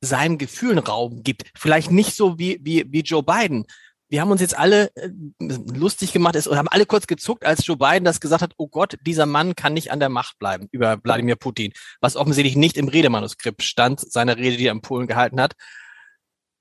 seinen 0.01 0.37
Gefühlen 0.37 0.79
Raum 0.79 1.21
gibt. 1.23 1.51
Vielleicht 1.55 1.91
nicht 1.91 2.15
so 2.15 2.39
wie, 2.39 2.59
wie, 2.61 2.85
wie 2.89 3.01
Joe 3.01 3.23
Biden, 3.23 3.65
wir 4.11 4.19
haben 4.19 4.29
uns 4.29 4.41
jetzt 4.41 4.57
alle 4.57 4.91
äh, 4.95 5.09
lustig 5.39 6.11
gemacht 6.11 6.35
ist, 6.35 6.45
und 6.45 6.57
haben 6.57 6.67
alle 6.67 6.85
kurz 6.85 7.07
gezuckt, 7.07 7.45
als 7.45 7.65
Joe 7.65 7.77
Biden 7.77 8.03
das 8.03 8.19
gesagt 8.19 8.41
hat, 8.41 8.53
oh 8.57 8.67
Gott, 8.67 8.97
dieser 9.05 9.25
Mann 9.25 9.55
kann 9.55 9.73
nicht 9.73 9.89
an 9.89 10.01
der 10.01 10.09
Macht 10.09 10.37
bleiben 10.37 10.67
über 10.71 10.99
Wladimir 11.01 11.37
Putin, 11.37 11.71
was 12.01 12.17
offensichtlich 12.17 12.57
nicht 12.57 12.75
im 12.75 12.89
Redemanuskript 12.89 13.63
stand, 13.63 14.01
seiner 14.01 14.35
Rede, 14.35 14.57
die 14.57 14.67
er 14.67 14.73
in 14.73 14.81
Polen 14.81 15.07
gehalten 15.07 15.39
hat. 15.39 15.53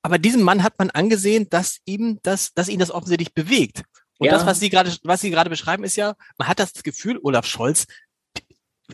Aber 0.03 0.19
diesem 0.19 0.43
Mann 0.43 0.63
hat 0.63 0.79
man 0.79 0.91
angesehen, 0.91 1.49
dass 1.51 1.79
ihm 1.85 2.21
das, 2.23 2.55
dass 2.55 2.69
ihn 2.69 2.79
das 2.79 2.93
offensichtlich 2.93 3.35
bewegt. 3.35 3.83
Und 4.19 4.27
ja. 4.27 4.33
das, 4.33 4.47
was 4.47 4.61
Sie 4.61 4.71
gerade, 4.71 4.95
was 5.03 5.21
Sie 5.21 5.31
gerade 5.31 5.51
beschreiben, 5.51 5.83
ist 5.83 5.97
ja, 5.97 6.15
man 6.39 6.47
hat 6.47 6.61
das 6.61 6.73
Gefühl, 6.85 7.19
Olaf 7.21 7.47
Scholz 7.47 7.87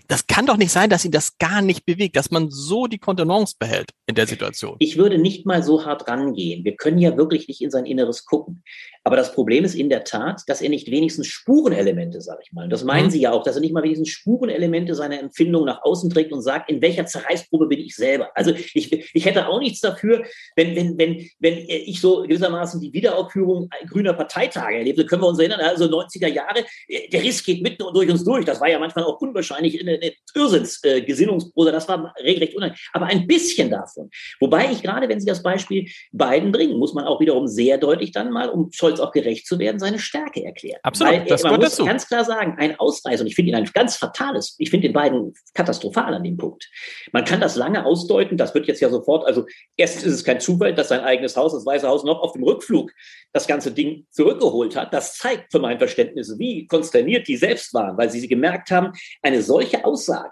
das 0.08 0.26
kann 0.26 0.46
doch 0.46 0.56
nicht 0.56 0.72
sein, 0.72 0.90
dass 0.90 1.04
ihn 1.04 1.10
das 1.10 1.38
gar 1.38 1.62
nicht 1.62 1.84
bewegt, 1.84 2.16
dass 2.16 2.30
man 2.30 2.50
so 2.50 2.86
die 2.86 2.98
Kontenance 2.98 3.54
behält 3.58 3.90
in 4.06 4.14
der 4.14 4.26
Situation. 4.26 4.76
Ich 4.78 4.96
würde 4.96 5.18
nicht 5.18 5.46
mal 5.46 5.62
so 5.62 5.84
hart 5.84 6.08
rangehen. 6.08 6.64
Wir 6.64 6.76
können 6.76 6.98
ja 6.98 7.16
wirklich 7.16 7.48
nicht 7.48 7.60
in 7.60 7.70
sein 7.70 7.86
Inneres 7.86 8.24
gucken. 8.24 8.62
Aber 9.06 9.14
das 9.14 9.32
Problem 9.32 9.64
ist 9.64 9.76
in 9.76 9.88
der 9.88 10.02
Tat, 10.02 10.42
dass 10.48 10.60
er 10.60 10.68
nicht 10.68 10.90
wenigstens 10.90 11.28
Spurenelemente, 11.28 12.20
sage 12.20 12.40
ich 12.42 12.52
mal, 12.52 12.68
das 12.68 12.82
meinen 12.82 13.06
mhm. 13.06 13.10
Sie 13.10 13.20
ja 13.20 13.30
auch, 13.30 13.44
dass 13.44 13.54
er 13.54 13.60
nicht 13.60 13.72
mal 13.72 13.84
wenigstens 13.84 14.08
Spurenelemente 14.08 14.96
seiner 14.96 15.20
Empfindung 15.20 15.64
nach 15.64 15.82
außen 15.82 16.10
trägt 16.10 16.32
und 16.32 16.42
sagt, 16.42 16.68
in 16.68 16.82
welcher 16.82 17.06
Zerreißprobe 17.06 17.68
bin 17.68 17.78
ich 17.78 17.94
selber. 17.94 18.30
Also 18.34 18.52
ich, 18.52 18.92
ich 19.14 19.24
hätte 19.24 19.46
auch 19.46 19.60
nichts 19.60 19.80
dafür, 19.80 20.24
wenn, 20.56 20.74
wenn, 20.74 20.98
wenn, 20.98 21.28
wenn 21.38 21.56
ich 21.68 22.00
so 22.00 22.22
gewissermaßen 22.22 22.80
die 22.80 22.92
Wiederaufführung 22.92 23.68
grüner 23.88 24.12
Parteitage 24.12 24.78
erlebte, 24.78 25.06
können 25.06 25.22
wir 25.22 25.28
uns 25.28 25.38
erinnern, 25.38 25.60
also 25.60 25.84
90er 25.84 26.26
Jahre, 26.26 26.64
der 27.12 27.22
Riss 27.22 27.44
geht 27.44 27.62
mitten 27.62 27.84
durch 27.94 28.10
uns 28.10 28.24
durch. 28.24 28.44
Das 28.44 28.60
war 28.60 28.68
ja 28.68 28.80
manchmal 28.80 29.04
auch 29.04 29.20
unwahrscheinlich 29.20 29.78
eine, 29.86 29.98
eine 30.00 30.12
Irrsinns-Gesinnungsprosa, 30.34 31.72
das 31.72 31.88
war 31.88 32.14
regelrecht 32.22 32.56
unheimlich. 32.56 32.88
Aber 32.92 33.06
ein 33.06 33.26
bisschen 33.26 33.70
davon. 33.70 34.10
Wobei 34.40 34.70
ich 34.70 34.82
gerade, 34.82 35.08
wenn 35.08 35.20
Sie 35.20 35.26
das 35.26 35.42
Beispiel 35.42 35.88
Biden 36.12 36.52
bringen, 36.52 36.78
muss 36.78 36.94
man 36.94 37.04
auch 37.04 37.20
wiederum 37.20 37.46
sehr 37.46 37.78
deutlich 37.78 38.12
dann 38.12 38.30
mal, 38.30 38.48
um 38.48 38.70
Scholz 38.72 39.00
auch 39.00 39.12
gerecht 39.12 39.46
zu 39.46 39.58
werden, 39.58 39.78
seine 39.78 39.98
Stärke 39.98 40.44
erklärt. 40.44 40.80
Absolut, 40.82 41.12
Weil, 41.12 41.24
das 41.26 41.42
man 41.42 41.56
muss 41.56 41.70
dazu. 41.70 41.84
ganz 41.84 42.06
klar 42.06 42.24
sagen, 42.24 42.56
ein 42.58 42.78
Ausreißer, 42.78 43.22
und 43.22 43.26
ich 43.28 43.34
finde 43.34 43.50
ihn 43.52 43.56
ein 43.56 43.70
ganz 43.72 43.96
fatales, 43.96 44.56
ich 44.58 44.70
finde 44.70 44.88
den 44.88 44.94
beiden 44.94 45.34
katastrophal 45.54 46.14
an 46.14 46.22
dem 46.22 46.36
Punkt. 46.36 46.68
Man 47.12 47.24
kann 47.24 47.40
das 47.40 47.56
lange 47.56 47.84
ausdeuten, 47.84 48.36
das 48.36 48.54
wird 48.54 48.66
jetzt 48.66 48.80
ja 48.80 48.90
sofort, 48.90 49.26
also 49.26 49.46
erstens 49.76 50.04
ist 50.04 50.14
es 50.14 50.24
kein 50.24 50.40
Zufall, 50.40 50.74
dass 50.74 50.88
sein 50.88 51.00
eigenes 51.00 51.36
Haus, 51.36 51.52
das 51.52 51.64
Weiße 51.64 51.86
Haus, 51.88 52.04
noch 52.04 52.20
auf 52.20 52.32
dem 52.32 52.42
Rückflug 52.42 52.92
das 53.32 53.46
ganze 53.46 53.70
Ding 53.70 54.06
zurückgeholt 54.10 54.76
hat. 54.76 54.92
Das 54.92 55.16
zeigt 55.16 55.52
für 55.52 55.58
mein 55.58 55.78
Verständnis, 55.78 56.34
wie 56.38 56.66
konsterniert 56.66 57.28
die 57.28 57.36
selbst 57.36 57.74
waren, 57.74 57.96
weil 57.96 58.10
sie 58.10 58.26
gemerkt 58.26 58.70
haben, 58.70 58.92
eine 59.22 59.42
solche 59.42 59.75
Aussage, 59.84 60.30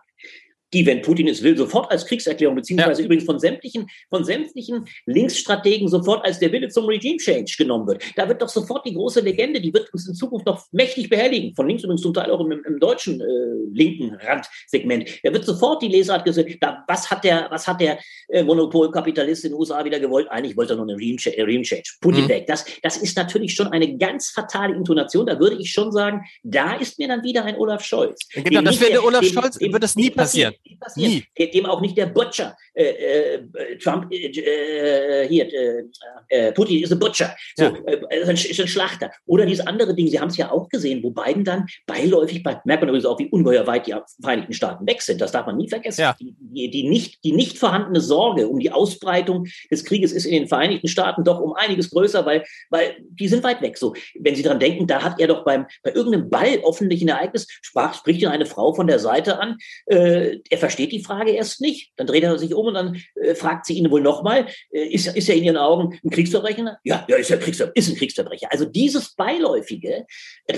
die, 0.75 0.85
wenn 0.85 1.03
Putin 1.03 1.29
es 1.29 1.43
will, 1.43 1.57
sofort 1.57 1.91
als 1.91 2.05
Kriegserklärung, 2.05 2.57
beziehungsweise 2.57 3.03
ja. 3.03 3.07
übrigens 3.07 3.25
von 3.25 3.39
sämtlichen, 3.39 3.87
von 4.11 4.25
sämtlichen 4.25 4.85
Linksstrategen 5.07 5.89
sofort 5.89 6.25
als 6.25 6.39
der 6.39 6.53
Wille 6.53 6.69
zum 6.69 6.87
Regime 6.87 7.17
Change 7.19 7.55
genommen 7.57 7.87
wird. 7.87 8.03
Da 8.17 8.29
wird 8.29 8.43
doch 8.43 8.49
sofort 8.49 8.87
die 8.87 8.95
große 8.95 9.21
Legende, 9.21 9.61
die 9.61 9.73
wird 9.73 9.93
uns 9.93 10.09
in 10.09 10.15
Zukunft 10.15 10.47
noch 10.47 10.67
mächtig 10.73 11.09
behelligen. 11.09 11.55
Von 11.55 11.69
links 11.69 11.85
übrigens 11.85 12.03
zum 12.03 12.13
Teil 12.13 12.31
auch 12.31 12.41
im, 12.41 12.53
im 12.53 12.79
deutschen 12.79 13.21
äh, 13.21 13.25
linken 13.73 14.15
Randsegment. 14.17 15.09
Da 15.23 15.33
wird 15.33 15.45
sofort 15.45 15.83
die 15.83 15.89
Lesart 15.89 16.25
gesagt, 16.25 16.51
da, 16.61 16.85
was 16.89 17.11
hat 17.11 17.25
der, 17.25 17.47
was 17.51 17.67
hat 17.67 17.81
der 17.81 17.99
äh, 18.29 18.43
Monopolkapitalist 18.43 19.45
in 19.45 19.53
den 19.53 19.59
USA 19.59 19.85
wieder 19.85 20.01
gewollt? 20.01 20.29
Eigentlich 20.31 20.57
wollte 20.57 20.75
er 20.75 20.77
nur 20.77 20.87
eine 20.87 20.97
Regime 20.97 21.63
Change. 21.63 21.91
Putin 22.01 22.25
mhm. 22.25 22.29
weg. 22.29 22.47
Das, 22.47 22.65
das 22.83 22.97
ist 22.97 23.17
natürlich 23.17 23.55
schon 23.55 23.69
eine 23.69 23.97
ganz 23.97 24.31
fatale 24.31 24.75
Intonation. 24.75 25.27
Da 25.27 25.39
würde 25.39 25.57
ich 25.57 25.73
schon 25.73 25.93
sagen, 25.93 26.23
da 26.43 26.75
ist 26.75 26.99
mir 26.99 27.09
dann 27.09 27.23
wieder 27.23 27.45
ein 27.45 27.57
Olaf 27.57 27.85
Scholz. 27.85 28.27
Genau, 28.35 28.63
das 28.63 28.81
wäre 28.81 28.93
der 28.93 29.05
Olaf 29.05 29.21
dem, 29.21 29.33
Scholz, 29.33 29.59
dem, 29.59 29.73
wird 29.73 29.83
das 29.83 29.95
nie 29.97 30.11
passieren. 30.11 30.55
passieren. 30.55 30.55
Nie. 30.97 31.25
Dem 31.39 31.67
auch 31.67 31.81
nicht 31.81 31.97
der 31.97 32.07
Butcher, 32.07 32.57
äh, 32.75 32.85
äh, 32.85 33.79
Trump, 33.79 34.13
äh, 34.13 34.27
äh 34.27 35.29
hier, 35.29 35.53
äh, 35.53 35.85
äh, 36.29 36.53
Putin 36.53 36.83
ist 36.83 36.93
ein 36.93 36.99
Butcher, 36.99 37.35
so, 37.57 37.65
ja. 37.65 37.71
ist, 37.71 38.29
ein, 38.29 38.35
ist 38.35 38.61
ein 38.61 38.69
Schlachter. 38.69 39.11
Oder 39.27 39.47
dieses 39.47 39.67
andere 39.67 39.95
Ding, 39.95 40.09
Sie 40.09 40.19
haben 40.19 40.29
es 40.29 40.37
ja 40.37 40.51
auch 40.51 40.69
gesehen, 40.69 41.03
wo 41.03 41.11
Biden 41.11 41.45
dann 41.45 41.67
beiläufig, 41.87 42.43
bei, 42.43 42.61
merkt 42.65 42.83
man 42.83 42.89
übrigens 42.89 43.07
auch, 43.07 43.19
wie 43.19 43.29
ungeheuer 43.29 43.67
weit 43.67 43.87
die 43.87 43.95
Vereinigten 44.21 44.53
Staaten 44.53 44.87
weg 44.87 45.03
sind. 45.03 45.21
Das 45.21 45.33
darf 45.33 45.47
man 45.47 45.57
nie 45.57 45.69
vergessen. 45.69 46.01
Ja. 46.01 46.17
Die, 46.19 46.71
die, 46.71 46.89
nicht, 46.89 47.23
die 47.25 47.33
nicht 47.33 47.59
vorhandene 47.59 48.01
Sorge 48.01 48.49
um 48.49 48.59
die 48.59 48.71
Ausbreitung 48.71 49.47
des 49.71 49.85
Krieges 49.85 50.13
ist 50.13 50.25
in 50.25 50.33
den 50.33 50.49
Vereinigten 50.49 50.89
Staaten 50.89 51.25
doch 51.25 51.41
um 51.41 51.55
einiges 51.55 51.91
größer, 51.91 52.25
weil, 52.27 52.45
weil 52.71 52.97
die 53.11 53.29
sind 53.29 53.45
weit 53.45 53.61
weg. 53.63 53.79
So, 53.79 53.95
wenn 54.19 54.35
Sie 54.35 54.43
daran 54.43 54.61
denken, 54.61 54.87
da 54.87 55.03
hat 55.03 55.21
er 55.21 55.29
doch 55.29 55.45
beim, 55.45 55.67
bei 55.83 55.93
irgendeinem 55.93 56.31
Ball 56.31 56.61
öffentlichen 56.67 57.09
Ereignis, 57.09 57.47
sprach, 57.63 57.95
spricht 57.95 58.23
ihn 58.23 58.29
eine 58.29 58.47
Frau 58.47 58.75
von 58.75 58.87
der 58.87 58.99
Seite 58.99 59.39
an, 59.39 59.59
äh, 59.87 60.39
er 60.55 60.59
versteht 60.59 60.93
die 60.93 61.03
Frage 61.03 61.33
erst 61.33 61.61
nicht, 61.61 61.93
dann 61.97 62.07
dreht 62.07 62.23
er 62.23 62.39
sich 62.39 62.55
um 62.55 62.67
und 62.67 62.75
dann 62.75 63.03
äh, 63.21 63.35
fragt 63.35 63.67
sie 63.67 63.75
ihn 63.75 63.91
wohl 63.91 64.01
nochmal, 64.01 64.47
äh, 64.71 64.87
ist, 64.87 65.09
ist 65.09 65.29
er 65.29 65.35
in 65.35 65.45
ihren 65.45 65.57
Augen 65.57 65.99
ein 66.05 66.11
Kriegsverbrecher? 66.11 66.79
Ja, 66.85 67.05
ja, 67.09 67.17
ist 67.17 67.31
er 67.31 67.39
Kriegsver 67.39 67.73
ist 67.75 67.89
ein 67.89 67.97
Kriegsverbrecher. 67.97 68.49
Also 68.51 68.65
dieses 68.65 69.15
beiläufige 69.15 70.07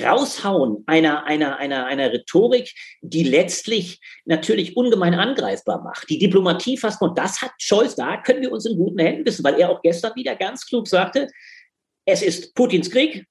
Raushauen 0.04 0.84
einer, 0.86 1.24
einer, 1.24 1.56
einer, 1.56 1.86
einer 1.86 2.12
Rhetorik, 2.12 2.72
die 3.00 3.24
letztlich 3.24 4.00
natürlich 4.26 4.76
ungemein 4.76 5.14
angreifbar 5.14 5.82
macht, 5.82 6.10
die 6.10 6.18
Diplomatie 6.18 6.76
fast, 6.76 7.00
und 7.00 7.16
das 7.16 7.40
hat 7.40 7.52
Scholz, 7.58 7.94
da 7.94 8.18
können 8.18 8.42
wir 8.42 8.52
uns 8.52 8.66
in 8.66 8.76
guten 8.76 8.98
Händen 8.98 9.24
wissen, 9.24 9.44
weil 9.44 9.58
er 9.58 9.70
auch 9.70 9.80
gestern 9.80 10.14
wieder 10.14 10.36
ganz 10.36 10.66
klug 10.66 10.86
sagte, 10.86 11.28
es 12.04 12.22
ist 12.22 12.54
Putins 12.54 12.90
Krieg, 12.90 13.24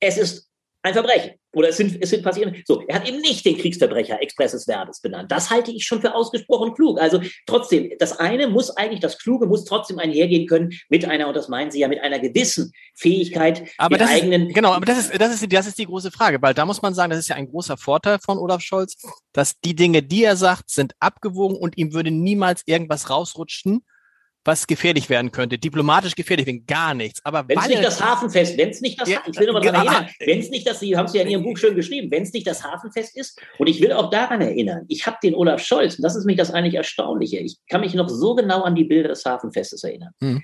es 0.00 0.16
ist 0.16 0.48
ein 0.86 0.94
Verbrechen. 0.94 1.32
Oder 1.52 1.70
es 1.70 1.76
sind, 1.78 1.98
es 2.00 2.10
sind 2.10 2.22
passiert. 2.22 2.54
So, 2.66 2.82
er 2.86 2.96
hat 2.96 3.08
eben 3.08 3.20
nicht 3.20 3.44
den 3.44 3.56
Kriegsverbrecher 3.56 4.20
expresses 4.22 4.66
Verbes 4.66 5.00
benannt. 5.00 5.32
Das 5.32 5.50
halte 5.50 5.70
ich 5.70 5.86
schon 5.86 6.00
für 6.00 6.14
ausgesprochen 6.14 6.74
klug. 6.74 7.00
Also 7.00 7.20
trotzdem, 7.46 7.90
das 7.98 8.18
eine 8.18 8.46
muss 8.46 8.70
eigentlich, 8.76 9.00
das 9.00 9.18
Kluge 9.18 9.46
muss 9.46 9.64
trotzdem 9.64 9.98
einhergehen 9.98 10.46
können 10.46 10.72
mit 10.88 11.04
einer, 11.04 11.28
und 11.28 11.34
das 11.34 11.48
meinen 11.48 11.70
Sie 11.70 11.80
ja, 11.80 11.88
mit 11.88 12.00
einer 12.00 12.18
gewissen 12.18 12.72
Fähigkeit, 12.94 13.64
aber 13.78 13.98
das 13.98 14.10
eigenen. 14.10 14.48
Ist, 14.48 14.54
genau, 14.54 14.72
aber 14.72 14.84
das 14.84 14.98
ist, 14.98 15.20
das 15.20 15.34
ist, 15.34 15.52
das 15.52 15.66
ist 15.66 15.78
die 15.78 15.86
große 15.86 16.10
Frage, 16.10 16.40
weil 16.40 16.54
da 16.54 16.66
muss 16.66 16.82
man 16.82 16.94
sagen, 16.94 17.10
das 17.10 17.18
ist 17.18 17.28
ja 17.28 17.36
ein 17.36 17.50
großer 17.50 17.76
Vorteil 17.76 18.18
von 18.18 18.38
Olaf 18.38 18.60
Scholz, 18.60 18.96
dass 19.32 19.58
die 19.60 19.74
Dinge, 19.74 20.02
die 20.02 20.24
er 20.24 20.36
sagt, 20.36 20.70
sind 20.70 20.92
abgewogen 21.00 21.56
und 21.56 21.76
ihm 21.78 21.94
würde 21.94 22.10
niemals 22.10 22.62
irgendwas 22.66 23.10
rausrutschen, 23.10 23.84
was 24.46 24.66
gefährlich 24.66 25.10
werden 25.10 25.32
könnte, 25.32 25.58
diplomatisch 25.58 26.14
gefährlich 26.14 26.46
werden, 26.46 26.64
gar 26.66 26.94
nichts. 26.94 27.24
Aber 27.24 27.46
wenn 27.48 27.58
es 27.58 27.68
nicht 27.68 27.84
das 27.84 28.02
Hafenfest, 28.02 28.56
wenn 28.56 28.70
es 28.70 28.80
nicht 28.80 29.00
das, 29.00 29.08
ja, 29.08 29.20
ich 29.26 29.38
will 29.38 29.46
nochmal 29.46 29.62
genau, 29.62 29.80
erinnern, 29.80 30.08
wenn 30.20 30.38
es 30.38 30.50
nicht 30.50 30.66
das, 30.66 30.80
Sie 30.80 30.96
haben 30.96 31.06
es 31.06 31.14
ja 31.14 31.22
in 31.22 31.28
Ihrem 31.28 31.42
Buch 31.42 31.56
schön 31.58 31.74
geschrieben, 31.74 32.10
wenn 32.10 32.22
es 32.22 32.32
nicht 32.32 32.46
das 32.46 32.64
Hafenfest 32.64 33.16
ist, 33.16 33.40
und 33.58 33.66
ich 33.68 33.80
will 33.80 33.92
auch 33.92 34.10
daran 34.10 34.40
erinnern, 34.40 34.84
ich 34.88 35.06
habe 35.06 35.16
den 35.22 35.34
Olaf 35.34 35.62
Scholz, 35.62 35.96
und 35.96 36.02
das 36.02 36.16
ist 36.16 36.24
mich 36.24 36.36
das 36.36 36.50
eigentlich 36.50 36.74
Erstaunliche, 36.74 37.38
ich 37.38 37.58
kann 37.68 37.80
mich 37.80 37.94
noch 37.94 38.08
so 38.08 38.34
genau 38.34 38.62
an 38.62 38.74
die 38.74 38.84
Bilder 38.84 39.08
des 39.10 39.24
Hafenfestes 39.24 39.82
erinnern. 39.84 40.12
Mhm. 40.20 40.42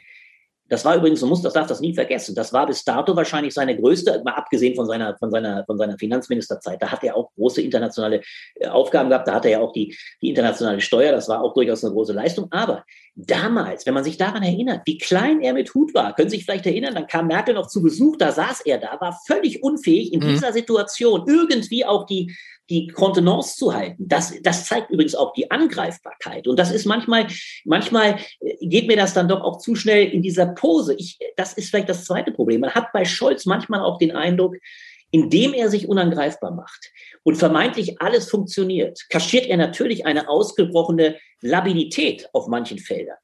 Das 0.72 0.86
war 0.86 0.96
übrigens, 0.96 1.20
man 1.20 1.28
muss 1.28 1.42
das 1.42 1.52
darf 1.52 1.66
das 1.66 1.80
nie 1.80 1.92
vergessen. 1.92 2.34
Das 2.34 2.50
war 2.54 2.66
bis 2.66 2.82
dato 2.82 3.14
wahrscheinlich 3.14 3.52
seine 3.52 3.78
größte, 3.78 4.22
mal 4.24 4.32
abgesehen 4.32 4.74
von 4.74 4.86
seiner, 4.86 5.14
von 5.18 5.30
seiner, 5.30 5.66
von 5.66 5.76
seiner 5.76 5.98
Finanzministerzeit. 5.98 6.80
Da 6.80 6.90
hat 6.90 7.04
er 7.04 7.14
auch 7.14 7.30
große 7.34 7.60
internationale 7.60 8.22
äh, 8.54 8.68
Aufgaben 8.68 9.10
gehabt. 9.10 9.28
Da 9.28 9.34
hatte 9.34 9.50
er 9.50 9.60
auch 9.60 9.74
die, 9.74 9.94
die 10.22 10.30
internationale 10.30 10.80
Steuer. 10.80 11.12
Das 11.12 11.28
war 11.28 11.42
auch 11.42 11.52
durchaus 11.52 11.84
eine 11.84 11.92
große 11.92 12.14
Leistung. 12.14 12.46
Aber 12.52 12.86
damals, 13.14 13.84
wenn 13.84 13.92
man 13.92 14.02
sich 14.02 14.16
daran 14.16 14.42
erinnert, 14.42 14.80
wie 14.86 14.96
klein 14.96 15.42
er 15.42 15.52
mit 15.52 15.74
Hut 15.74 15.92
war, 15.92 16.14
können 16.14 16.30
Sie 16.30 16.36
sich 16.36 16.46
vielleicht 16.46 16.64
erinnern, 16.64 16.94
dann 16.94 17.06
kam 17.06 17.26
Merkel 17.26 17.54
noch 17.54 17.66
zu 17.66 17.82
Besuch, 17.82 18.16
da 18.16 18.32
saß 18.32 18.62
er 18.62 18.78
da, 18.78 18.96
war 18.98 19.20
völlig 19.26 19.62
unfähig 19.62 20.10
in 20.14 20.20
mhm. 20.20 20.28
dieser 20.28 20.54
Situation 20.54 21.24
irgendwie 21.26 21.84
auch 21.84 22.06
die, 22.06 22.34
die 22.70 22.88
Kontenance 22.88 23.56
zu 23.56 23.74
halten. 23.74 24.08
Das, 24.08 24.32
das 24.42 24.66
zeigt 24.66 24.90
übrigens 24.90 25.14
auch 25.14 25.32
die 25.32 25.50
Angreifbarkeit. 25.50 26.46
Und 26.46 26.58
das 26.58 26.70
ist 26.70 26.86
manchmal, 26.86 27.26
manchmal 27.64 28.18
äh, 28.40 28.66
geht 28.66 28.86
mir 28.86 28.96
das 28.96 29.14
dann 29.14 29.28
doch 29.28 29.42
auch 29.42 29.58
zu 29.58 29.74
schnell 29.74 30.08
in 30.08 30.22
dieser 30.22 30.46
Pose. 30.46 30.94
Ich, 30.94 31.18
das 31.36 31.52
ist 31.54 31.70
vielleicht 31.70 31.88
das 31.88 32.04
zweite 32.04 32.32
Problem. 32.32 32.60
Man 32.60 32.74
hat 32.74 32.92
bei 32.92 33.04
Scholz 33.04 33.46
manchmal 33.46 33.80
auch 33.80 33.98
den 33.98 34.12
Eindruck, 34.12 34.56
indem 35.10 35.52
er 35.52 35.68
sich 35.68 35.88
unangreifbar 35.88 36.52
macht 36.52 36.90
und 37.22 37.36
vermeintlich 37.36 38.00
alles 38.00 38.30
funktioniert, 38.30 38.98
kaschiert 39.10 39.46
er 39.46 39.58
natürlich 39.58 40.06
eine 40.06 40.28
ausgebrochene 40.28 41.18
Labilität 41.42 42.28
auf 42.32 42.48
manchen 42.48 42.78
Feldern. 42.78 43.18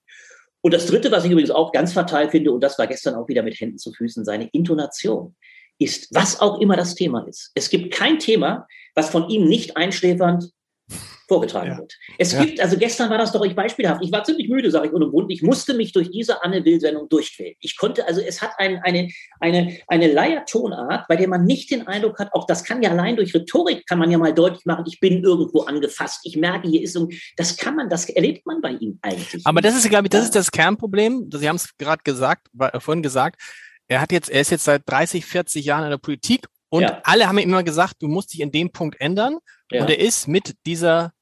Und 0.60 0.74
das 0.74 0.86
Dritte, 0.86 1.10
was 1.10 1.24
ich 1.24 1.30
übrigens 1.30 1.50
auch 1.50 1.72
ganz 1.72 1.92
fatal 1.92 2.30
finde, 2.30 2.52
und 2.52 2.60
das 2.60 2.78
war 2.78 2.86
gestern 2.86 3.14
auch 3.14 3.28
wieder 3.28 3.42
mit 3.42 3.58
Händen 3.58 3.78
zu 3.78 3.92
Füßen, 3.92 4.24
seine 4.24 4.48
Intonation 4.52 5.34
ist, 5.78 6.14
was 6.14 6.40
auch 6.40 6.60
immer 6.60 6.76
das 6.76 6.94
Thema 6.94 7.26
ist. 7.28 7.50
Es 7.54 7.70
gibt 7.70 7.92
kein 7.92 8.18
Thema, 8.18 8.66
was 8.94 9.10
von 9.10 9.28
ihm 9.28 9.46
nicht 9.46 9.76
einschläfernd 9.76 10.50
vorgetragen 11.28 11.72
ja. 11.72 11.78
wird. 11.78 11.94
Es 12.16 12.32
ja. 12.32 12.42
gibt, 12.42 12.58
also 12.58 12.78
gestern 12.78 13.10
war 13.10 13.18
das 13.18 13.32
doch 13.32 13.44
ich 13.44 13.54
beispielhaft. 13.54 14.02
Ich 14.02 14.10
war 14.10 14.24
ziemlich 14.24 14.48
müde, 14.48 14.70
sage 14.70 14.88
ich 14.88 14.92
unumwunden. 14.94 15.30
Ich 15.30 15.42
musste 15.42 15.74
mich 15.74 15.92
durch 15.92 16.10
diese 16.10 16.42
Anne 16.42 16.64
Will-Sendung 16.64 17.08
durchquälen. 17.10 17.54
Ich 17.60 17.76
konnte, 17.76 18.06
also 18.08 18.22
es 18.22 18.40
hat 18.40 18.52
ein, 18.56 18.80
eine, 18.82 19.10
eine, 19.38 19.76
eine 19.88 20.10
Leiertonart, 20.10 21.06
bei 21.06 21.16
der 21.16 21.28
man 21.28 21.44
nicht 21.44 21.70
den 21.70 21.86
Eindruck 21.86 22.18
hat, 22.18 22.32
auch 22.32 22.46
das 22.46 22.64
kann 22.64 22.82
ja 22.82 22.90
allein 22.90 23.16
durch 23.16 23.34
Rhetorik, 23.34 23.86
kann 23.86 23.98
man 23.98 24.10
ja 24.10 24.16
mal 24.16 24.32
deutlich 24.32 24.64
machen, 24.64 24.84
ich 24.88 25.00
bin 25.00 25.22
irgendwo 25.22 25.62
angefasst. 25.62 26.20
Ich 26.24 26.36
merke, 26.36 26.66
hier 26.66 26.82
ist 26.82 26.94
so, 26.94 27.08
das 27.36 27.58
kann 27.58 27.76
man, 27.76 27.90
das 27.90 28.08
erlebt 28.08 28.46
man 28.46 28.62
bei 28.62 28.70
ihm 28.70 28.98
eigentlich. 29.02 29.46
Aber 29.46 29.60
das 29.60 29.76
ist, 29.76 29.88
glaube 29.90 30.06
ich, 30.06 30.10
das 30.10 30.24
ist 30.24 30.34
das 30.34 30.50
Kernproblem. 30.50 31.28
Sie 31.30 31.48
haben 31.48 31.56
es 31.56 31.76
gerade 31.76 32.02
gesagt, 32.02 32.48
vorhin 32.80 33.02
gesagt 33.02 33.40
er 33.88 34.00
hat 34.00 34.12
jetzt, 34.12 34.28
er 34.28 34.40
ist 34.40 34.50
jetzt 34.50 34.64
seit 34.64 34.82
30, 34.86 35.24
40 35.24 35.64
Jahren 35.64 35.84
in 35.84 35.90
der 35.90 35.98
Politik 35.98 36.46
und 36.68 36.82
ja. 36.82 37.00
alle 37.04 37.26
haben 37.26 37.38
ihm 37.38 37.48
immer 37.48 37.62
gesagt, 37.62 37.96
du 38.00 38.08
musst 38.08 38.32
dich 38.32 38.40
in 38.40 38.52
dem 38.52 38.70
Punkt 38.70 39.00
ändern. 39.00 39.38
Ja. 39.70 39.82
Und 39.82 39.90
er 39.90 39.98
ist 39.98 40.28
mit 40.28 40.54
dieser, 40.66 41.12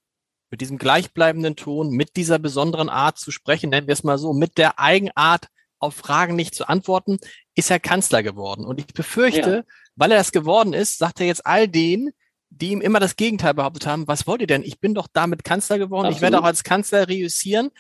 mit 0.51 0.61
diesem 0.61 0.79
gleichbleibenden 0.79 1.57
Ton, 1.57 1.91
mit 1.91 2.17
dieser 2.17 2.39
besonderen 2.39 2.89
Art 2.89 3.19
zu 3.19 3.31
sprechen, 3.31 3.71
nennen 3.71 3.87
wir 3.87 3.93
es 3.93 4.05
mal 4.05 4.19
so, 4.19 4.33
mit 4.33 4.59
der 4.59 4.79
Eigenart 4.79 5.47
auf 5.79 5.95
Fragen 5.95 6.35
nicht 6.35 6.55
zu 6.55 6.69
antworten, 6.69 7.19
ist 7.55 7.71
er 7.71 7.79
Kanzler 7.79 8.23
geworden. 8.23 8.65
Und 8.65 8.81
ich 8.81 8.87
befürchte, 8.87 9.51
ja. 9.51 9.75
weil 9.95 10.11
er 10.11 10.19
das 10.19 10.33
geworden 10.33 10.73
ist, 10.73 10.99
sagt 10.99 11.21
er 11.21 11.27
jetzt 11.27 11.47
all 11.47 11.69
denen, 11.69 12.11
die 12.51 12.71
ihm 12.73 12.81
immer 12.81 13.01
das 13.01 13.17
Gegenteil 13.17 13.55
behauptet 13.55 13.87
haben, 13.87 14.09
was 14.09 14.27
wollt 14.27 14.41
ihr 14.41 14.47
denn? 14.47 14.63
Ich 14.63 14.81
bin 14.81 14.95
doch 14.95 15.09
damit 15.13 15.45
Kanzler 15.45 15.79
geworden, 15.79 16.07
Absolut. 16.07 16.17
ich 16.17 16.23
werde 16.23 16.41
auch 16.41 16.45
als 16.45 16.65
Kanzler 16.65 17.09
reüssieren. 17.09 17.71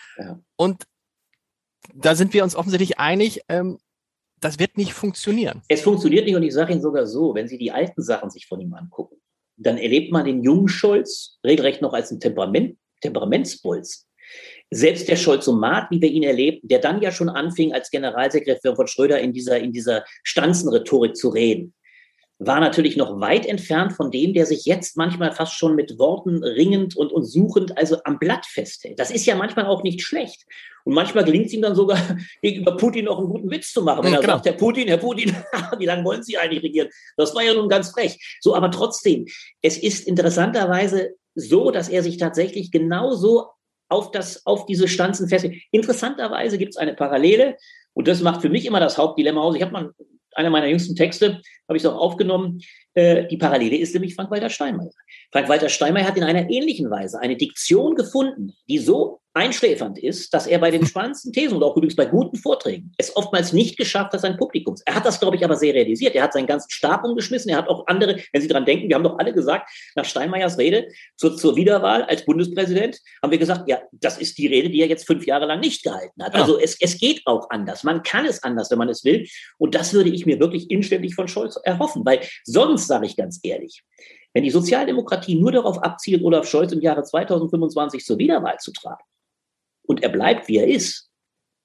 Und 0.57 0.85
da 1.95 2.15
sind 2.15 2.35
wir 2.35 2.45
uns 2.45 2.55
offensichtlich 2.55 2.99
einig, 2.99 3.41
ähm, 3.49 3.79
das 4.41 4.59
wird 4.59 4.77
nicht 4.77 4.93
funktionieren. 4.93 5.63
Es 5.69 5.83
funktioniert 5.83 6.27
nicht 6.27 6.37
und 6.37 6.43
ich 6.43 6.55
sage 6.55 6.73
Ihnen 6.73 6.83
sogar 6.83 7.07
so, 7.07 7.35
wenn 7.35 7.49
Sie 7.49 7.59
die 7.59 7.73
alten 7.73 8.03
Sachen 8.03 8.31
sich 8.31 8.47
von 8.47 8.61
ihm 8.61 8.75
angucken, 8.75 9.17
dann 9.57 9.79
erlebt 9.79 10.13
man 10.13 10.27
den 10.27 10.43
jungen 10.43 10.69
Scholz 10.69 11.39
regelrecht 11.45 11.81
noch 11.83 11.95
als 11.95 12.11
ein 12.11 12.21
Temperament, 12.21 12.77
Temperamentsbolz. 13.01 14.07
Selbst 14.71 15.09
der 15.09 15.17
Scholzomat, 15.17 15.91
wie 15.91 16.01
wir 16.01 16.11
ihn 16.11 16.25
erlebten, 16.25 16.69
der 16.69 16.81
dann 16.81 17.01
ja 17.01 17.13
schon 17.13 17.29
anfing, 17.29 17.73
als 17.73 17.91
Generalsekretär 17.91 18.75
von 18.75 18.87
Schröder 18.89 19.21
in 19.21 19.33
dieser, 19.33 19.59
in 19.59 19.73
dieser 19.73 20.05
Stanzenrhetorik 20.25 21.17
zu 21.17 21.29
reden, 21.29 21.73
war 22.39 22.61
natürlich 22.61 22.97
noch 22.97 23.21
weit 23.21 23.47
entfernt 23.47 23.95
von 23.95 24.11
dem, 24.11 24.35
der 24.35 24.45
sich 24.45 24.67
jetzt 24.67 24.97
manchmal 24.97 25.33
fast 25.33 25.55
schon 25.55 25.75
mit 25.75 25.99
Worten 25.99 26.45
ringend 26.45 26.97
und, 26.97 27.13
und 27.13 27.25
suchend 27.25 27.79
also 27.79 27.99
am 28.05 28.19
Blatt 28.19 28.45
festhält. 28.45 28.99
Das 28.99 29.11
ist 29.11 29.25
ja 29.25 29.37
manchmal 29.37 29.67
auch 29.67 29.83
nicht 29.83 30.03
schlecht. 30.03 30.45
Und 30.87 30.95
manchmal 30.95 31.25
gelingt 31.25 31.47
es 31.47 31.53
ihm 31.53 31.63
dann 31.63 31.75
sogar, 31.75 31.99
gegenüber 32.43 32.77
Putin 32.77 33.07
noch 33.07 33.19
einen 33.19 33.29
guten 33.29 33.51
Witz 33.51 33.73
zu 33.73 33.83
machen. 33.83 34.05
Wenn 34.05 34.15
er 34.15 34.21
genau. 34.21 34.35
sagt, 34.35 34.47
Herr 34.47 34.53
Putin, 34.53 34.87
Herr 34.87 34.99
Putin, 34.99 35.35
wie 35.79 35.85
lange 35.85 36.05
wollen 36.05 36.23
Sie 36.23 36.39
eigentlich 36.39 36.63
regieren? 36.63 36.89
Das 37.17 37.35
war 37.35 37.43
ja 37.43 37.55
nun 37.55 37.69
ganz 37.69 37.91
frech. 37.91 38.39
So, 38.41 38.55
aber 38.55 38.71
trotzdem, 38.71 39.27
es 39.63 39.77
ist 39.77 40.07
interessanterweise 40.07 41.11
so, 41.35 41.71
dass 41.71 41.89
er 41.89 42.03
sich 42.03 42.19
tatsächlich 42.19 42.71
genauso 42.71 43.49
auf, 43.89 44.13
das, 44.13 44.47
auf 44.47 44.67
diese 44.67 44.87
Stanzen 44.87 45.29
festhält. 45.29 45.57
Interessanterweise 45.73 46.57
gibt 46.57 46.71
es 46.71 46.77
eine 46.77 46.95
Parallele, 46.95 47.57
und 47.97 48.07
das 48.09 48.21
macht 48.21 48.43
für 48.43 48.51
mich 48.51 48.67
immer 48.67 48.79
das 48.79 48.99
Hauptdilemma 48.99 49.41
aus. 49.41 49.57
Ich 49.57 49.63
habe 49.63 49.73
mal 49.73 49.91
einer 50.35 50.51
meiner 50.51 50.67
jüngsten 50.67 50.95
Texte, 50.95 51.41
habe 51.67 51.79
ich 51.79 51.83
es 51.83 51.87
auch 51.87 51.99
aufgenommen. 51.99 52.61
Äh, 52.93 53.27
die 53.27 53.39
Parallele 53.39 53.79
ist 53.79 53.95
nämlich 53.95 54.15
Frank-Walter 54.15 54.51
Steinmeier. 54.51 54.91
Frank-Walter 55.33 55.71
Steinmeier 55.71 56.07
hat 56.07 56.17
in 56.19 56.23
einer 56.23 56.51
ähnlichen 56.51 56.91
Weise 56.91 57.19
eine 57.19 57.37
Diktion 57.37 57.95
gefunden, 57.95 58.53
die 58.69 58.79
so 58.79 59.21
einschläfernd 59.37 59.99
ist, 59.99 60.33
dass 60.33 60.47
er 60.47 60.59
bei 60.59 60.71
den 60.71 60.87
spannendsten 60.87 61.33
Thesen 61.33 61.57
und 61.57 61.63
auch 61.63 61.77
übrigens 61.77 61.95
bei 61.95 62.07
guten 62.07 62.37
Vorträgen 62.37 62.93
es 62.97 63.15
oftmals 63.15 63.53
nicht 63.53 63.77
geschafft 63.77 64.13
hat, 64.13 64.21
sein 64.21 64.37
Publikum. 64.37 64.75
Er 64.87 64.95
hat 64.95 65.05
das, 65.05 65.21
glaube 65.21 65.37
ich, 65.37 65.45
aber 65.45 65.57
sehr 65.57 65.75
realisiert. 65.75 66.15
Er 66.15 66.25
hat 66.25 66.33
seinen 66.33 66.47
ganzen 66.47 66.71
Stab 66.71 67.05
umgeschmissen. 67.05 67.51
Er 67.51 67.59
hat 67.59 67.69
auch 67.69 67.87
andere, 67.87 68.19
wenn 68.33 68.43
Sie 68.43 68.49
dran 68.49 68.65
denken, 68.65 68.89
wir 68.89 68.97
haben 68.97 69.05
doch 69.05 69.19
alle 69.19 69.33
gesagt, 69.33 69.71
nach 69.95 70.05
Steinmeiers 70.05 70.59
Rede 70.59 70.89
zur, 71.17 71.37
zur 71.37 71.55
Wiederwahl 71.57 72.03
als 72.05 72.25
Bundespräsident, 72.25 72.99
haben 73.23 73.31
wir 73.31 73.39
gesagt, 73.39 73.69
ja, 73.69 73.81
das 73.93 74.19
ist 74.19 74.39
die 74.39 74.47
Rede, 74.47 74.71
die 74.71 74.81
er 74.81 74.89
jetzt 74.89 75.07
fünf 75.07 75.27
Jahre 75.27 75.47
lang 75.47 75.61
nicht 75.61 75.83
gehalten 75.85 76.23
hat. 76.23 76.35
Ja. 76.35 76.41
Also 76.41 76.59
es, 76.59 76.77
es 76.81 76.99
geht 76.99 77.23
auch 77.27 77.51
anders. 77.51 77.85
Man 77.85 78.03
kann 78.03 78.25
es 78.25 78.43
anders, 78.43 78.71
wenn 78.71 78.79
man 78.79 78.89
es 78.89 79.05
will. 79.05 79.27
Und 79.59 79.75
das 79.75 79.93
würde 79.93 80.11
ich 80.11 80.25
mir 80.25 80.41
wirklich 80.41 80.71
inständig 80.71 81.15
von 81.15 81.29
Scholz 81.29 81.59
erhoffen, 81.63 82.05
weil 82.07 82.21
sonst, 82.45 82.87
sage 82.87 83.07
ich 83.07 83.17
ganz 83.17 83.39
ehrlich, 83.43 83.83
wenn 84.33 84.45
die 84.45 84.51
Sozialdemokratie 84.51 85.35
nur 85.35 85.53
darauf 85.53 85.83
abzielt, 85.83 86.23
Olaf 86.23 86.47
Scholz 86.47 86.73
im 86.73 86.81
Jahre 86.81 87.03
2025 87.03 88.05
zur 88.05 88.19
Wiederwahl 88.19 88.59
zu 88.59 88.71
tragen, 88.73 89.03
und 89.87 90.03
er 90.03 90.11
bleibt, 90.11 90.49
wie 90.49 90.59
er 90.59 90.67
ist, 90.67 91.11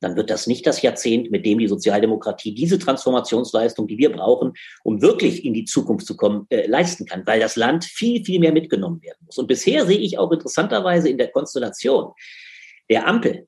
dann 0.02 0.16
wird 0.16 0.32
das 0.32 0.48
nicht 0.48 0.66
das 0.66 0.82
Jahrzehnt, 0.82 1.30
mit 1.30 1.46
dem 1.46 1.60
die 1.60 1.68
Sozialdemokratie 1.68 2.56
diese 2.56 2.80
Transformationsleistung, 2.80 3.88
die 3.88 4.00
wir 4.00 4.12
brauchen, 4.12 4.54
um 4.84 5.02
wirklich 5.02 5.46
in 5.46 5.54
die 5.54 5.66
Zukunft 5.66 6.08
zu 6.08 6.18
kommen, 6.18 6.48
äh, 6.50 6.66
leisten 6.66 7.06
kann, 7.06 7.26
weil 7.28 7.40
das 7.40 7.56
Land 7.56 7.86
viel, 7.86 8.26
viel 8.26 8.40
mehr 8.40 8.52
mitgenommen 8.52 9.02
werden 9.04 9.20
muss. 9.26 9.38
Und 9.38 9.48
bisher 9.48 9.86
sehe 9.86 10.00
ich 10.00 10.18
auch 10.18 10.32
interessanterweise 10.32 11.08
in 11.08 11.20
der 11.20 11.30
Konstellation 11.30 12.14
der 12.90 13.08
Ampel 13.08 13.48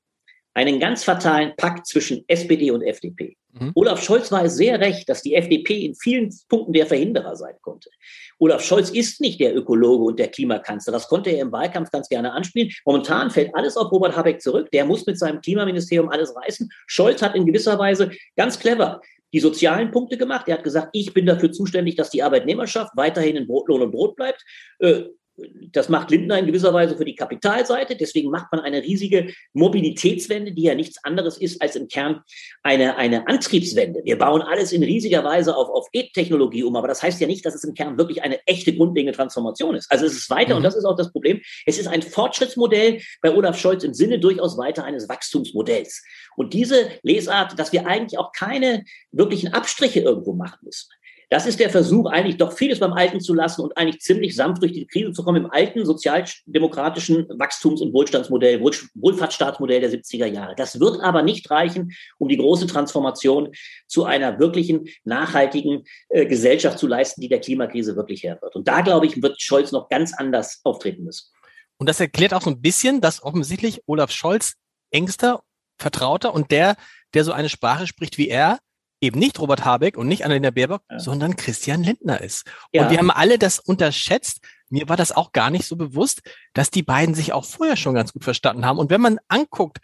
einen 0.54 0.80
ganz 0.80 1.04
fatalen 1.04 1.52
Pakt 1.56 1.86
zwischen 1.86 2.24
SPD 2.28 2.70
und 2.70 2.82
FDP. 2.82 3.36
Mhm. 3.52 3.72
Olaf 3.74 4.02
Scholz 4.02 4.30
war 4.32 4.44
es 4.44 4.56
sehr 4.56 4.80
recht, 4.80 5.08
dass 5.08 5.22
die 5.22 5.34
FDP 5.34 5.84
in 5.84 5.94
vielen 5.94 6.32
Punkten 6.48 6.72
der 6.72 6.86
Verhinderer 6.86 7.36
sein 7.36 7.54
konnte. 7.60 7.90
Olaf 8.38 8.62
Scholz 8.62 8.90
ist 8.90 9.20
nicht 9.20 9.40
der 9.40 9.56
Ökologe 9.56 10.04
und 10.04 10.18
der 10.18 10.28
Klimakanzler. 10.28 10.92
Das 10.92 11.08
konnte 11.08 11.30
er 11.30 11.42
im 11.42 11.52
Wahlkampf 11.52 11.90
ganz 11.90 12.08
gerne 12.08 12.32
anspielen. 12.32 12.70
Momentan 12.84 13.30
fällt 13.30 13.54
alles 13.54 13.76
auf 13.76 13.90
Robert 13.92 14.16
Habeck 14.16 14.40
zurück. 14.40 14.70
Der 14.72 14.84
muss 14.84 15.06
mit 15.06 15.18
seinem 15.18 15.40
Klimaministerium 15.40 16.08
alles 16.08 16.34
reißen. 16.34 16.70
Scholz 16.86 17.22
hat 17.22 17.34
in 17.34 17.46
gewisser 17.46 17.78
Weise 17.78 18.10
ganz 18.36 18.58
clever 18.58 19.00
die 19.32 19.40
sozialen 19.40 19.90
Punkte 19.90 20.16
gemacht. 20.16 20.46
Er 20.46 20.58
hat 20.58 20.64
gesagt, 20.64 20.90
ich 20.92 21.12
bin 21.12 21.26
dafür 21.26 21.50
zuständig, 21.50 21.96
dass 21.96 22.10
die 22.10 22.22
Arbeitnehmerschaft 22.22 22.92
weiterhin 22.96 23.34
in 23.34 23.48
Brot, 23.48 23.68
Lohn 23.68 23.82
und 23.82 23.90
Brot 23.90 24.14
bleibt. 24.14 24.44
Äh, 24.78 25.04
das 25.72 25.88
macht 25.88 26.10
Lindner 26.10 26.38
in 26.38 26.46
gewisser 26.46 26.72
Weise 26.72 26.96
für 26.96 27.04
die 27.04 27.14
Kapitalseite. 27.14 27.96
Deswegen 27.96 28.30
macht 28.30 28.52
man 28.52 28.60
eine 28.60 28.82
riesige 28.82 29.32
Mobilitätswende, 29.52 30.52
die 30.52 30.62
ja 30.62 30.74
nichts 30.74 31.02
anderes 31.02 31.38
ist 31.38 31.60
als 31.60 31.76
im 31.76 31.88
Kern 31.88 32.22
eine, 32.62 32.96
eine 32.96 33.26
Antriebswende. 33.26 34.02
Wir 34.04 34.16
bauen 34.16 34.42
alles 34.42 34.72
in 34.72 34.82
riesiger 34.82 35.24
Weise 35.24 35.56
auf, 35.56 35.68
auf 35.68 35.88
E-Technologie 35.92 36.62
um, 36.62 36.76
aber 36.76 36.88
das 36.88 37.02
heißt 37.02 37.20
ja 37.20 37.26
nicht, 37.26 37.44
dass 37.44 37.54
es 37.54 37.64
im 37.64 37.74
Kern 37.74 37.98
wirklich 37.98 38.22
eine 38.22 38.46
echte 38.46 38.74
grundlegende 38.74 39.16
Transformation 39.16 39.74
ist. 39.74 39.90
Also 39.90 40.06
es 40.06 40.14
ist 40.14 40.30
weiter, 40.30 40.50
mhm. 40.50 40.58
und 40.58 40.62
das 40.62 40.76
ist 40.76 40.84
auch 40.84 40.96
das 40.96 41.10
Problem, 41.10 41.40
es 41.66 41.78
ist 41.78 41.88
ein 41.88 42.02
Fortschrittsmodell 42.02 43.00
bei 43.20 43.34
Olaf 43.34 43.58
Scholz 43.58 43.82
im 43.82 43.94
Sinne 43.94 44.18
durchaus 44.20 44.56
weiter 44.56 44.84
eines 44.84 45.08
Wachstumsmodells. 45.08 46.04
Und 46.36 46.54
diese 46.54 46.90
Lesart, 47.02 47.58
dass 47.58 47.72
wir 47.72 47.86
eigentlich 47.86 48.18
auch 48.18 48.32
keine 48.32 48.84
wirklichen 49.10 49.52
Abstriche 49.52 50.00
irgendwo 50.00 50.34
machen 50.34 50.58
müssen. 50.62 50.88
Das 51.30 51.46
ist 51.46 51.60
der 51.60 51.70
Versuch, 51.70 52.06
eigentlich 52.06 52.36
doch 52.36 52.52
vieles 52.52 52.80
beim 52.80 52.92
Alten 52.92 53.20
zu 53.20 53.34
lassen 53.34 53.62
und 53.62 53.76
eigentlich 53.76 54.00
ziemlich 54.00 54.36
sanft 54.36 54.62
durch 54.62 54.72
die 54.72 54.86
Krise 54.86 55.12
zu 55.12 55.24
kommen 55.24 55.44
im 55.44 55.50
alten 55.50 55.84
sozialdemokratischen 55.84 57.26
Wachstums- 57.38 57.80
und 57.80 57.92
Wohlstandsmodell, 57.92 58.60
Wohlfahrtsstaatsmodell 58.60 59.80
der 59.80 59.90
70er 59.90 60.26
Jahre. 60.26 60.54
Das 60.56 60.80
wird 60.80 61.00
aber 61.00 61.22
nicht 61.22 61.50
reichen, 61.50 61.92
um 62.18 62.28
die 62.28 62.36
große 62.36 62.66
Transformation 62.66 63.50
zu 63.86 64.04
einer 64.04 64.38
wirklichen 64.38 64.88
nachhaltigen 65.04 65.84
äh, 66.08 66.26
Gesellschaft 66.26 66.78
zu 66.78 66.86
leisten, 66.86 67.20
die 67.20 67.28
der 67.28 67.40
Klimakrise 67.40 67.96
wirklich 67.96 68.22
her 68.22 68.38
wird. 68.40 68.54
Und 68.56 68.68
da, 68.68 68.80
glaube 68.80 69.06
ich, 69.06 69.22
wird 69.22 69.40
Scholz 69.40 69.72
noch 69.72 69.88
ganz 69.88 70.12
anders 70.14 70.60
auftreten 70.64 71.04
müssen. 71.04 71.30
Und 71.78 71.88
das 71.88 72.00
erklärt 72.00 72.34
auch 72.34 72.42
so 72.42 72.50
ein 72.50 72.60
bisschen, 72.60 73.00
dass 73.00 73.22
offensichtlich 73.22 73.82
Olaf 73.86 74.10
Scholz 74.10 74.54
engster, 74.90 75.42
vertrauter 75.78 76.32
und 76.32 76.50
der, 76.50 76.76
der 77.14 77.24
so 77.24 77.32
eine 77.32 77.48
Sprache 77.48 77.86
spricht 77.86 78.16
wie 78.18 78.28
er, 78.28 78.58
eben 79.04 79.18
nicht 79.18 79.38
Robert 79.38 79.64
Habeck 79.64 79.96
und 79.96 80.08
nicht 80.08 80.24
Annalena 80.24 80.50
Baerbock, 80.50 80.82
ja. 80.90 80.98
sondern 80.98 81.36
Christian 81.36 81.82
Lindner 81.82 82.20
ist. 82.20 82.46
Ja. 82.72 82.82
Und 82.82 82.90
wir 82.90 82.98
haben 82.98 83.10
alle 83.10 83.38
das 83.38 83.58
unterschätzt. 83.58 84.40
Mir 84.68 84.88
war 84.88 84.96
das 84.96 85.12
auch 85.12 85.32
gar 85.32 85.50
nicht 85.50 85.66
so 85.66 85.76
bewusst, 85.76 86.22
dass 86.52 86.70
die 86.70 86.82
beiden 86.82 87.14
sich 87.14 87.32
auch 87.32 87.44
vorher 87.44 87.76
schon 87.76 87.94
ganz 87.94 88.12
gut 88.12 88.24
verstanden 88.24 88.64
haben. 88.64 88.78
Und 88.78 88.90
wenn 88.90 89.00
man 89.00 89.18
anguckt, 89.28 89.78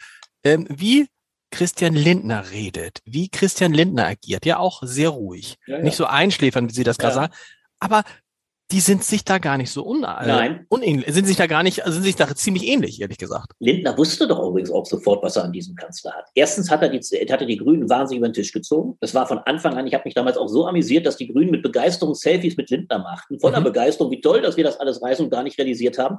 ähm, 0.44 0.66
wie 0.68 1.08
Christian 1.50 1.94
Lindner 1.94 2.50
redet, 2.50 3.00
wie 3.04 3.28
Christian 3.28 3.72
Lindner 3.72 4.06
agiert, 4.06 4.46
ja 4.46 4.58
auch 4.58 4.82
sehr 4.84 5.10
ruhig, 5.10 5.58
ja, 5.66 5.78
nicht 5.78 5.96
so 5.96 6.06
einschläfern, 6.06 6.68
wie 6.68 6.74
Sie 6.74 6.84
das 6.84 6.98
gerade 6.98 7.14
sagen, 7.14 7.34
aber 7.80 8.04
die 8.72 8.80
sind 8.80 9.02
sich 9.02 9.24
da 9.24 9.38
gar 9.38 9.58
nicht 9.58 9.70
so 9.70 9.84
un 9.84 10.04
äh, 10.04 10.26
Nein. 10.26 10.66
unähnlich, 10.68 11.12
sind 11.12 11.26
sich 11.26 11.36
da 11.36 11.46
gar 11.46 11.62
nicht, 11.62 11.82
sind 11.84 12.02
sich 12.02 12.16
da 12.16 12.32
ziemlich 12.34 12.66
ähnlich, 12.66 13.00
ehrlich 13.00 13.18
gesagt. 13.18 13.52
Lindner 13.58 13.96
wusste 13.98 14.28
doch 14.28 14.38
übrigens 14.46 14.70
auch 14.70 14.86
sofort, 14.86 15.22
was 15.22 15.36
er 15.36 15.44
an 15.44 15.52
diesem 15.52 15.74
Kanzler 15.74 16.12
hat. 16.12 16.26
Erstens 16.34 16.70
hat 16.70 16.82
er 16.82 16.88
die, 16.88 16.98
hat 16.98 17.40
er 17.40 17.46
die 17.46 17.56
Grünen 17.56 17.88
wahnsinnig 17.88 18.18
über 18.18 18.28
den 18.28 18.34
Tisch 18.34 18.52
gezogen. 18.52 18.96
Das 19.00 19.14
war 19.14 19.26
von 19.26 19.38
Anfang 19.38 19.76
an, 19.76 19.86
ich 19.86 19.94
habe 19.94 20.04
mich 20.04 20.14
damals 20.14 20.36
auch 20.36 20.48
so 20.48 20.66
amüsiert, 20.66 21.06
dass 21.06 21.16
die 21.16 21.26
Grünen 21.26 21.50
mit 21.50 21.62
Begeisterung 21.62 22.14
Selfies 22.14 22.56
mit 22.56 22.70
Lindner 22.70 22.98
machten. 22.98 23.40
Voller 23.40 23.60
mhm. 23.60 23.64
Begeisterung, 23.64 24.12
wie 24.12 24.20
toll, 24.20 24.40
dass 24.40 24.56
wir 24.56 24.64
das 24.64 24.78
alles 24.78 25.02
reißen 25.02 25.24
und 25.24 25.30
gar 25.30 25.42
nicht 25.42 25.58
realisiert 25.58 25.98
haben, 25.98 26.18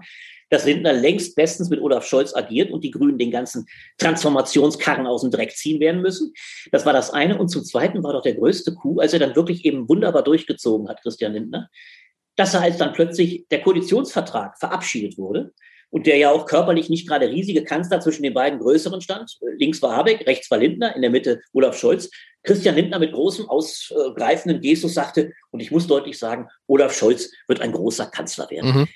dass 0.50 0.66
Lindner 0.66 0.92
längst 0.92 1.36
bestens 1.36 1.70
mit 1.70 1.80
Olaf 1.80 2.06
Scholz 2.06 2.36
agiert 2.36 2.72
und 2.72 2.84
die 2.84 2.92
Grünen 2.92 3.18
den 3.18 3.32
ganzen 3.32 3.66
Transformationskarren 3.98 5.08
aus 5.08 5.22
dem 5.22 5.32
Dreck 5.32 5.56
ziehen 5.56 5.80
werden 5.80 6.02
müssen. 6.02 6.34
Das 6.72 6.86
war 6.86 6.92
das 6.92 7.12
eine. 7.12 7.38
Und 7.38 7.48
zum 7.48 7.64
Zweiten 7.64 8.04
war 8.04 8.12
doch 8.12 8.22
der 8.22 8.36
größte 8.36 8.76
Coup, 8.76 9.00
als 9.00 9.14
er 9.14 9.20
dann 9.20 9.36
wirklich 9.36 9.64
eben 9.64 9.88
wunderbar 9.88 10.24
durchgezogen 10.24 10.90
hat, 10.90 11.02
Christian 11.02 11.34
Lindner 11.34 11.70
dass 12.36 12.56
als 12.56 12.78
dann 12.78 12.94
plötzlich 12.94 13.46
der 13.50 13.62
Koalitionsvertrag 13.62 14.58
verabschiedet 14.58 15.18
wurde 15.18 15.54
und 15.90 16.08
der 16.08 16.18
ja 16.18 16.32
auch 16.32 16.46
körperlich 16.46 16.90
nicht 16.90 17.08
gerade 17.08 17.30
riesige 17.30 17.64
Kanzler 17.64 18.00
zwischen 18.00 18.24
den 18.24 18.34
beiden 18.34 18.60
größeren 18.60 19.02
stand. 19.02 19.38
Links 19.58 19.82
war 19.82 19.96
Habeck, 19.96 20.26
rechts 20.26 20.50
war 20.50 20.58
Lindner, 20.58 20.96
in 20.96 21.02
der 21.02 21.12
Mitte 21.12 21.42
Olaf 21.54 21.78
Scholz. 21.78 22.10
Christian 22.44 22.76
Lindner 22.76 22.98
mit 22.98 23.12
großem 23.12 23.48
ausgreifenden 23.48 24.62
Gestus 24.62 24.96
sagte, 24.96 25.34
und 25.52 25.60
ich 25.60 25.70
muss 25.70 25.86
deutlich 25.88 26.18
sagen, 26.18 26.48
Olaf 26.66 26.96
Scholz 26.96 27.32
wird 27.48 27.62
ein 27.62 27.72
großer 27.72 28.08
Kanzler 28.08 28.50
werden. 28.50 28.72
Mhm. 28.72 28.88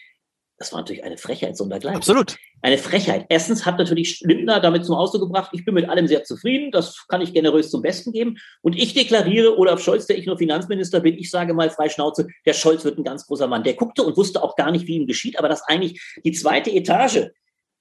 Das 0.58 0.72
war 0.72 0.80
natürlich 0.80 1.04
eine 1.04 1.18
Frechheit 1.18 1.58
sondergleichen. 1.58 1.98
Absolut. 1.98 2.38
Eine 2.62 2.78
Frechheit. 2.78 3.26
Erstens 3.30 3.66
hat 3.66 3.78
natürlich 3.78 4.22
Lindner 4.22 4.62
damit 4.62 4.86
zum 4.86 4.96
Ausdruck 4.96 5.24
gebracht, 5.24 5.52
ich 5.54 5.66
bin 5.66 5.74
mit 5.74 5.90
allem 5.90 6.08
sehr 6.08 6.24
zufrieden, 6.24 6.72
das 6.72 7.06
kann 7.10 7.22
ich 7.22 7.34
generös 7.34 7.70
zum 7.70 7.82
Besten 7.82 8.14
geben. 8.14 8.38
Und 8.62 8.76
ich 8.76 8.94
deklariere, 8.94 9.58
Olaf 9.58 9.82
Scholz, 9.82 10.08
der 10.08 10.18
ich 10.18 10.26
nur 10.26 10.38
Finanzminister 10.38 11.02
bin, 11.02 11.16
ich 11.16 11.30
sage 11.30 11.54
mal 11.54 11.70
frei 11.70 11.90
Schnauze, 11.90 12.28
der 12.46 12.54
Scholz 12.54 12.86
wird 12.86 12.98
ein 12.98 13.04
ganz 13.04 13.28
großer 13.28 13.48
Mann. 13.48 13.64
Der 13.64 13.74
guckte 13.74 14.04
und 14.04 14.16
wusste 14.16 14.42
auch 14.42 14.56
gar 14.56 14.72
nicht, 14.72 14.88
wie 14.88 14.96
ihm 14.96 15.08
geschieht, 15.08 15.38
aber 15.38 15.50
dass 15.50 15.64
eigentlich 15.64 16.02
die 16.24 16.32
zweite 16.32 16.72
Etage 16.72 17.30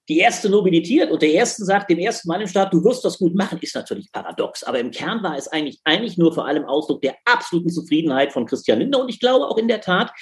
die 0.08 0.18
erste 0.18 0.50
nobilitiert 0.50 1.10
und 1.10 1.22
der 1.22 1.32
erste 1.32 1.64
sagt 1.64 1.88
dem 1.88 1.98
ersten 1.98 2.28
Mann 2.28 2.40
im 2.40 2.46
Staat, 2.46 2.74
du 2.74 2.84
wirst 2.84 3.04
das 3.04 3.18
gut 3.18 3.34
machen, 3.34 3.58
ist 3.62 3.74
natürlich 3.74 4.12
paradox. 4.12 4.62
Aber 4.62 4.78
im 4.78 4.90
Kern 4.90 5.22
war 5.22 5.36
es 5.36 5.48
eigentlich, 5.48 5.80
eigentlich 5.84 6.18
nur 6.18 6.34
vor 6.34 6.46
allem 6.46 6.64
Ausdruck 6.66 7.00
der 7.00 7.16
absoluten 7.24 7.70
Zufriedenheit 7.70 8.32
von 8.32 8.44
Christian 8.44 8.80
Lindner. 8.80 9.00
Und 9.00 9.08
ich 9.08 9.18
glaube 9.18 9.46
auch 9.46 9.56
in 9.56 9.68
der 9.68 9.80
Tat, 9.80 10.12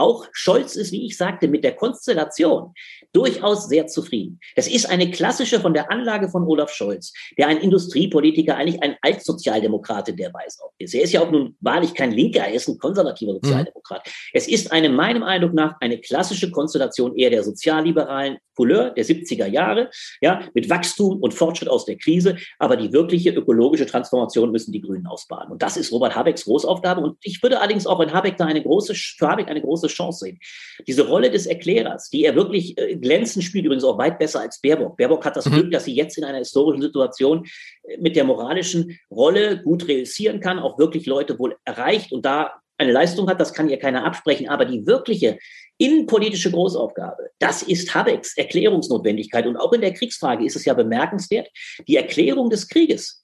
auch 0.00 0.26
Scholz 0.32 0.76
ist, 0.76 0.92
wie 0.92 1.06
ich 1.06 1.16
sagte, 1.16 1.46
mit 1.46 1.62
der 1.62 1.76
Konstellation 1.76 2.72
durchaus 3.12 3.68
sehr 3.68 3.86
zufrieden. 3.86 4.40
Es 4.56 4.68
ist 4.68 4.88
eine 4.88 5.10
klassische 5.10 5.60
von 5.60 5.74
der 5.74 5.90
Anlage 5.90 6.28
von 6.28 6.44
Olaf 6.44 6.72
Scholz, 6.72 7.12
der 7.36 7.48
ein 7.48 7.58
Industriepolitiker, 7.58 8.56
eigentlich 8.56 8.82
ein 8.82 8.96
Altsozialdemokrat 9.02 10.08
in 10.08 10.16
der 10.16 10.32
Weise 10.32 10.62
auch 10.64 10.72
ist. 10.78 10.94
Er 10.94 11.02
ist 11.02 11.12
ja 11.12 11.20
auch 11.20 11.30
nun 11.30 11.56
wahrlich 11.60 11.94
kein 11.94 12.12
Linker, 12.12 12.40
er 12.40 12.54
ist 12.54 12.68
ein 12.68 12.78
konservativer 12.78 13.32
mhm. 13.32 13.40
Sozialdemokrat. 13.42 14.06
Mhm. 14.06 14.10
Es 14.32 14.48
ist 14.48 14.72
eine, 14.72 14.88
meinem 14.88 15.22
Eindruck 15.22 15.54
nach, 15.54 15.74
eine 15.80 15.98
klassische 15.98 16.50
Konstellation 16.50 17.16
eher 17.16 17.30
der 17.30 17.42
sozialliberalen 17.42 18.38
Couleur 18.60 18.90
der 18.90 19.06
70er 19.06 19.46
Jahre, 19.46 19.90
ja, 20.20 20.42
mit 20.52 20.68
Wachstum 20.68 21.18
und 21.20 21.32
Fortschritt 21.32 21.70
aus 21.70 21.86
der 21.86 21.96
Krise. 21.96 22.36
Aber 22.58 22.76
die 22.76 22.92
wirkliche 22.92 23.30
ökologische 23.30 23.86
Transformation 23.86 24.52
müssen 24.52 24.70
die 24.72 24.82
Grünen 24.82 25.06
ausbaden. 25.06 25.52
Und 25.52 25.62
das 25.62 25.78
ist 25.78 25.90
Robert 25.92 26.14
Habecks 26.14 26.44
Großaufgabe. 26.44 27.00
Und 27.00 27.16
ich 27.22 27.42
würde 27.42 27.58
allerdings 27.58 27.86
auch 27.86 28.00
in 28.00 28.12
Habeck 28.12 28.36
da 28.36 28.44
eine 28.44 28.62
große, 28.62 28.94
für 28.94 29.28
Habeck 29.28 29.48
eine 29.48 29.62
große 29.62 29.88
Chance 29.92 30.24
sehen. 30.24 30.38
Diese 30.86 31.06
Rolle 31.06 31.30
des 31.30 31.46
Erklärers, 31.46 32.10
die 32.10 32.24
er 32.24 32.34
wirklich 32.34 32.76
äh, 32.78 32.96
glänzend 32.96 33.44
spielt, 33.44 33.64
übrigens 33.64 33.84
auch 33.84 33.98
weit 33.98 34.18
besser 34.18 34.40
als 34.40 34.60
Baerbock. 34.60 34.96
Baerbock 34.96 35.24
hat 35.24 35.36
das 35.36 35.46
mhm. 35.46 35.52
Glück, 35.52 35.70
dass 35.72 35.84
sie 35.84 35.94
jetzt 35.94 36.18
in 36.18 36.24
einer 36.24 36.38
historischen 36.38 36.82
Situation 36.82 37.46
äh, 37.84 37.98
mit 37.98 38.16
der 38.16 38.24
moralischen 38.24 38.98
Rolle 39.10 39.62
gut 39.62 39.86
realisieren 39.88 40.40
kann, 40.40 40.58
auch 40.58 40.78
wirklich 40.78 41.06
Leute 41.06 41.38
wohl 41.38 41.56
erreicht 41.64 42.12
und 42.12 42.24
da 42.24 42.60
eine 42.80 42.92
Leistung 42.92 43.28
hat, 43.28 43.40
das 43.40 43.52
kann 43.52 43.68
ihr 43.68 43.78
keiner 43.78 44.04
absprechen. 44.04 44.48
Aber 44.48 44.64
die 44.64 44.86
wirkliche 44.86 45.38
innenpolitische 45.76 46.50
Großaufgabe, 46.50 47.30
das 47.38 47.62
ist 47.62 47.94
Habecks 47.94 48.36
Erklärungsnotwendigkeit. 48.36 49.46
Und 49.46 49.56
auch 49.56 49.72
in 49.72 49.82
der 49.82 49.92
Kriegsfrage 49.92 50.44
ist 50.44 50.56
es 50.56 50.64
ja 50.64 50.74
bemerkenswert, 50.74 51.48
die 51.86 51.96
Erklärung 51.96 52.50
des 52.50 52.68
Krieges 52.68 53.19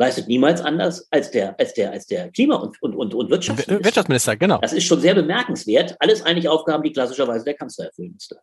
leistet 0.00 0.28
niemals 0.28 0.62
anders 0.62 1.06
als 1.10 1.30
der, 1.30 1.60
als 1.60 1.74
der, 1.74 1.92
als 1.92 2.06
der 2.06 2.30
Klima- 2.30 2.56
und, 2.56 2.82
und, 2.82 2.94
und, 2.94 3.12
und 3.12 3.30
Wirtschaftsminister. 3.30 3.84
Wirtschaftsminister, 3.84 4.36
genau. 4.36 4.58
Das 4.58 4.72
ist 4.72 4.84
schon 4.84 4.98
sehr 4.98 5.14
bemerkenswert. 5.14 5.94
Alles 6.00 6.22
eigentlich 6.22 6.48
Aufgaben, 6.48 6.82
die 6.82 6.90
klassischerweise 6.90 7.44
der 7.44 7.52
Kanzler 7.52 7.86
erfüllen 7.86 8.12
müsste. 8.12 8.40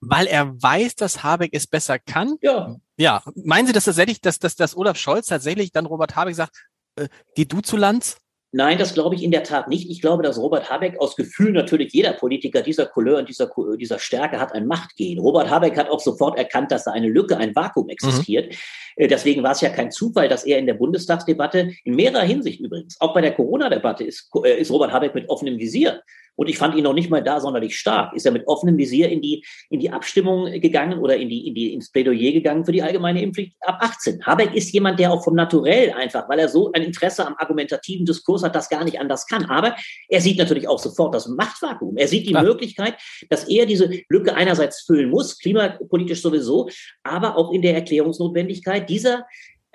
Weil 0.00 0.26
er 0.26 0.52
weiß, 0.62 0.94
dass 0.96 1.22
Habeck 1.22 1.54
es 1.54 1.66
besser 1.66 1.98
kann? 1.98 2.36
Ja. 2.42 2.76
Ja. 2.98 3.22
Meinen 3.34 3.66
Sie, 3.66 3.72
dass 3.72 3.86
tatsächlich, 3.86 4.20
dass, 4.20 4.38
dass, 4.38 4.54
dass 4.54 4.76
Olaf 4.76 4.98
Scholz 4.98 5.28
tatsächlich 5.28 5.72
dann 5.72 5.86
Robert 5.86 6.14
Habeck 6.14 6.34
sagt, 6.34 6.54
äh, 6.96 7.08
geh 7.34 7.46
du 7.46 7.62
zu 7.62 7.78
Lanz? 7.78 8.18
Nein, 8.52 8.78
das 8.78 8.94
glaube 8.94 9.14
ich 9.16 9.22
in 9.22 9.32
der 9.32 9.42
Tat 9.42 9.68
nicht. 9.68 9.90
Ich 9.90 10.00
glaube, 10.00 10.22
dass 10.22 10.38
Robert 10.38 10.70
Habeck 10.70 10.98
aus 11.00 11.16
Gefühl 11.16 11.52
natürlich 11.52 11.92
jeder 11.92 12.12
Politiker 12.12 12.62
dieser 12.62 12.86
Couleur 12.86 13.18
und 13.18 13.28
dieser, 13.28 13.50
dieser 13.76 13.98
Stärke 13.98 14.40
hat 14.40 14.52
ein 14.52 14.66
Machtgehen. 14.66 15.18
Robert 15.18 15.50
Habeck 15.50 15.76
hat 15.76 15.90
auch 15.90 16.00
sofort 16.00 16.38
erkannt, 16.38 16.70
dass 16.70 16.84
da 16.84 16.92
eine 16.92 17.08
Lücke, 17.08 17.36
ein 17.36 17.54
Vakuum 17.54 17.88
existiert. 17.88 18.54
Mhm. 18.96 19.08
Deswegen 19.08 19.42
war 19.42 19.52
es 19.52 19.60
ja 19.60 19.68
kein 19.68 19.90
Zufall, 19.90 20.28
dass 20.28 20.44
er 20.44 20.58
in 20.58 20.66
der 20.66 20.74
Bundestagsdebatte 20.74 21.72
in 21.84 21.96
mehrerer 21.96 22.22
Hinsicht 22.22 22.60
übrigens, 22.60 22.98
auch 23.00 23.12
bei 23.12 23.20
der 23.20 23.34
Corona-Debatte 23.34 24.04
ist, 24.04 24.30
äh, 24.42 24.60
ist 24.60 24.70
Robert 24.70 24.92
Habeck 24.92 25.14
mit 25.14 25.28
offenem 25.28 25.58
Visier 25.58 26.02
und 26.36 26.48
ich 26.48 26.58
fand 26.58 26.74
ihn 26.76 26.84
noch 26.84 26.92
nicht 26.92 27.10
mal 27.10 27.22
da 27.22 27.40
sonderlich 27.40 27.76
stark. 27.76 28.14
Ist 28.14 28.26
er 28.26 28.32
mit 28.32 28.46
offenem 28.46 28.76
Visier 28.76 29.08
in 29.08 29.20
die, 29.20 29.44
in 29.70 29.80
die 29.80 29.90
Abstimmung 29.90 30.50
gegangen 30.60 30.98
oder 30.98 31.16
in 31.16 31.28
die, 31.28 31.48
in 31.48 31.54
die, 31.54 31.74
ins 31.74 31.90
Plädoyer 31.90 32.32
gegangen 32.32 32.64
für 32.64 32.72
die 32.72 32.82
allgemeine 32.82 33.22
Impfpflicht 33.22 33.56
ab 33.62 33.78
18. 33.80 34.24
Habeck 34.24 34.54
ist 34.54 34.72
jemand, 34.72 35.00
der 35.00 35.12
auch 35.12 35.24
vom 35.24 35.34
Naturell 35.34 35.92
einfach, 35.92 36.28
weil 36.28 36.38
er 36.38 36.48
so 36.48 36.70
ein 36.72 36.82
Interesse 36.82 37.26
am 37.26 37.34
argumentativen 37.38 38.06
Diskurs 38.06 38.42
hat, 38.42 38.54
das 38.54 38.68
gar 38.68 38.84
nicht 38.84 39.00
anders 39.00 39.26
kann. 39.26 39.46
Aber 39.46 39.74
er 40.08 40.20
sieht 40.20 40.38
natürlich 40.38 40.68
auch 40.68 40.78
sofort 40.78 41.14
das 41.14 41.26
Machtvakuum. 41.26 41.96
Er 41.96 42.08
sieht 42.08 42.26
die 42.26 42.30
Klar. 42.30 42.44
Möglichkeit, 42.44 42.94
dass 43.30 43.48
er 43.48 43.66
diese 43.66 43.90
Lücke 44.08 44.34
einerseits 44.34 44.82
füllen 44.82 45.10
muss, 45.10 45.38
klimapolitisch 45.38 46.20
sowieso, 46.20 46.68
aber 47.02 47.36
auch 47.36 47.52
in 47.52 47.62
der 47.62 47.74
Erklärungsnotwendigkeit 47.74 48.88
dieser 48.88 49.26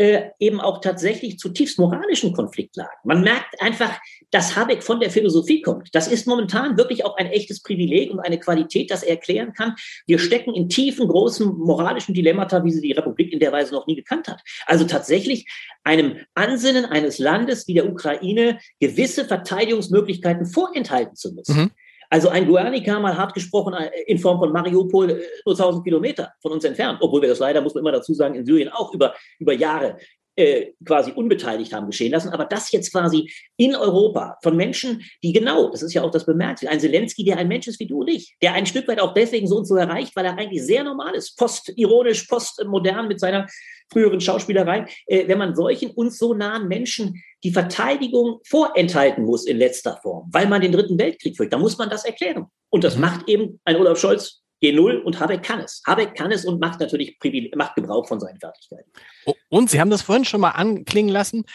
äh, 0.01 0.31
eben 0.39 0.59
auch 0.59 0.81
tatsächlich 0.81 1.37
zutiefst 1.37 1.77
moralischen 1.77 2.33
Konfliktlagen. 2.33 2.97
Man 3.03 3.21
merkt 3.21 3.61
einfach, 3.61 3.99
dass 4.31 4.55
Habeck 4.55 4.81
von 4.81 4.99
der 4.99 5.11
Philosophie 5.11 5.61
kommt. 5.61 5.89
Das 5.93 6.07
ist 6.07 6.25
momentan 6.25 6.75
wirklich 6.75 7.05
auch 7.05 7.17
ein 7.17 7.27
echtes 7.27 7.61
Privileg 7.61 8.09
und 8.09 8.19
eine 8.19 8.39
Qualität, 8.39 8.89
das 8.89 9.03
er 9.03 9.11
erklären 9.11 9.53
kann. 9.53 9.75
Wir 10.07 10.17
stecken 10.17 10.55
in 10.55 10.69
tiefen, 10.69 11.07
großen 11.07 11.55
moralischen 11.55 12.15
Dilemmata, 12.15 12.63
wie 12.63 12.71
sie 12.71 12.81
die 12.81 12.93
Republik 12.93 13.31
in 13.31 13.39
der 13.39 13.51
Weise 13.51 13.73
noch 13.73 13.85
nie 13.85 13.95
gekannt 13.95 14.27
hat. 14.27 14.41
Also 14.65 14.85
tatsächlich 14.85 15.45
einem 15.83 16.17
Ansinnen 16.33 16.85
eines 16.85 17.19
Landes 17.19 17.67
wie 17.67 17.75
der 17.75 17.87
Ukraine 17.87 18.57
gewisse 18.79 19.25
Verteidigungsmöglichkeiten 19.25 20.47
vorenthalten 20.47 21.15
zu 21.15 21.31
müssen. 21.33 21.55
Mhm. 21.55 21.71
Also 22.13 22.27
ein 22.27 22.45
Guernica, 22.45 22.99
mal 22.99 23.17
hart 23.17 23.33
gesprochen, 23.33 23.73
äh, 23.73 23.89
in 24.05 24.19
Form 24.19 24.37
von 24.37 24.51
Mariupol, 24.51 25.11
äh, 25.11 25.23
nur 25.45 25.55
1000 25.55 25.81
Kilometer 25.81 26.33
von 26.41 26.51
uns 26.51 26.65
entfernt, 26.65 26.99
obwohl 26.99 27.21
wir 27.21 27.29
das 27.29 27.39
leider, 27.39 27.61
muss 27.61 27.73
man 27.73 27.83
immer 27.83 27.93
dazu 27.93 28.13
sagen, 28.13 28.35
in 28.35 28.45
Syrien 28.45 28.67
auch 28.67 28.93
über, 28.93 29.15
über 29.39 29.53
Jahre 29.53 29.97
äh, 30.35 30.71
quasi 30.85 31.11
unbeteiligt 31.11 31.73
haben 31.73 31.87
geschehen 31.87 32.11
lassen. 32.11 32.29
Aber 32.29 32.45
das 32.45 32.71
jetzt 32.71 32.91
quasi 32.91 33.31
in 33.57 33.75
Europa 33.75 34.37
von 34.41 34.55
Menschen, 34.55 35.03
die 35.23 35.33
genau, 35.33 35.69
das 35.69 35.81
ist 35.81 35.93
ja 35.93 36.03
auch 36.03 36.11
das 36.11 36.25
Bemerkenswerte, 36.25 36.73
ein 36.73 36.79
Zelensky, 36.79 37.23
der 37.23 37.37
ein 37.37 37.47
Mensch 37.47 37.67
ist 37.67 37.79
wie 37.79 37.87
du 37.87 38.01
und 38.01 38.09
ich, 38.09 38.35
der 38.41 38.53
ein 38.53 38.65
Stück 38.65 38.87
weit 38.87 38.99
auch 38.99 39.13
deswegen 39.13 39.47
so 39.47 39.57
und 39.57 39.65
so 39.65 39.75
erreicht, 39.75 40.15
weil 40.15 40.25
er 40.25 40.37
eigentlich 40.37 40.63
sehr 40.63 40.83
normal 40.83 41.15
ist, 41.15 41.37
postironisch, 41.37 42.23
postmodern 42.23 43.07
mit 43.07 43.19
seiner 43.19 43.47
früheren 43.91 44.21
Schauspielerei, 44.21 44.85
äh, 45.07 45.27
wenn 45.27 45.37
man 45.37 45.55
solchen 45.55 45.91
uns 45.91 46.17
so 46.17 46.33
nahen 46.33 46.67
Menschen 46.67 47.21
die 47.43 47.51
Verteidigung 47.51 48.39
vorenthalten 48.45 49.25
muss 49.25 49.45
in 49.45 49.57
letzter 49.57 49.97
Form, 50.01 50.29
weil 50.31 50.47
man 50.47 50.61
den 50.61 50.71
Dritten 50.71 50.97
Weltkrieg 50.97 51.35
führt, 51.35 51.51
dann 51.51 51.61
muss 51.61 51.77
man 51.77 51.89
das 51.89 52.05
erklären. 52.05 52.45
Und 52.69 52.83
das 52.83 52.95
mhm. 52.95 53.01
macht 53.01 53.27
eben 53.27 53.59
ein 53.65 53.75
Olaf 53.75 53.99
Scholz 53.99 54.41
G0 54.61 55.01
und 55.01 55.19
Habeck 55.19 55.43
kann 55.43 55.59
es. 55.59 55.81
Habeck 55.87 56.15
kann 56.15 56.31
es 56.31 56.45
und 56.45 56.59
macht 56.59 56.79
natürlich 56.79 57.17
macht 57.55 57.75
Gebrauch 57.75 58.07
von 58.07 58.19
seinen 58.19 58.39
Fertigkeiten. 58.39 58.91
Und 59.49 59.69
Sie 59.69 59.79
haben 59.79 59.89
das 59.89 60.03
vorhin 60.03 60.25
schon 60.25 60.41
mal 60.41 60.51
anklingen 60.51 61.11
lassen. 61.11 61.45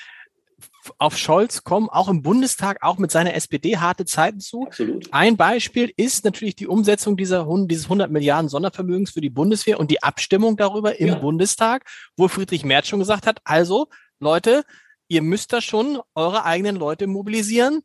Auf 0.98 1.18
Scholz 1.18 1.64
kommen 1.64 1.88
auch 1.88 2.08
im 2.08 2.22
Bundestag, 2.22 2.78
auch 2.80 2.98
mit 2.98 3.10
seiner 3.10 3.34
SPD 3.34 3.76
harte 3.76 4.04
Zeiten 4.04 4.40
zu. 4.40 4.66
Absolut. 4.66 5.12
Ein 5.12 5.36
Beispiel 5.36 5.92
ist 5.96 6.24
natürlich 6.24 6.56
die 6.56 6.66
Umsetzung 6.66 7.16
dieser, 7.16 7.46
dieses 7.66 7.84
100 7.84 8.10
Milliarden 8.10 8.48
Sondervermögens 8.48 9.10
für 9.10 9.20
die 9.20 9.30
Bundeswehr 9.30 9.80
und 9.80 9.90
die 9.90 10.02
Abstimmung 10.02 10.56
darüber 10.56 10.98
im 10.98 11.08
ja. 11.08 11.14
Bundestag, 11.16 11.84
wo 12.16 12.28
Friedrich 12.28 12.64
Merz 12.64 12.86
schon 12.88 13.00
gesagt 13.00 13.26
hat, 13.26 13.40
also 13.44 13.88
Leute, 14.20 14.64
ihr 15.08 15.22
müsst 15.22 15.52
da 15.52 15.60
schon 15.60 16.00
eure 16.14 16.44
eigenen 16.44 16.76
Leute 16.76 17.06
mobilisieren. 17.06 17.82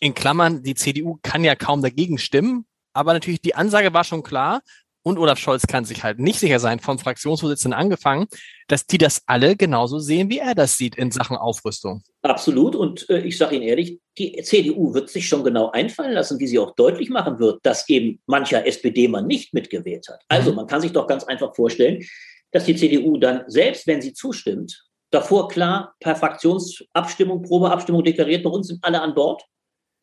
In 0.00 0.14
Klammern, 0.14 0.62
die 0.62 0.74
CDU 0.74 1.18
kann 1.22 1.44
ja 1.44 1.54
kaum 1.56 1.82
dagegen 1.82 2.18
stimmen, 2.18 2.66
aber 2.94 3.12
natürlich 3.12 3.42
die 3.42 3.54
Ansage 3.54 3.92
war 3.92 4.04
schon 4.04 4.22
klar. 4.22 4.62
Und 5.06 5.18
Olaf 5.18 5.38
Scholz 5.38 5.66
kann 5.66 5.84
sich 5.84 6.02
halt 6.02 6.18
nicht 6.18 6.40
sicher 6.40 6.58
sein, 6.58 6.80
vom 6.80 6.98
Fraktionsvorsitzenden 6.98 7.78
angefangen, 7.78 8.26
dass 8.68 8.86
die 8.86 8.96
das 8.96 9.20
alle 9.26 9.54
genauso 9.54 9.98
sehen, 9.98 10.30
wie 10.30 10.38
er 10.38 10.54
das 10.54 10.78
sieht 10.78 10.96
in 10.96 11.10
Sachen 11.10 11.36
Aufrüstung. 11.36 12.02
Absolut. 12.22 12.74
Und 12.74 13.08
äh, 13.10 13.18
ich 13.18 13.36
sage 13.36 13.56
Ihnen 13.56 13.64
ehrlich, 13.64 13.98
die 14.16 14.40
CDU 14.42 14.94
wird 14.94 15.10
sich 15.10 15.28
schon 15.28 15.44
genau 15.44 15.70
einfallen 15.70 16.12
lassen, 16.12 16.40
wie 16.40 16.46
sie 16.46 16.58
auch 16.58 16.74
deutlich 16.74 17.10
machen 17.10 17.38
wird, 17.38 17.60
dass 17.64 17.86
eben 17.90 18.18
mancher 18.24 18.66
SPD-Mann 18.66 19.26
nicht 19.26 19.52
mitgewählt 19.52 20.08
hat. 20.08 20.22
Also 20.28 20.50
mhm. 20.50 20.56
man 20.56 20.66
kann 20.66 20.80
sich 20.80 20.92
doch 20.92 21.06
ganz 21.06 21.24
einfach 21.24 21.54
vorstellen, 21.54 22.02
dass 22.50 22.64
die 22.64 22.74
CDU 22.74 23.18
dann, 23.18 23.44
selbst 23.46 23.86
wenn 23.86 24.00
sie 24.00 24.14
zustimmt, 24.14 24.86
davor 25.10 25.48
klar 25.48 25.94
per 26.00 26.16
Fraktionsabstimmung, 26.16 27.42
Probeabstimmung 27.42 28.04
deklariert, 28.04 28.42
bei 28.42 28.50
uns 28.50 28.68
sind 28.68 28.82
alle 28.82 29.02
an 29.02 29.14
Bord. 29.14 29.42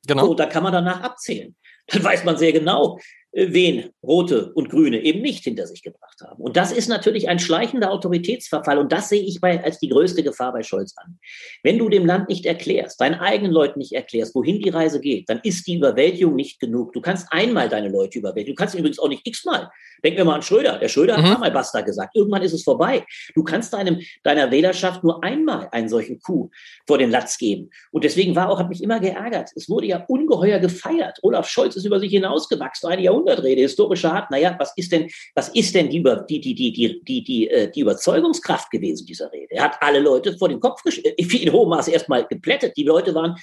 Genau. 0.05 0.27
So, 0.27 0.33
da 0.35 0.45
kann 0.45 0.61
man 0.61 0.73
danach 0.73 1.01
abzählen. 1.01 1.55
Dann 1.87 2.03
weiß 2.03 2.23
man 2.23 2.37
sehr 2.37 2.53
genau, 2.53 2.99
wen 3.33 3.91
Rote 4.03 4.51
und 4.53 4.69
Grüne 4.69 5.01
eben 5.01 5.21
nicht 5.21 5.43
hinter 5.43 5.65
sich 5.65 5.83
gebracht 5.83 6.19
haben. 6.21 6.41
Und 6.41 6.57
das 6.57 6.71
ist 6.71 6.89
natürlich 6.89 7.29
ein 7.29 7.39
schleichender 7.39 7.91
Autoritätsverfall. 7.91 8.77
Und 8.77 8.91
das 8.91 9.09
sehe 9.09 9.21
ich 9.21 9.39
bei, 9.39 9.63
als 9.63 9.79
die 9.79 9.89
größte 9.89 10.21
Gefahr 10.21 10.51
bei 10.51 10.63
Scholz 10.63 10.93
an. 10.97 11.17
Wenn 11.63 11.77
du 11.77 11.87
dem 11.87 12.05
Land 12.05 12.27
nicht 12.29 12.45
erklärst, 12.45 12.99
deinen 12.99 13.19
eigenen 13.19 13.51
Leuten 13.51 13.79
nicht 13.79 13.93
erklärst, 13.93 14.35
wohin 14.35 14.59
die 14.61 14.69
Reise 14.69 14.99
geht, 14.99 15.29
dann 15.29 15.39
ist 15.43 15.65
die 15.67 15.75
Überwältigung 15.75 16.35
nicht 16.35 16.59
genug. 16.59 16.93
Du 16.93 17.01
kannst 17.01 17.27
einmal 17.31 17.69
deine 17.69 17.89
Leute 17.89 18.19
überwältigen. 18.19 18.55
Du 18.55 18.59
kannst 18.59 18.75
übrigens 18.75 18.99
auch 18.99 19.09
nicht 19.09 19.25
x-mal. 19.25 19.69
Denken 20.03 20.17
wir 20.17 20.25
mal 20.25 20.35
an 20.35 20.41
Schröder. 20.41 20.79
Der 20.79 20.89
Schröder 20.89 21.17
mhm. 21.17 21.23
hat 21.23 21.35
einmal 21.35 21.51
Basta 21.51 21.81
gesagt. 21.81 22.15
Irgendwann 22.15 22.41
ist 22.41 22.53
es 22.53 22.63
vorbei. 22.63 23.05
Du 23.35 23.43
kannst 23.43 23.73
deinem, 23.73 24.01
deiner 24.23 24.51
Wählerschaft 24.51 25.03
nur 25.03 25.23
einmal 25.23 25.69
einen 25.71 25.89
solchen 25.89 26.19
Coup 26.19 26.51
vor 26.87 26.97
den 26.97 27.11
Latz 27.11 27.37
geben. 27.37 27.69
Und 27.91 28.03
deswegen 28.03 28.35
war 28.35 28.49
auch, 28.49 28.59
hat 28.59 28.69
mich 28.69 28.83
immer 28.83 28.99
geärgert. 28.99 29.51
Es 29.55 29.69
wurde 29.69 29.87
ja 29.87 30.03
ungeheuer 30.07 30.59
gefeiert. 30.59 31.19
Olaf 31.21 31.47
Scholz 31.47 31.75
ist 31.75 31.85
über 31.85 31.99
sich 31.99 32.11
hinausgewachsen. 32.11 32.89
Eine 32.89 33.03
Jahrhundertrede, 33.21 33.61
historische 33.61 34.11
Art. 34.11 34.31
Naja, 34.31 34.55
was 34.59 34.73
ist 34.75 34.91
denn, 34.91 35.09
was 35.35 35.49
ist 35.49 35.75
denn 35.75 35.89
die, 35.89 36.03
die, 36.29 36.39
die, 36.39 36.55
die, 36.55 37.01
die, 37.03 37.23
die, 37.23 37.49
äh, 37.49 37.71
die 37.71 37.81
Überzeugungskraft 37.81 38.71
gewesen 38.71 39.05
dieser 39.05 39.31
Rede? 39.31 39.51
Er 39.51 39.63
hat 39.63 39.77
alle 39.81 39.99
Leute 39.99 40.37
vor 40.37 40.49
den 40.49 40.59
Kopf 40.59 40.83
gestellt, 40.83 41.15
in 41.17 41.51
hohem 41.51 41.69
Maße 41.69 41.91
erstmal 41.91 42.25
geplättet. 42.27 42.73
Die 42.77 42.83
Leute 42.83 43.13
waren 43.15 43.35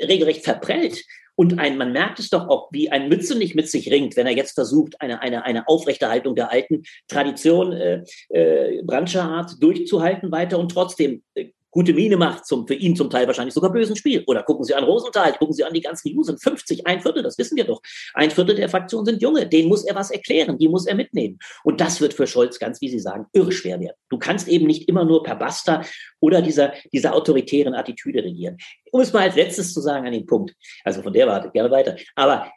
regelrecht 0.00 0.44
verprellt. 0.44 1.02
Und 1.36 1.58
ein, 1.58 1.76
man 1.76 1.92
merkt 1.92 2.20
es 2.20 2.30
doch 2.30 2.48
auch, 2.48 2.68
wie 2.70 2.92
ein 2.92 3.08
Mütze 3.08 3.36
nicht 3.36 3.56
mit 3.56 3.68
sich 3.68 3.90
ringt, 3.90 4.16
wenn 4.16 4.26
er 4.26 4.36
jetzt 4.36 4.52
versucht, 4.52 5.00
eine, 5.00 5.20
eine, 5.20 5.44
eine 5.44 5.66
Aufrechterhaltung 5.66 6.36
der 6.36 6.52
alten 6.52 6.84
Tradition 7.08 7.72
äh, 7.72 8.04
äh, 8.28 8.82
Brandscher 8.84 9.44
durchzuhalten 9.58 10.30
weiter 10.30 10.60
und 10.60 10.70
trotzdem 10.70 11.24
äh, 11.34 11.46
gute 11.74 11.92
Miene 11.92 12.16
macht, 12.16 12.46
zum, 12.46 12.66
für 12.66 12.74
ihn 12.74 12.94
zum 12.94 13.10
Teil 13.10 13.26
wahrscheinlich 13.26 13.52
sogar 13.52 13.72
bösen 13.72 13.96
Spiel. 13.96 14.22
Oder 14.28 14.44
gucken 14.44 14.64
Sie 14.64 14.74
an 14.74 14.84
Rosenthal, 14.84 15.32
gucken 15.32 15.52
Sie 15.52 15.64
an 15.64 15.74
die 15.74 15.80
ganzen 15.80 16.08
Jusen, 16.08 16.38
50, 16.38 16.86
ein 16.86 17.00
Viertel, 17.00 17.22
das 17.22 17.36
wissen 17.36 17.56
wir 17.56 17.64
doch. 17.64 17.82
Ein 18.14 18.30
Viertel 18.30 18.54
der 18.54 18.68
Fraktion 18.68 19.04
sind 19.04 19.20
Junge, 19.20 19.46
denen 19.46 19.68
muss 19.68 19.84
er 19.84 19.96
was 19.96 20.12
erklären, 20.12 20.56
die 20.56 20.68
muss 20.68 20.86
er 20.86 20.94
mitnehmen. 20.94 21.38
Und 21.64 21.80
das 21.80 22.00
wird 22.00 22.14
für 22.14 22.28
Scholz 22.28 22.60
ganz, 22.60 22.80
wie 22.80 22.88
Sie 22.88 23.00
sagen, 23.00 23.26
irre 23.32 23.50
schwer 23.50 23.80
werden. 23.80 23.96
Du 24.08 24.18
kannst 24.18 24.46
eben 24.46 24.66
nicht 24.66 24.88
immer 24.88 25.04
nur 25.04 25.24
per 25.24 25.34
Basta 25.34 25.82
oder 26.20 26.40
dieser, 26.40 26.72
dieser 26.92 27.12
autoritären 27.12 27.74
Attitüde 27.74 28.22
regieren. 28.22 28.56
Um 28.92 29.00
es 29.00 29.12
mal 29.12 29.24
als 29.24 29.34
letztes 29.34 29.74
zu 29.74 29.80
sagen 29.80 30.06
an 30.06 30.12
den 30.12 30.26
Punkt, 30.26 30.54
also 30.84 31.02
von 31.02 31.12
der 31.12 31.26
Warte, 31.26 31.50
gerne 31.50 31.70
weiter. 31.72 31.96
Aber 32.14 32.52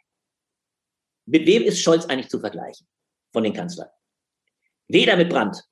mit 1.26 1.44
wem 1.44 1.64
ist 1.64 1.80
Scholz 1.80 2.06
eigentlich 2.06 2.28
zu 2.28 2.38
vergleichen 2.38 2.86
von 3.32 3.42
den 3.42 3.52
Kanzlern? 3.52 3.88
Weder 4.86 5.16
mit 5.16 5.28
Brandt, 5.28 5.64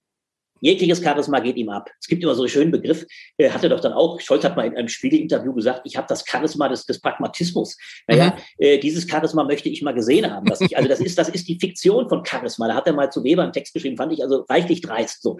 Jegliches 0.60 1.02
Charisma 1.02 1.40
geht 1.40 1.56
ihm 1.56 1.68
ab. 1.68 1.90
Es 2.00 2.06
gibt 2.06 2.22
immer 2.22 2.34
so 2.34 2.42
einen 2.42 2.48
schönen 2.48 2.70
Begriff, 2.70 3.04
äh, 3.36 3.50
hat 3.50 3.62
er 3.62 3.70
doch 3.70 3.80
dann 3.80 3.92
auch, 3.92 4.20
Scholz 4.20 4.44
hat 4.44 4.56
mal 4.56 4.66
in 4.66 4.76
einem 4.76 4.88
Spiegel-Interview 4.88 5.52
gesagt, 5.52 5.82
ich 5.84 5.96
habe 5.96 6.06
das 6.08 6.24
Charisma 6.26 6.68
des, 6.68 6.86
des 6.86 7.00
Pragmatismus. 7.00 7.76
Naja, 8.06 8.36
mhm. 8.36 8.64
äh, 8.64 8.78
dieses 8.78 9.08
Charisma 9.08 9.44
möchte 9.44 9.68
ich 9.68 9.82
mal 9.82 9.94
gesehen 9.94 10.30
haben. 10.30 10.46
Dass 10.46 10.60
ich, 10.60 10.76
also 10.76 10.88
das 10.88 11.00
ist, 11.00 11.18
das 11.18 11.28
ist 11.28 11.48
die 11.48 11.58
Fiktion 11.58 12.08
von 12.08 12.24
Charisma. 12.24 12.68
Da 12.68 12.74
hat 12.74 12.86
er 12.86 12.92
mal 12.92 13.10
zu 13.10 13.22
Weber 13.24 13.42
einen 13.42 13.52
Text 13.52 13.74
geschrieben, 13.74 13.96
fand 13.96 14.12
ich 14.12 14.22
also 14.22 14.44
reichlich 14.48 14.80
dreist. 14.80 15.22
So. 15.22 15.36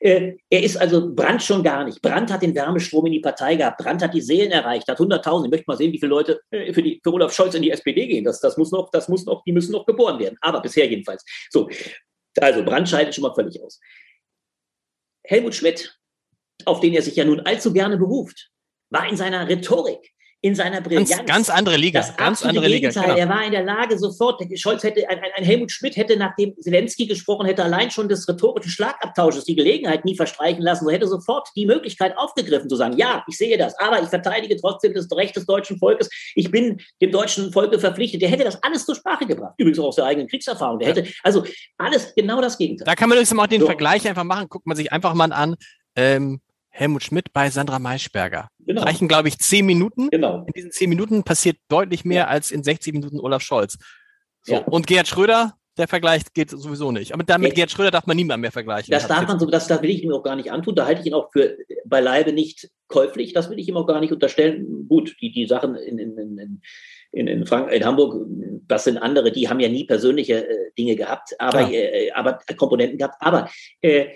Äh, 0.00 0.34
er 0.48 0.62
ist 0.62 0.76
also 0.76 1.12
Brandt 1.14 1.42
schon 1.42 1.62
gar 1.62 1.84
nicht. 1.84 2.00
Brandt 2.02 2.32
hat 2.32 2.42
den 2.42 2.54
Wärmestrom 2.54 3.06
in 3.06 3.12
die 3.12 3.20
Partei 3.20 3.56
gehabt. 3.56 3.78
Brandt 3.78 4.02
hat 4.02 4.14
die 4.14 4.20
Seelen 4.20 4.50
erreicht, 4.50 4.88
hat 4.88 4.98
100.000. 4.98 5.44
Ich 5.44 5.50
möchte 5.50 5.64
mal 5.66 5.76
sehen, 5.76 5.92
wie 5.92 5.98
viele 5.98 6.10
Leute 6.10 6.40
äh, 6.50 6.72
für, 6.72 6.82
die, 6.82 7.00
für 7.02 7.12
Olaf 7.12 7.32
Scholz 7.32 7.54
in 7.54 7.62
die 7.62 7.70
SPD 7.70 8.06
gehen. 8.06 8.24
Das, 8.24 8.40
das 8.40 8.56
muss 8.56 8.70
noch, 8.70 8.90
das 8.90 9.08
muss 9.08 9.24
noch, 9.26 9.42
die 9.44 9.52
müssen 9.52 9.72
noch 9.72 9.86
geboren 9.86 10.18
werden. 10.18 10.36
Aber 10.40 10.60
bisher 10.60 10.88
jedenfalls. 10.88 11.24
So. 11.50 11.68
Also 12.40 12.64
Brandt 12.64 12.88
scheidet 12.88 13.14
schon 13.14 13.22
mal 13.22 13.34
völlig 13.34 13.60
aus. 13.60 13.80
Helmut 15.24 15.54
Schmidt, 15.54 15.98
auf 16.64 16.80
den 16.80 16.94
er 16.94 17.02
sich 17.02 17.16
ja 17.16 17.24
nun 17.24 17.40
allzu 17.40 17.72
gerne 17.72 17.96
beruft, 17.96 18.50
war 18.90 19.08
in 19.08 19.16
seiner 19.16 19.48
Rhetorik, 19.48 20.12
in 20.42 20.54
seiner 20.54 20.80
Brillanz. 20.80 21.10
Ganz, 21.10 21.26
ganz 21.26 21.50
andere 21.50 21.76
Liga. 21.76 22.00
Das 22.00 22.16
ganz 22.16 22.42
andere 22.42 22.66
Gegenteil. 22.66 23.02
Liga. 23.02 23.14
Genau. 23.14 23.18
Er 23.18 23.28
war 23.28 23.44
in 23.44 23.52
der 23.52 23.62
Lage 23.62 23.98
sofort, 23.98 24.42
Scholz 24.58 24.82
hätte, 24.82 25.06
ein, 25.08 25.20
ein, 25.36 25.44
Helmut 25.44 25.70
Schmidt 25.70 25.96
hätte, 25.96 26.16
nachdem 26.16 26.54
Zelensky 26.60 27.06
gesprochen 27.06 27.46
hätte, 27.46 27.62
allein 27.62 27.90
schon 27.90 28.08
des 28.08 28.26
rhetorischen 28.26 28.70
Schlagabtausches 28.70 29.44
die 29.44 29.54
Gelegenheit 29.54 30.04
nie 30.04 30.16
verstreichen 30.16 30.62
lassen, 30.62 30.86
so 30.86 30.90
hätte 30.90 31.06
sofort 31.06 31.48
die 31.56 31.66
Möglichkeit 31.66 32.16
aufgegriffen 32.16 32.70
zu 32.70 32.76
sagen, 32.76 32.96
ja, 32.96 33.22
ich 33.28 33.36
sehe 33.36 33.58
das, 33.58 33.78
aber 33.78 34.02
ich 34.02 34.08
verteidige 34.08 34.56
trotzdem 34.56 34.94
das 34.94 35.08
Recht 35.12 35.36
des 35.36 35.44
deutschen 35.44 35.78
Volkes. 35.78 36.08
Ich 36.34 36.50
bin 36.50 36.80
dem 37.02 37.10
deutschen 37.10 37.52
Volke 37.52 37.78
verpflichtet. 37.78 38.22
Der 38.22 38.30
hätte 38.30 38.44
das 38.44 38.62
alles 38.62 38.86
zur 38.86 38.94
Sprache 38.94 39.26
gebracht. 39.26 39.54
Übrigens 39.58 39.78
auch 39.78 39.88
aus 39.88 39.96
der 39.96 40.06
eigenen 40.06 40.28
Kriegserfahrung. 40.28 40.78
Der 40.78 40.88
hätte, 40.88 41.06
also 41.22 41.44
alles 41.76 42.14
genau 42.14 42.40
das 42.40 42.56
Gegenteil. 42.56 42.86
Da 42.86 42.94
kann 42.94 43.10
man 43.10 43.16
übrigens 43.16 43.34
mal 43.34 43.46
den 43.46 43.60
so. 43.60 43.66
Vergleich 43.66 44.08
einfach 44.08 44.24
machen. 44.24 44.48
Guckt 44.48 44.66
man 44.66 44.76
sich 44.76 44.90
einfach 44.90 45.12
mal 45.12 45.32
an. 45.32 45.56
Ähm, 45.96 46.40
Helmut 46.80 47.02
Schmidt 47.02 47.32
bei 47.34 47.50
Sandra 47.50 47.78
Maischberger. 47.78 48.48
Genau. 48.60 48.82
Reichen, 48.82 49.06
glaube 49.06 49.28
ich, 49.28 49.38
zehn 49.38 49.66
Minuten. 49.66 50.08
Genau. 50.08 50.46
In 50.46 50.52
diesen 50.54 50.72
zehn 50.72 50.88
Minuten 50.88 51.22
passiert 51.24 51.58
deutlich 51.68 52.06
mehr 52.06 52.28
als 52.28 52.50
in 52.50 52.64
60 52.64 52.94
Minuten 52.94 53.20
Olaf 53.20 53.42
Scholz. 53.42 53.76
So. 54.42 54.54
Ja. 54.54 54.60
Und 54.60 54.86
Gerhard 54.86 55.06
Schröder, 55.06 55.52
der 55.76 55.88
Vergleich 55.88 56.22
geht 56.32 56.48
sowieso 56.48 56.90
nicht. 56.90 57.12
Aber 57.12 57.22
damit 57.22 57.50
ja. 57.50 57.54
Gerhard 57.54 57.70
Schröder 57.70 57.90
darf 57.90 58.06
man 58.06 58.16
niemand 58.16 58.40
mehr 58.40 58.50
vergleichen. 58.50 58.90
Das 58.92 59.06
darf 59.06 59.28
man 59.28 59.38
so, 59.38 59.44
das, 59.44 59.66
das 59.66 59.82
will 59.82 59.90
ich 59.90 60.02
ihm 60.02 60.12
auch 60.12 60.22
gar 60.22 60.36
nicht 60.36 60.50
antun. 60.50 60.74
Da 60.74 60.86
halte 60.86 61.02
ich 61.02 61.06
ihn 61.08 61.12
auch 61.12 61.30
für 61.30 61.58
beileibe 61.84 62.32
nicht 62.32 62.70
käuflich. 62.88 63.34
Das 63.34 63.50
will 63.50 63.58
ich 63.58 63.68
ihm 63.68 63.76
auch 63.76 63.86
gar 63.86 64.00
nicht 64.00 64.12
unterstellen. 64.12 64.88
Gut, 64.88 65.16
die, 65.20 65.32
die 65.32 65.46
Sachen 65.46 65.74
in, 65.74 65.98
in, 65.98 66.16
in, 66.16 66.62
in, 67.12 67.26
in, 67.26 67.46
Frank 67.46 67.70
in 67.72 67.84
Hamburg, 67.84 68.26
das 68.66 68.84
sind 68.84 68.96
andere, 68.96 69.32
die 69.32 69.50
haben 69.50 69.60
ja 69.60 69.68
nie 69.68 69.84
persönliche 69.84 70.48
äh, 70.48 70.70
Dinge 70.78 70.96
gehabt, 70.96 71.38
aber, 71.38 71.60
ja. 71.60 71.68
äh, 71.68 72.10
aber 72.12 72.38
Komponenten 72.56 72.96
gehabt. 72.96 73.16
Aber 73.20 73.50
äh, 73.82 74.06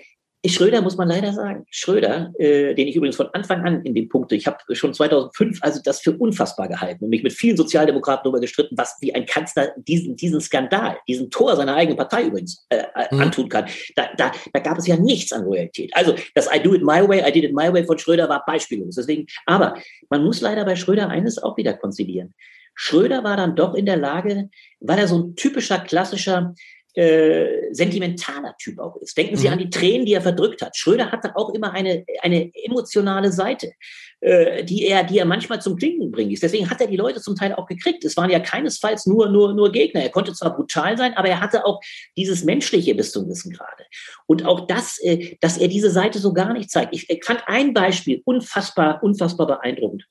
Schröder 0.49 0.81
muss 0.81 0.97
man 0.97 1.07
leider 1.07 1.33
sagen. 1.33 1.65
Schröder, 1.69 2.31
äh, 2.37 2.73
den 2.73 2.87
ich 2.87 2.95
übrigens 2.95 3.15
von 3.15 3.29
Anfang 3.33 3.65
an 3.65 3.81
in 3.83 3.93
dem 3.93 4.09
Punkt, 4.09 4.31
ich 4.31 4.47
habe 4.47 4.57
schon 4.75 4.93
2005 4.93 5.59
also 5.61 5.81
das 5.83 6.01
für 6.01 6.17
unfassbar 6.17 6.67
gehalten 6.67 7.03
und 7.03 7.09
mich 7.09 7.23
mit 7.23 7.33
vielen 7.33 7.57
Sozialdemokraten 7.57 8.23
darüber 8.23 8.39
gestritten, 8.39 8.77
was 8.77 8.97
wie 9.01 9.13
ein 9.13 9.25
Kanzler 9.25 9.73
diesen, 9.77 10.15
diesen 10.15 10.41
Skandal, 10.41 10.97
diesen 11.07 11.29
Tor 11.29 11.55
seiner 11.55 11.75
eigenen 11.75 11.97
Partei 11.97 12.25
übrigens 12.25 12.65
äh, 12.69 12.77
äh, 12.77 12.83
mhm. 13.11 13.21
antun 13.21 13.49
kann. 13.49 13.65
Da, 13.95 14.09
da, 14.17 14.31
da 14.53 14.59
gab 14.59 14.77
es 14.77 14.87
ja 14.87 14.97
nichts 14.97 15.31
an 15.31 15.45
Loyalität. 15.45 15.91
Also 15.95 16.15
das 16.33 16.47
I 16.53 16.59
do 16.61 16.73
it 16.73 16.81
my 16.81 17.07
way, 17.07 17.27
I 17.27 17.31
did 17.31 17.43
it 17.43 17.53
my 17.53 17.71
way 17.71 17.85
von 17.85 17.97
Schröder 17.97 18.29
war 18.29 18.43
beispiellos. 18.45 18.95
Deswegen, 18.95 19.25
aber 19.45 19.75
man 20.09 20.23
muss 20.23 20.41
leider 20.41 20.65
bei 20.65 20.75
Schröder 20.75 21.09
eines 21.09 21.41
auch 21.41 21.57
wieder 21.57 21.73
konzilieren. 21.73 22.33
Schröder 22.75 23.23
war 23.23 23.37
dann 23.37 23.55
doch 23.55 23.73
in 23.73 23.85
der 23.85 23.97
Lage, 23.97 24.49
weil 24.81 24.99
er 24.99 25.07
so 25.07 25.17
ein 25.19 25.35
typischer 25.35 25.79
klassischer 25.79 26.53
äh, 26.95 27.73
sentimentaler 27.73 28.55
Typ 28.57 28.79
auch 28.79 28.95
ist. 28.97 29.17
Denken 29.17 29.35
Sie 29.35 29.47
mhm. 29.47 29.53
an 29.53 29.59
die 29.59 29.69
Tränen, 29.69 30.05
die 30.05 30.13
er 30.13 30.21
verdrückt 30.21 30.61
hat. 30.61 30.77
Schröder 30.77 31.11
hatte 31.11 31.35
auch 31.35 31.53
immer 31.53 31.73
eine, 31.73 32.05
eine 32.21 32.51
emotionale 32.63 33.31
Seite, 33.31 33.73
äh, 34.21 34.63
die, 34.63 34.85
er, 34.85 35.03
die 35.03 35.19
er 35.19 35.25
manchmal 35.25 35.61
zum 35.61 35.75
Klinken 35.75 36.11
bringt. 36.11 36.41
Deswegen 36.41 36.69
hat 36.69 36.79
er 36.79 36.87
die 36.87 36.95
Leute 36.95 37.21
zum 37.21 37.35
Teil 37.35 37.53
auch 37.53 37.67
gekriegt. 37.67 38.05
Es 38.05 38.15
waren 38.15 38.29
ja 38.29 38.39
keinesfalls 38.39 39.05
nur, 39.05 39.29
nur, 39.29 39.53
nur 39.53 39.71
Gegner. 39.71 40.01
Er 40.01 40.09
konnte 40.09 40.33
zwar 40.33 40.55
brutal 40.55 40.97
sein, 40.97 41.13
aber 41.15 41.27
er 41.27 41.41
hatte 41.41 41.65
auch 41.65 41.81
dieses 42.15 42.43
Menschliche 42.43 42.95
bis 42.95 43.11
zum 43.11 43.27
Wissen 43.27 43.51
gerade. 43.51 43.83
Und 44.25 44.45
auch 44.45 44.67
das, 44.67 44.97
äh, 45.03 45.35
dass 45.41 45.57
er 45.57 45.67
diese 45.67 45.91
Seite 45.91 46.19
so 46.19 46.33
gar 46.33 46.53
nicht 46.53 46.71
zeigt. 46.71 46.93
Ich 46.93 47.25
fand 47.25 47.43
ein 47.47 47.73
Beispiel 47.73 48.21
unfassbar, 48.25 49.03
unfassbar 49.03 49.47
beeindruckend 49.47 50.05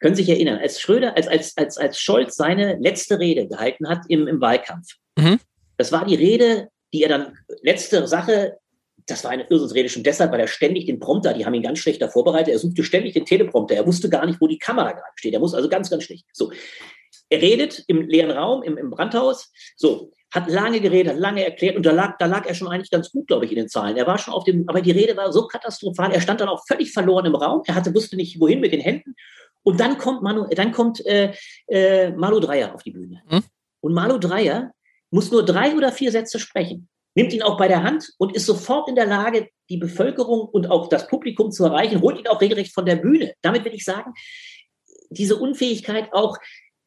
können 0.00 0.14
Sie 0.14 0.22
sich 0.22 0.30
erinnern, 0.30 0.58
als 0.58 0.80
Schröder, 0.80 1.16
als, 1.16 1.26
als, 1.26 1.56
als, 1.56 1.76
als 1.76 2.00
Scholz 2.00 2.36
seine 2.36 2.76
letzte 2.76 3.18
Rede 3.18 3.48
gehalten 3.48 3.88
hat 3.88 4.02
im, 4.08 4.28
im 4.28 4.40
Wahlkampf, 4.40 4.94
mhm. 5.18 5.40
Das 5.78 5.90
war 5.92 6.04
die 6.04 6.16
Rede, 6.16 6.68
die 6.92 7.02
er 7.02 7.08
dann, 7.08 7.38
letzte 7.62 8.06
Sache, 8.06 8.58
das 9.06 9.24
war 9.24 9.30
eine 9.30 9.46
Irrsinnsrede 9.48 9.88
schon 9.88 10.02
deshalb, 10.02 10.32
weil 10.32 10.40
er 10.40 10.46
ständig 10.46 10.86
den 10.86 11.00
Prompter, 11.00 11.32
die 11.32 11.46
haben 11.46 11.54
ihn 11.54 11.62
ganz 11.62 11.78
schlecht 11.78 12.02
da 12.02 12.08
vorbereitet, 12.08 12.52
er 12.52 12.58
suchte 12.58 12.84
ständig 12.84 13.14
den 13.14 13.24
Teleprompter, 13.24 13.74
er 13.74 13.86
wusste 13.86 14.10
gar 14.10 14.26
nicht, 14.26 14.40
wo 14.40 14.46
die 14.46 14.58
Kamera 14.58 14.92
gerade 14.92 15.12
steht, 15.16 15.32
er 15.32 15.40
muss 15.40 15.54
also 15.54 15.68
ganz, 15.68 15.88
ganz 15.88 16.04
schlecht. 16.04 16.26
So. 16.32 16.52
Er 17.30 17.40
redet 17.40 17.84
im 17.88 18.02
leeren 18.02 18.30
Raum, 18.30 18.62
im, 18.62 18.76
im 18.76 18.90
Brandhaus, 18.90 19.50
so, 19.76 20.12
hat 20.30 20.48
lange 20.50 20.80
geredet, 20.80 21.14
hat 21.14 21.20
lange 21.20 21.44
erklärt 21.44 21.76
und 21.76 21.86
da 21.86 21.92
lag, 21.92 22.18
da 22.18 22.26
lag 22.26 22.46
er 22.46 22.54
schon 22.54 22.68
eigentlich 22.68 22.90
ganz 22.90 23.10
gut, 23.10 23.26
glaube 23.26 23.46
ich, 23.46 23.50
in 23.50 23.56
den 23.56 23.68
Zahlen. 23.68 23.96
Er 23.96 24.06
war 24.06 24.18
schon 24.18 24.34
auf 24.34 24.44
dem, 24.44 24.68
aber 24.68 24.82
die 24.82 24.90
Rede 24.90 25.16
war 25.16 25.32
so 25.32 25.46
katastrophal, 25.46 26.12
er 26.12 26.20
stand 26.20 26.40
dann 26.40 26.48
auch 26.48 26.62
völlig 26.66 26.92
verloren 26.92 27.24
im 27.26 27.34
Raum, 27.34 27.62
er 27.66 27.74
hatte, 27.74 27.94
wusste 27.94 28.16
nicht, 28.16 28.38
wohin 28.40 28.60
mit 28.60 28.72
den 28.72 28.80
Händen. 28.80 29.14
Und 29.62 29.80
dann 29.80 29.98
kommt 29.98 30.22
Manu, 30.22 30.46
dann 30.50 30.72
kommt 30.72 31.04
äh, 31.06 31.32
äh, 31.66 32.10
Malu 32.12 32.40
Dreier 32.40 32.74
auf 32.74 32.82
die 32.82 32.90
Bühne. 32.90 33.22
Hm? 33.28 33.42
Und 33.80 33.92
Malu 33.92 34.18
Dreier 34.18 34.72
muss 35.10 35.30
nur 35.30 35.44
drei 35.44 35.74
oder 35.74 35.92
vier 35.92 36.12
Sätze 36.12 36.38
sprechen, 36.38 36.88
nimmt 37.14 37.32
ihn 37.32 37.42
auch 37.42 37.56
bei 37.56 37.68
der 37.68 37.82
Hand 37.82 38.12
und 38.18 38.34
ist 38.34 38.46
sofort 38.46 38.88
in 38.88 38.94
der 38.94 39.06
Lage, 39.06 39.48
die 39.68 39.76
Bevölkerung 39.76 40.40
und 40.48 40.70
auch 40.70 40.88
das 40.88 41.08
Publikum 41.08 41.50
zu 41.50 41.64
erreichen, 41.64 42.00
holt 42.00 42.18
ihn 42.18 42.28
auch 42.28 42.40
regelrecht 42.40 42.72
von 42.72 42.86
der 42.86 42.96
Bühne. 42.96 43.34
Damit 43.42 43.64
will 43.64 43.74
ich 43.74 43.84
sagen, 43.84 44.12
diese 45.10 45.36
Unfähigkeit 45.36 46.12
auch 46.12 46.36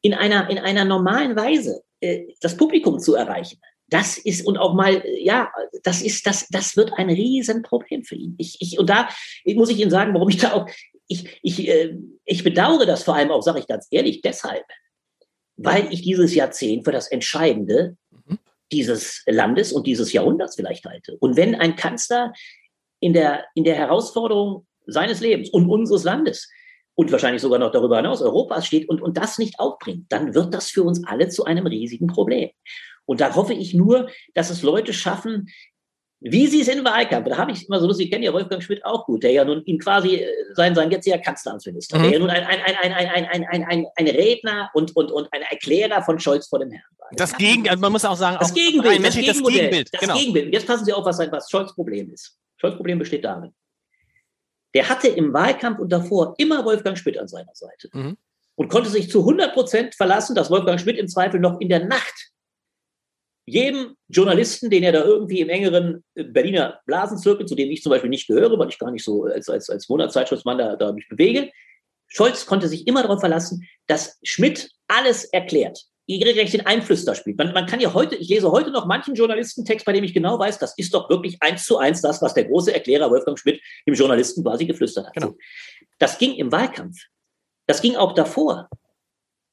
in 0.00 0.14
einer, 0.14 0.48
in 0.50 0.58
einer 0.58 0.84
normalen 0.84 1.36
Weise 1.36 1.82
äh, 2.00 2.24
das 2.40 2.56
Publikum 2.56 2.98
zu 2.98 3.14
erreichen. 3.14 3.60
Das 3.88 4.16
ist 4.16 4.46
und 4.46 4.56
auch 4.56 4.74
mal, 4.74 5.04
ja, 5.18 5.52
das 5.82 6.00
ist, 6.00 6.26
das, 6.26 6.48
das 6.48 6.76
wird 6.76 6.94
ein 6.94 7.10
Riesenproblem 7.10 8.04
für 8.04 8.14
ihn. 8.14 8.34
Ich, 8.38 8.56
ich, 8.60 8.78
und 8.78 8.88
da 8.88 9.08
muss 9.44 9.68
ich 9.68 9.78
Ihnen 9.78 9.90
sagen, 9.90 10.14
warum 10.14 10.30
ich 10.30 10.38
da 10.38 10.52
auch, 10.54 10.66
ich, 11.08 11.38
ich, 11.42 11.68
äh, 11.68 11.94
ich 12.24 12.42
bedauere 12.42 12.86
das 12.86 13.04
vor 13.04 13.14
allem 13.14 13.30
auch, 13.30 13.42
sage 13.42 13.58
ich 13.58 13.66
ganz 13.66 13.86
ehrlich, 13.90 14.22
deshalb, 14.22 14.64
weil 15.64 15.92
ich 15.92 16.02
dieses 16.02 16.34
Jahrzehnt 16.34 16.84
für 16.84 16.92
das 16.92 17.08
Entscheidende 17.08 17.96
dieses 18.72 19.22
Landes 19.26 19.72
und 19.72 19.86
dieses 19.86 20.12
Jahrhunderts 20.12 20.56
vielleicht 20.56 20.84
halte. 20.86 21.16
Und 21.20 21.36
wenn 21.36 21.54
ein 21.54 21.76
Kanzler 21.76 22.32
in 23.00 23.12
der, 23.12 23.44
in 23.54 23.64
der 23.64 23.74
Herausforderung 23.74 24.66
seines 24.86 25.20
Lebens 25.20 25.50
und 25.50 25.68
unseres 25.68 26.04
Landes 26.04 26.48
und 26.94 27.12
wahrscheinlich 27.12 27.42
sogar 27.42 27.58
noch 27.58 27.70
darüber 27.70 27.96
hinaus 27.96 28.22
Europas 28.22 28.66
steht 28.66 28.88
und, 28.88 29.02
und 29.02 29.16
das 29.16 29.38
nicht 29.38 29.60
aufbringt, 29.60 30.06
dann 30.10 30.34
wird 30.34 30.54
das 30.54 30.70
für 30.70 30.82
uns 30.82 31.04
alle 31.06 31.28
zu 31.28 31.44
einem 31.44 31.66
riesigen 31.66 32.06
Problem. 32.06 32.50
Und 33.04 33.20
da 33.20 33.34
hoffe 33.34 33.52
ich 33.52 33.74
nur, 33.74 34.08
dass 34.34 34.50
es 34.50 34.62
Leute 34.62 34.92
schaffen, 34.92 35.48
wie 36.24 36.46
sie 36.46 36.60
es 36.60 36.68
in 36.68 36.84
Wahlkampf, 36.84 37.28
da 37.28 37.36
habe 37.36 37.50
ich 37.50 37.66
immer 37.66 37.80
so 37.80 37.86
lustig, 37.86 38.06
ich 38.06 38.12
kenne 38.12 38.24
ja 38.24 38.32
Wolfgang 38.32 38.62
Schmidt 38.62 38.84
auch 38.84 39.06
gut, 39.06 39.24
der 39.24 39.32
ja 39.32 39.44
nun 39.44 39.64
ihn 39.64 39.78
quasi 39.78 40.16
äh, 40.16 40.28
sein, 40.54 40.74
sein 40.74 40.90
jetziger 40.90 41.18
Kanzleramtsminister, 41.18 41.98
mhm. 41.98 42.02
der 42.02 42.12
ja 42.12 42.18
nun 42.20 42.30
ein, 42.30 42.44
ein, 42.44 42.60
ein, 42.60 42.76
ein, 42.76 42.92
ein, 42.92 43.26
ein, 43.26 43.44
ein, 43.44 43.64
ein, 43.64 43.86
ein 43.96 44.06
Redner 44.08 44.70
und, 44.74 44.94
und, 44.94 45.10
und 45.10 45.28
ein 45.32 45.42
Erklärer 45.42 46.02
von 46.02 46.20
Scholz 46.20 46.48
vor 46.48 46.60
dem 46.60 46.70
Herrn 46.70 46.84
war. 46.98 47.08
Das 47.12 47.36
Gegenbild, 47.36 47.70
also 47.70 47.80
man 47.80 47.92
muss 47.92 48.04
auch 48.04 48.16
sagen, 48.16 48.36
das 48.38 48.50
auch 48.50 48.54
Gegenbild, 48.54 49.04
das, 49.04 49.14
das 49.14 49.42
Gegenbild. 49.42 49.88
Das 49.92 50.00
genau. 50.00 50.16
Gegenbild. 50.16 50.52
Jetzt 50.52 50.66
passen 50.66 50.84
Sie 50.84 50.92
auf, 50.92 51.04
was, 51.04 51.18
was 51.18 51.50
Scholz 51.50 51.74
Problem 51.74 52.12
ist. 52.12 52.38
Scholz 52.56 52.76
Problem 52.76 53.00
besteht 53.00 53.24
darin. 53.24 53.52
Der 54.74 54.88
hatte 54.88 55.08
im 55.08 55.32
Wahlkampf 55.32 55.80
und 55.80 55.90
davor 55.90 56.34
immer 56.38 56.64
Wolfgang 56.64 56.96
Schmidt 56.96 57.18
an 57.18 57.26
seiner 57.26 57.54
Seite. 57.54 57.88
Mhm. 57.92 58.16
Und 58.54 58.68
konnte 58.68 58.90
sich 58.90 59.10
zu 59.10 59.20
100 59.20 59.54
Prozent 59.54 59.94
verlassen, 59.94 60.36
dass 60.36 60.50
Wolfgang 60.50 60.78
Schmidt 60.78 60.98
im 60.98 61.08
Zweifel 61.08 61.40
noch 61.40 61.58
in 61.60 61.68
der 61.68 61.84
Nacht 61.84 62.31
jedem 63.44 63.96
Journalisten, 64.08 64.70
den 64.70 64.82
er 64.82 64.92
da 64.92 65.04
irgendwie 65.04 65.40
im 65.40 65.48
engeren 65.48 66.04
äh, 66.14 66.24
Berliner 66.24 66.80
Blasenzirkel, 66.86 67.46
zu 67.46 67.54
dem 67.54 67.70
ich 67.70 67.82
zum 67.82 67.90
Beispiel 67.90 68.10
nicht 68.10 68.28
gehöre, 68.28 68.58
weil 68.58 68.68
ich 68.68 68.78
gar 68.78 68.90
nicht 68.90 69.04
so 69.04 69.24
als, 69.24 69.48
als, 69.48 69.68
als 69.68 69.88
Monatszeitschriftsmann 69.88 70.58
da, 70.58 70.76
da 70.76 70.92
mich 70.92 71.08
bewege, 71.08 71.50
Scholz 72.08 72.46
konnte 72.46 72.68
sich 72.68 72.86
immer 72.86 73.02
darauf 73.02 73.20
verlassen, 73.20 73.66
dass 73.86 74.18
Schmidt 74.22 74.70
alles 74.86 75.24
erklärt. 75.24 75.86
Regelrecht 76.10 76.52
den 76.52 76.66
Einflüster 76.66 77.14
spielt. 77.14 77.38
Man, 77.38 77.52
man 77.52 77.66
kann 77.66 77.80
ja 77.80 77.94
heute, 77.94 78.16
ich 78.16 78.28
lese 78.28 78.50
heute 78.50 78.70
noch 78.70 78.86
manchen 78.86 79.14
Journalistentext, 79.14 79.86
bei 79.86 79.92
dem 79.92 80.04
ich 80.04 80.12
genau 80.12 80.38
weiß, 80.38 80.58
das 80.58 80.76
ist 80.76 80.92
doch 80.92 81.08
wirklich 81.08 81.38
eins 81.40 81.64
zu 81.64 81.78
eins 81.78 82.02
das, 82.02 82.20
was 82.20 82.34
der 82.34 82.44
große 82.44 82.74
Erklärer 82.74 83.10
Wolfgang 83.10 83.38
Schmidt 83.38 83.62
dem 83.86 83.94
Journalisten 83.94 84.42
quasi 84.42 84.66
geflüstert 84.66 85.06
hat. 85.06 85.14
Genau. 85.14 85.34
Das 85.98 86.18
ging 86.18 86.34
im 86.34 86.52
Wahlkampf. 86.52 86.98
Das 87.66 87.80
ging 87.80 87.96
auch 87.96 88.12
davor. 88.12 88.68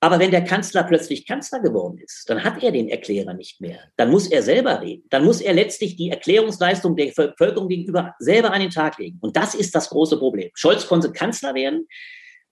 Aber 0.02 0.20
wenn 0.20 0.32
der 0.32 0.45
Kanzler 0.45 0.84
plötzlich 0.84 1.28
Kanzler 1.28 1.60
geworden 1.60 1.97
ist, 1.97 2.30
dann 2.30 2.43
hat 2.43 2.64
er 2.64 2.72
den 2.72 2.88
Erklärer 2.88 3.34
nicht 3.34 3.60
mehr. 3.60 3.80
Dann 3.97 4.10
muss 4.10 4.28
er 4.28 4.41
selber 4.41 4.82
reden. 4.82 5.04
Dann 5.10 5.26
muss 5.26 5.41
er 5.41 5.54
letztlich 5.54 5.97
die 5.97 6.10
Erklärungsleistung 6.10 6.95
der 6.95 7.08
Bevölkerung 7.08 7.68
gegenüber 7.68 8.16
selber 8.20 8.54
an 8.54 8.62
den 8.62 8.70
Tag 8.70 8.97
legen. 8.97 9.18
Und 9.20 9.36
das 9.36 9.56
ist 9.56 9.76
das 9.76 9.89
große 9.89 10.18
Problem. 10.18 10.52
Scholz 10.54 10.88
konnte 10.88 11.12
Kanzler 11.12 11.54
werden, 11.54 11.88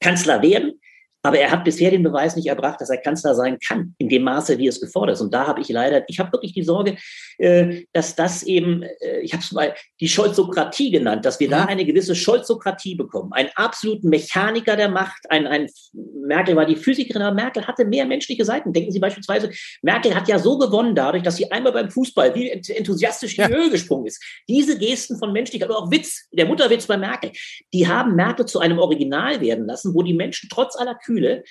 Kanzler 0.02 0.42
werden, 0.42 0.80
aber 1.24 1.40
er 1.40 1.52
hat 1.52 1.64
bisher 1.64 1.92
den 1.92 2.04
Beweis 2.04 2.36
nicht 2.36 2.48
erbracht, 2.48 2.80
dass 2.80 2.90
er 2.90 2.98
Kanzler 2.98 3.36
sein 3.36 3.58
kann, 3.60 3.96
in 3.98 4.10
dem 4.10 4.24
Maße, 4.24 4.58
wie 4.58 4.68
es 4.68 4.80
gefordert 4.80 5.16
ist. 5.16 5.22
Und 5.22 5.34
da 5.34 5.48
habe 5.48 5.62
ich 5.62 5.70
leider, 5.70 6.04
ich 6.08 6.20
habe 6.20 6.32
wirklich 6.32 6.54
die 6.54 6.64
Sorge, 6.64 6.98
äh, 7.38 7.84
dass 7.94 8.16
das 8.16 8.44
eben, 8.44 8.84
äh, 8.84 9.20
ich 9.22 9.34
habe 9.34 9.44
es 9.44 9.52
mal 9.52 9.74
die 10.00 10.08
Scholzokratie 10.08 10.92
genannt, 10.92 11.26
dass 11.26 11.40
wir 11.40 11.50
da 11.50 11.64
mhm. 11.64 11.70
eine 11.70 11.86
gewisse 11.86 12.16
Scholzokratie 12.16 12.96
bekommen. 12.96 13.34
Einen 13.34 13.50
absoluten 13.56 14.10
Mechaniker 14.10 14.76
der 14.76 14.90
Macht, 14.90 15.30
ein, 15.30 15.48
ein 15.48 15.68
Merkel 15.94 16.56
war 16.56 16.66
die 16.66 16.76
Physikerin, 16.76 17.22
aber 17.22 17.36
Merkel 17.36 17.66
hatte 17.66 17.86
mehr 17.86 18.06
menschliche 18.06 18.46
Seiten. 18.46 18.74
Denken 18.74 18.92
Sie 18.92 19.00
beispielsweise, 19.00 19.50
Merkel 19.82 20.16
hat 20.16 20.28
ja 20.28 20.40
so 20.40 20.58
gewonnen 20.58 20.96
dadurch, 20.96 21.24
dass 21.24 21.38
sie 21.38 21.52
einmal 21.52 21.72
beim 21.72 21.90
Fußball 21.90 22.36
wie 22.36 22.50
enthusiastisch 22.50 23.38
in 23.38 23.48
die 23.48 23.54
Höhe 23.54 23.70
gesprungen 23.70 24.08
ist. 24.08 24.24
Diese 24.48 24.78
Gesten 24.78 25.18
von 25.18 25.32
Menschlichkeit, 25.34 25.70
oder 25.70 25.80
auch 25.80 25.92
Witz, 25.92 26.28
der 26.32 26.46
Mutterwitz 26.46 26.86
bei 26.86 26.98
Merkel, 26.98 27.32
die 27.74 27.88
haben 27.88 28.16
Merkel 28.16 28.46
zu 28.46 28.60
einem 28.60 28.80
Original 28.80 29.42
werden 29.42 29.66
lassen, 29.66 29.94
wo 29.94 30.04
die 30.04 30.14
Menschen 30.14 30.50
trotz 30.50 30.76
aller 30.78 30.98
Kühle 31.08 31.44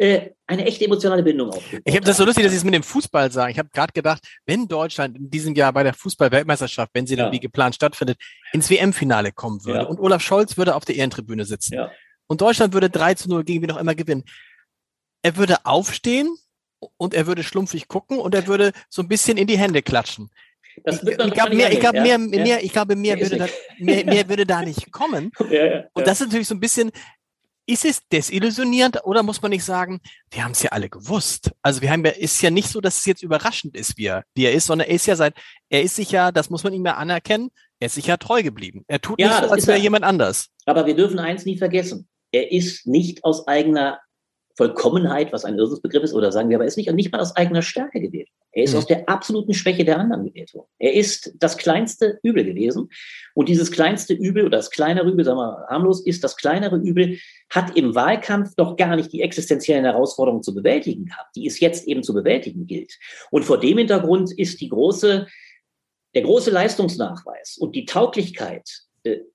äh, 0.00 0.30
eine 0.46 0.64
echte 0.64 0.86
emotionale 0.86 1.22
Bindung 1.22 1.50
aufgebaut. 1.50 1.82
Ich 1.84 1.94
habe 1.94 2.06
das 2.06 2.16
so 2.16 2.24
lustig, 2.24 2.44
dass 2.44 2.52
Sie 2.52 2.58
es 2.58 2.64
mit 2.64 2.72
dem 2.72 2.82
Fußball 2.82 3.30
sagen. 3.30 3.52
Ich 3.52 3.58
habe 3.58 3.68
gerade 3.68 3.92
gedacht, 3.92 4.26
wenn 4.46 4.66
Deutschland 4.66 5.16
in 5.16 5.30
diesem 5.30 5.54
Jahr 5.54 5.74
bei 5.74 5.82
der 5.82 5.92
Fußball-Weltmeisterschaft, 5.92 6.90
wenn 6.94 7.06
sie 7.06 7.16
dann 7.16 7.32
wie 7.32 7.38
geplant 7.38 7.74
stattfindet, 7.74 8.18
ins 8.52 8.70
WM-Finale 8.70 9.32
kommen 9.32 9.62
würde 9.66 9.80
ja. 9.80 9.86
und 9.86 10.00
Olaf 10.00 10.22
Scholz 10.22 10.56
würde 10.56 10.74
auf 10.74 10.86
der 10.86 10.96
Ehrentribüne 10.96 11.44
sitzen 11.44 11.74
ja. 11.74 11.90
und 12.28 12.40
Deutschland 12.40 12.72
würde 12.72 12.88
3 12.88 13.14
zu 13.14 13.28
0 13.28 13.44
gegen 13.44 13.62
wie 13.62 13.66
noch 13.66 13.76
immer 13.76 13.94
gewinnen, 13.94 14.24
er 15.22 15.36
würde 15.36 15.58
aufstehen 15.64 16.34
und 16.96 17.12
er 17.12 17.26
würde 17.26 17.42
schlumpfig 17.42 17.86
gucken 17.86 18.18
und 18.18 18.34
er 18.34 18.46
würde 18.46 18.72
so 18.88 19.02
ein 19.02 19.08
bisschen 19.08 19.36
in 19.36 19.46
die 19.46 19.58
Hände 19.58 19.82
klatschen. 19.82 20.30
Das 20.84 21.02
ich, 21.02 21.10
ich 21.10 21.34
glaube, 21.34 21.54
mehr, 21.54 21.72
ich 21.72 21.80
glaube, 21.80 22.00
mehr, 22.00 22.16
mehr, 22.16 22.64
ich 22.64 22.72
glaube, 22.72 22.96
mehr 22.96 23.20
würde, 23.20 23.36
da, 23.36 23.48
mehr, 23.78 24.04
mehr 24.06 24.28
würde 24.30 24.46
da 24.46 24.62
nicht 24.62 24.90
kommen. 24.92 25.30
Ja, 25.50 25.64
ja, 25.66 25.84
und 25.92 26.06
das 26.06 26.20
ist 26.20 26.28
natürlich 26.28 26.48
so 26.48 26.54
ein 26.54 26.60
bisschen, 26.60 26.90
ist 27.70 27.84
es 27.84 28.00
desillusionierend 28.08 29.04
oder 29.04 29.22
muss 29.22 29.40
man 29.40 29.50
nicht 29.50 29.64
sagen, 29.64 30.00
wir 30.30 30.44
haben 30.44 30.52
es 30.52 30.62
ja 30.62 30.70
alle 30.70 30.88
gewusst. 30.88 31.52
Also 31.62 31.80
wir 31.80 31.90
haben 31.90 32.04
ja, 32.04 32.10
ist 32.10 32.42
ja 32.42 32.50
nicht 32.50 32.68
so, 32.68 32.80
dass 32.80 32.98
es 32.98 33.04
jetzt 33.04 33.22
überraschend 33.22 33.76
ist, 33.76 33.96
wie 33.96 34.06
er, 34.06 34.24
wie 34.34 34.44
er 34.44 34.52
ist, 34.52 34.66
sondern 34.66 34.88
er 34.88 34.94
ist 34.94 35.06
ja 35.06 35.16
seit, 35.16 35.34
er 35.68 35.82
ist 35.82 35.96
sich 35.96 36.10
ja, 36.10 36.32
das 36.32 36.50
muss 36.50 36.64
man 36.64 36.72
ihm 36.72 36.84
ja 36.84 36.96
anerkennen, 36.96 37.50
Er 37.78 37.86
ist 37.86 37.94
sicher 37.94 38.18
treu 38.18 38.42
geblieben. 38.42 38.84
Er 38.88 39.00
tut 39.00 39.20
ja, 39.20 39.28
nicht 39.28 39.44
so, 39.44 39.50
als 39.50 39.66
wäre 39.66 39.78
jemand 39.78 40.04
anders. 40.04 40.48
Aber 40.66 40.86
wir 40.86 40.94
dürfen 40.94 41.18
eins 41.18 41.46
nie 41.46 41.56
vergessen. 41.56 42.08
Er 42.32 42.52
ist 42.52 42.86
nicht 42.86 43.24
aus 43.24 43.46
eigener 43.48 44.00
Vollkommenheit, 44.60 45.32
was 45.32 45.46
ein 45.46 45.56
Irrsinnsbegriff 45.56 46.02
ist, 46.02 46.12
oder 46.12 46.30
sagen 46.32 46.50
wir, 46.50 46.58
aber 46.58 46.64
er 46.64 46.68
ist 46.68 46.76
nicht, 46.76 46.92
nicht 46.92 47.10
mal 47.10 47.20
aus 47.22 47.34
eigener 47.34 47.62
Stärke 47.62 47.98
gewählt. 47.98 48.28
Er 48.52 48.64
ist 48.64 48.72
mhm. 48.72 48.78
aus 48.78 48.86
der 48.86 49.08
absoluten 49.08 49.54
Schwäche 49.54 49.86
der 49.86 49.98
anderen 49.98 50.26
gewählt 50.26 50.52
worden. 50.52 50.68
Er 50.78 50.92
ist 50.92 51.32
das 51.38 51.56
kleinste 51.56 52.18
Übel 52.22 52.44
gewesen. 52.44 52.90
Und 53.32 53.48
dieses 53.48 53.70
kleinste 53.70 54.12
Übel 54.12 54.44
oder 54.44 54.58
das 54.58 54.70
kleinere 54.70 55.08
Übel, 55.08 55.24
sagen 55.24 55.38
wir 55.38 55.64
harmlos, 55.70 56.04
ist 56.04 56.22
das 56.24 56.36
kleinere 56.36 56.76
Übel, 56.76 57.18
hat 57.48 57.74
im 57.74 57.94
Wahlkampf 57.94 58.54
doch 58.56 58.76
gar 58.76 58.96
nicht 58.96 59.14
die 59.14 59.22
existenziellen 59.22 59.86
Herausforderungen 59.86 60.42
zu 60.42 60.54
bewältigen 60.54 61.06
gehabt, 61.06 61.34
die 61.36 61.46
es 61.46 61.58
jetzt 61.58 61.88
eben 61.88 62.02
zu 62.02 62.12
bewältigen 62.12 62.66
gilt. 62.66 62.98
Und 63.30 63.46
vor 63.46 63.58
dem 63.58 63.78
Hintergrund 63.78 64.30
ist 64.30 64.60
die 64.60 64.68
große, 64.68 65.26
der 66.14 66.22
große 66.22 66.50
Leistungsnachweis 66.50 67.56
und 67.56 67.74
die 67.74 67.86
Tauglichkeit 67.86 68.68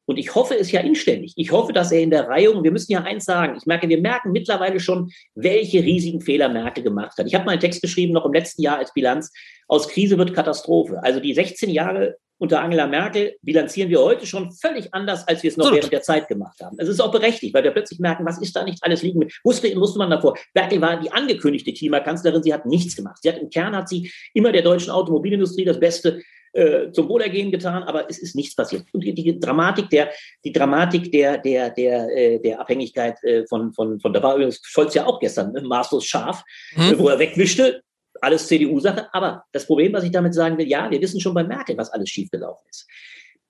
und 0.06 0.18
ich 0.18 0.36
hoffe 0.36 0.56
es 0.56 0.72
ja 0.72 0.82
inständig. 0.82 1.34
Ich 1.38 1.52
hoffe, 1.52 1.74
dass 1.74 1.92
er 1.92 2.02
in 2.02 2.12
der 2.12 2.28
Reihung, 2.28 2.64
wir 2.64 2.72
müssen 2.72 2.92
ja 2.92 3.02
eins 3.02 3.26
sagen, 3.26 3.56
ich 3.58 3.66
merke, 3.66 3.90
wir 3.90 4.00
merken 4.00 4.32
mittlerweile 4.32 4.80
schon, 4.80 5.12
welche 5.34 5.80
riesigen 5.80 6.22
Fehler 6.22 6.50
Merkel 6.50 6.84
gemacht 6.84 7.18
hat. 7.18 7.26
Ich 7.26 7.34
habe 7.34 7.46
mal 7.46 7.54
einen 7.54 7.62
Text 7.62 7.82
geschrieben, 7.82 8.14
noch 8.14 8.26
im 8.26 8.34
letzten 8.34 8.62
Jahr 8.62 8.78
als 8.78 8.94
Bilanz, 8.94 9.32
aus 9.68 9.88
Krise 9.88 10.18
wird 10.18 10.34
Katastrophe. 10.34 11.02
Also 11.02 11.20
die 11.20 11.34
16 11.34 11.70
Jahre 11.70 12.18
unter 12.38 12.62
Angela 12.62 12.86
Merkel 12.86 13.36
bilanzieren 13.42 13.90
wir 13.90 14.02
heute 14.02 14.26
schon 14.26 14.52
völlig 14.52 14.94
anders, 14.94 15.28
als 15.28 15.42
wir 15.42 15.50
es 15.50 15.58
noch 15.58 15.72
während 15.72 15.92
der 15.92 16.02
Zeit 16.02 16.28
gemacht 16.28 16.60
haben. 16.62 16.76
Es 16.80 16.90
ist 16.90 17.00
auch 17.00 17.12
berechtigt, 17.12 17.54
weil 17.54 17.64
wir 17.64 17.72
plötzlich 17.72 18.00
merken, 18.00 18.26
was 18.26 18.42
ist 18.42 18.56
da 18.56 18.64
nicht 18.64 18.84
alles 18.84 19.04
liegen. 19.04 19.26
Wusste, 19.44 19.74
wusste 19.78 20.00
man 20.00 20.10
davor. 20.10 20.38
Merkel 20.54 20.82
war 20.82 21.00
die 21.00 21.12
angekündigte 21.12 21.74
Klimakanzlerin, 21.74 22.44
sie 22.44 22.54
hat 22.54 22.66
nichts 22.66 22.96
gemacht. 22.96 23.20
Sie 23.22 23.30
hat 23.30 23.38
im 23.38 23.50
Kern 23.50 23.76
hat 23.76 23.88
sie 23.88 24.12
immer 24.34 24.52
der 24.52 24.64
deutschen 24.64 24.92
Automobilindustrie 24.92 25.66
das 25.66 25.80
Beste 25.80 26.22
äh, 26.56 26.92
zum 26.92 27.10
Wohlergehen 27.10 27.52
getan, 27.52 27.84
aber 27.84 28.10
es 28.10 28.18
ist 28.18 28.36
nichts 28.36 28.56
passiert. 28.56 28.86
Und 28.94 29.04
die, 29.04 29.14
die 29.14 29.40
Dramatik 29.40 29.90
der, 29.90 30.10
die 30.44 30.54
Dramatik 30.54 31.12
der, 31.12 31.38
der, 31.38 31.70
der, 31.70 32.10
äh, 32.16 32.40
der 32.40 32.62
Abhängigkeit 32.62 33.22
äh, 33.24 33.46
von, 33.46 33.74
von, 33.74 34.00
von, 34.00 34.14
da 34.14 34.24
war 34.24 34.36
übrigens 34.36 34.62
Scholz 34.64 34.94
ja 34.94 35.06
auch 35.06 35.20
gestern 35.20 35.52
ne, 35.52 35.62
maßlos 35.62 36.06
scharf, 36.06 36.44
hm. 36.74 36.98
wo 36.98 37.10
er 37.10 37.20
wegwischte, 37.20 37.82
alles 38.22 38.48
CDU-Sache. 38.48 39.08
Aber 39.14 39.44
das 39.52 39.66
Problem, 39.66 39.92
was 39.94 40.06
ich 40.06 40.12
damit 40.12 40.34
sagen 40.34 40.58
will, 40.58 40.68
ja, 40.68 40.90
wir 40.90 41.02
wissen 41.02 41.20
schon 41.20 41.34
bei 41.34 41.44
Merkel, 41.44 41.78
was 41.78 41.92
alles 41.92 42.10
schiefgelaufen 42.10 42.66
ist. 42.70 42.88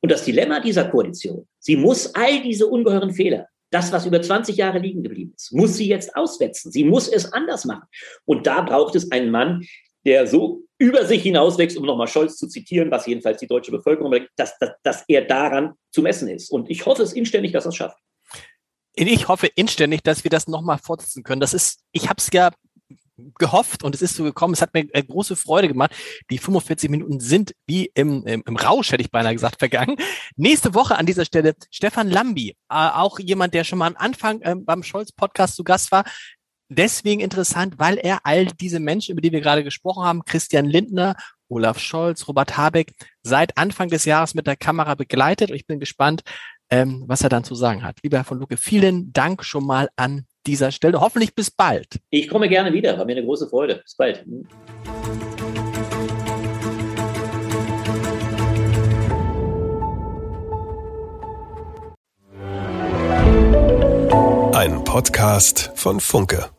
Und 0.01 0.11
das 0.11 0.25
Dilemma 0.25 0.59
dieser 0.59 0.85
Koalition, 0.85 1.47
sie 1.59 1.77
muss 1.77 2.13
all 2.15 2.41
diese 2.41 2.67
ungeheuren 2.67 3.11
Fehler, 3.11 3.47
das, 3.71 3.91
was 3.91 4.05
über 4.05 4.21
20 4.21 4.57
Jahre 4.57 4.79
liegen 4.79 5.03
geblieben 5.03 5.33
ist, 5.35 5.51
muss 5.51 5.75
sie 5.75 5.87
jetzt 5.87 6.15
auswetzen. 6.15 6.71
Sie 6.71 6.83
muss 6.83 7.07
es 7.07 7.33
anders 7.33 7.65
machen. 7.65 7.87
Und 8.25 8.47
da 8.47 8.61
braucht 8.61 8.95
es 8.95 9.11
einen 9.11 9.31
Mann, 9.31 9.65
der 10.05 10.27
so 10.27 10.64
über 10.77 11.05
sich 11.05 11.23
hinauswächst, 11.23 11.77
um 11.77 11.85
nochmal 11.85 12.07
Scholz 12.07 12.37
zu 12.37 12.47
zitieren, 12.47 12.91
was 12.91 13.05
jedenfalls 13.05 13.39
die 13.39 13.47
deutsche 13.47 13.71
Bevölkerung, 13.71 14.13
dass, 14.35 14.57
dass, 14.59 14.71
dass 14.83 15.03
er 15.07 15.23
daran 15.23 15.73
zu 15.91 16.01
messen 16.01 16.27
ist. 16.27 16.49
Und 16.51 16.69
ich 16.69 16.85
hoffe 16.85 17.03
es 17.03 17.13
inständig, 17.13 17.53
dass 17.53 17.65
er 17.65 17.69
es 17.69 17.75
schafft. 17.75 17.97
Ich 18.93 19.27
hoffe 19.27 19.47
inständig, 19.47 20.03
dass 20.03 20.23
wir 20.23 20.31
das 20.31 20.47
nochmal 20.47 20.77
fortsetzen 20.77 21.23
können. 21.23 21.41
Das 21.41 21.53
ist, 21.53 21.81
ich 21.91 22.09
habe 22.09 22.17
es 22.17 22.29
ja 22.31 22.51
gehofft 23.37 23.83
und 23.83 23.95
es 23.95 24.01
ist 24.01 24.15
so 24.15 24.23
gekommen. 24.23 24.53
Es 24.53 24.61
hat 24.61 24.73
mir 24.73 24.85
äh, 24.93 25.03
große 25.03 25.35
Freude 25.35 25.67
gemacht. 25.67 25.91
Die 26.29 26.37
45 26.37 26.89
Minuten 26.89 27.19
sind 27.19 27.53
wie 27.65 27.91
im, 27.93 28.25
im, 28.25 28.43
im 28.45 28.55
Rausch, 28.57 28.91
hätte 28.91 29.01
ich 29.01 29.11
beinahe 29.11 29.33
gesagt, 29.33 29.59
vergangen. 29.59 29.97
Nächste 30.35 30.73
Woche 30.73 30.97
an 30.97 31.05
dieser 31.05 31.25
Stelle 31.25 31.55
Stefan 31.71 32.09
Lambi, 32.09 32.49
äh, 32.49 32.55
auch 32.69 33.19
jemand, 33.19 33.53
der 33.53 33.63
schon 33.63 33.79
mal 33.79 33.87
am 33.87 33.95
Anfang 33.97 34.41
äh, 34.41 34.55
beim 34.55 34.83
Scholz-Podcast 34.83 35.55
zu 35.55 35.63
Gast 35.63 35.91
war 35.91 36.03
deswegen 36.69 37.21
interessant, 37.21 37.75
weil 37.77 37.97
er 37.97 38.19
all 38.23 38.45
diese 38.45 38.79
Menschen, 38.79 39.13
über 39.13 39.21
die 39.21 39.31
wir 39.31 39.41
gerade 39.41 39.63
gesprochen 39.63 40.03
haben, 40.03 40.25
Christian 40.25 40.65
Lindner, 40.65 41.15
Olaf 41.47 41.79
Scholz, 41.79 42.27
Robert 42.27 42.57
Habeck, 42.57 42.93
seit 43.21 43.57
Anfang 43.57 43.89
des 43.89 44.05
Jahres 44.05 44.33
mit 44.33 44.47
der 44.47 44.55
Kamera 44.55 44.95
begleitet. 44.95 45.51
Und 45.51 45.55
ich 45.55 45.67
bin 45.67 45.79
gespannt, 45.79 46.23
ähm, 46.69 47.03
was 47.07 47.21
er 47.21 47.29
dann 47.29 47.43
zu 47.43 47.55
sagen 47.55 47.83
hat. 47.83 47.97
Lieber 48.03 48.17
Herr 48.17 48.23
von 48.23 48.39
Lucke, 48.39 48.57
vielen 48.57 49.13
Dank 49.13 49.43
schon 49.43 49.65
mal 49.65 49.89
an 49.95 50.25
dieser 50.47 50.71
Stelle. 50.71 50.99
Hoffentlich 50.99 51.35
bis 51.35 51.51
bald. 51.51 51.99
Ich 52.09 52.27
komme 52.27 52.49
gerne 52.49 52.73
wieder. 52.73 52.97
War 52.97 53.05
mir 53.05 53.13
eine 53.13 53.25
große 53.25 53.47
Freude. 53.47 53.81
Bis 53.83 53.95
bald. 53.95 54.25
Ein 64.53 64.83
Podcast 64.83 65.71
von 65.75 65.99
Funke. 65.99 66.54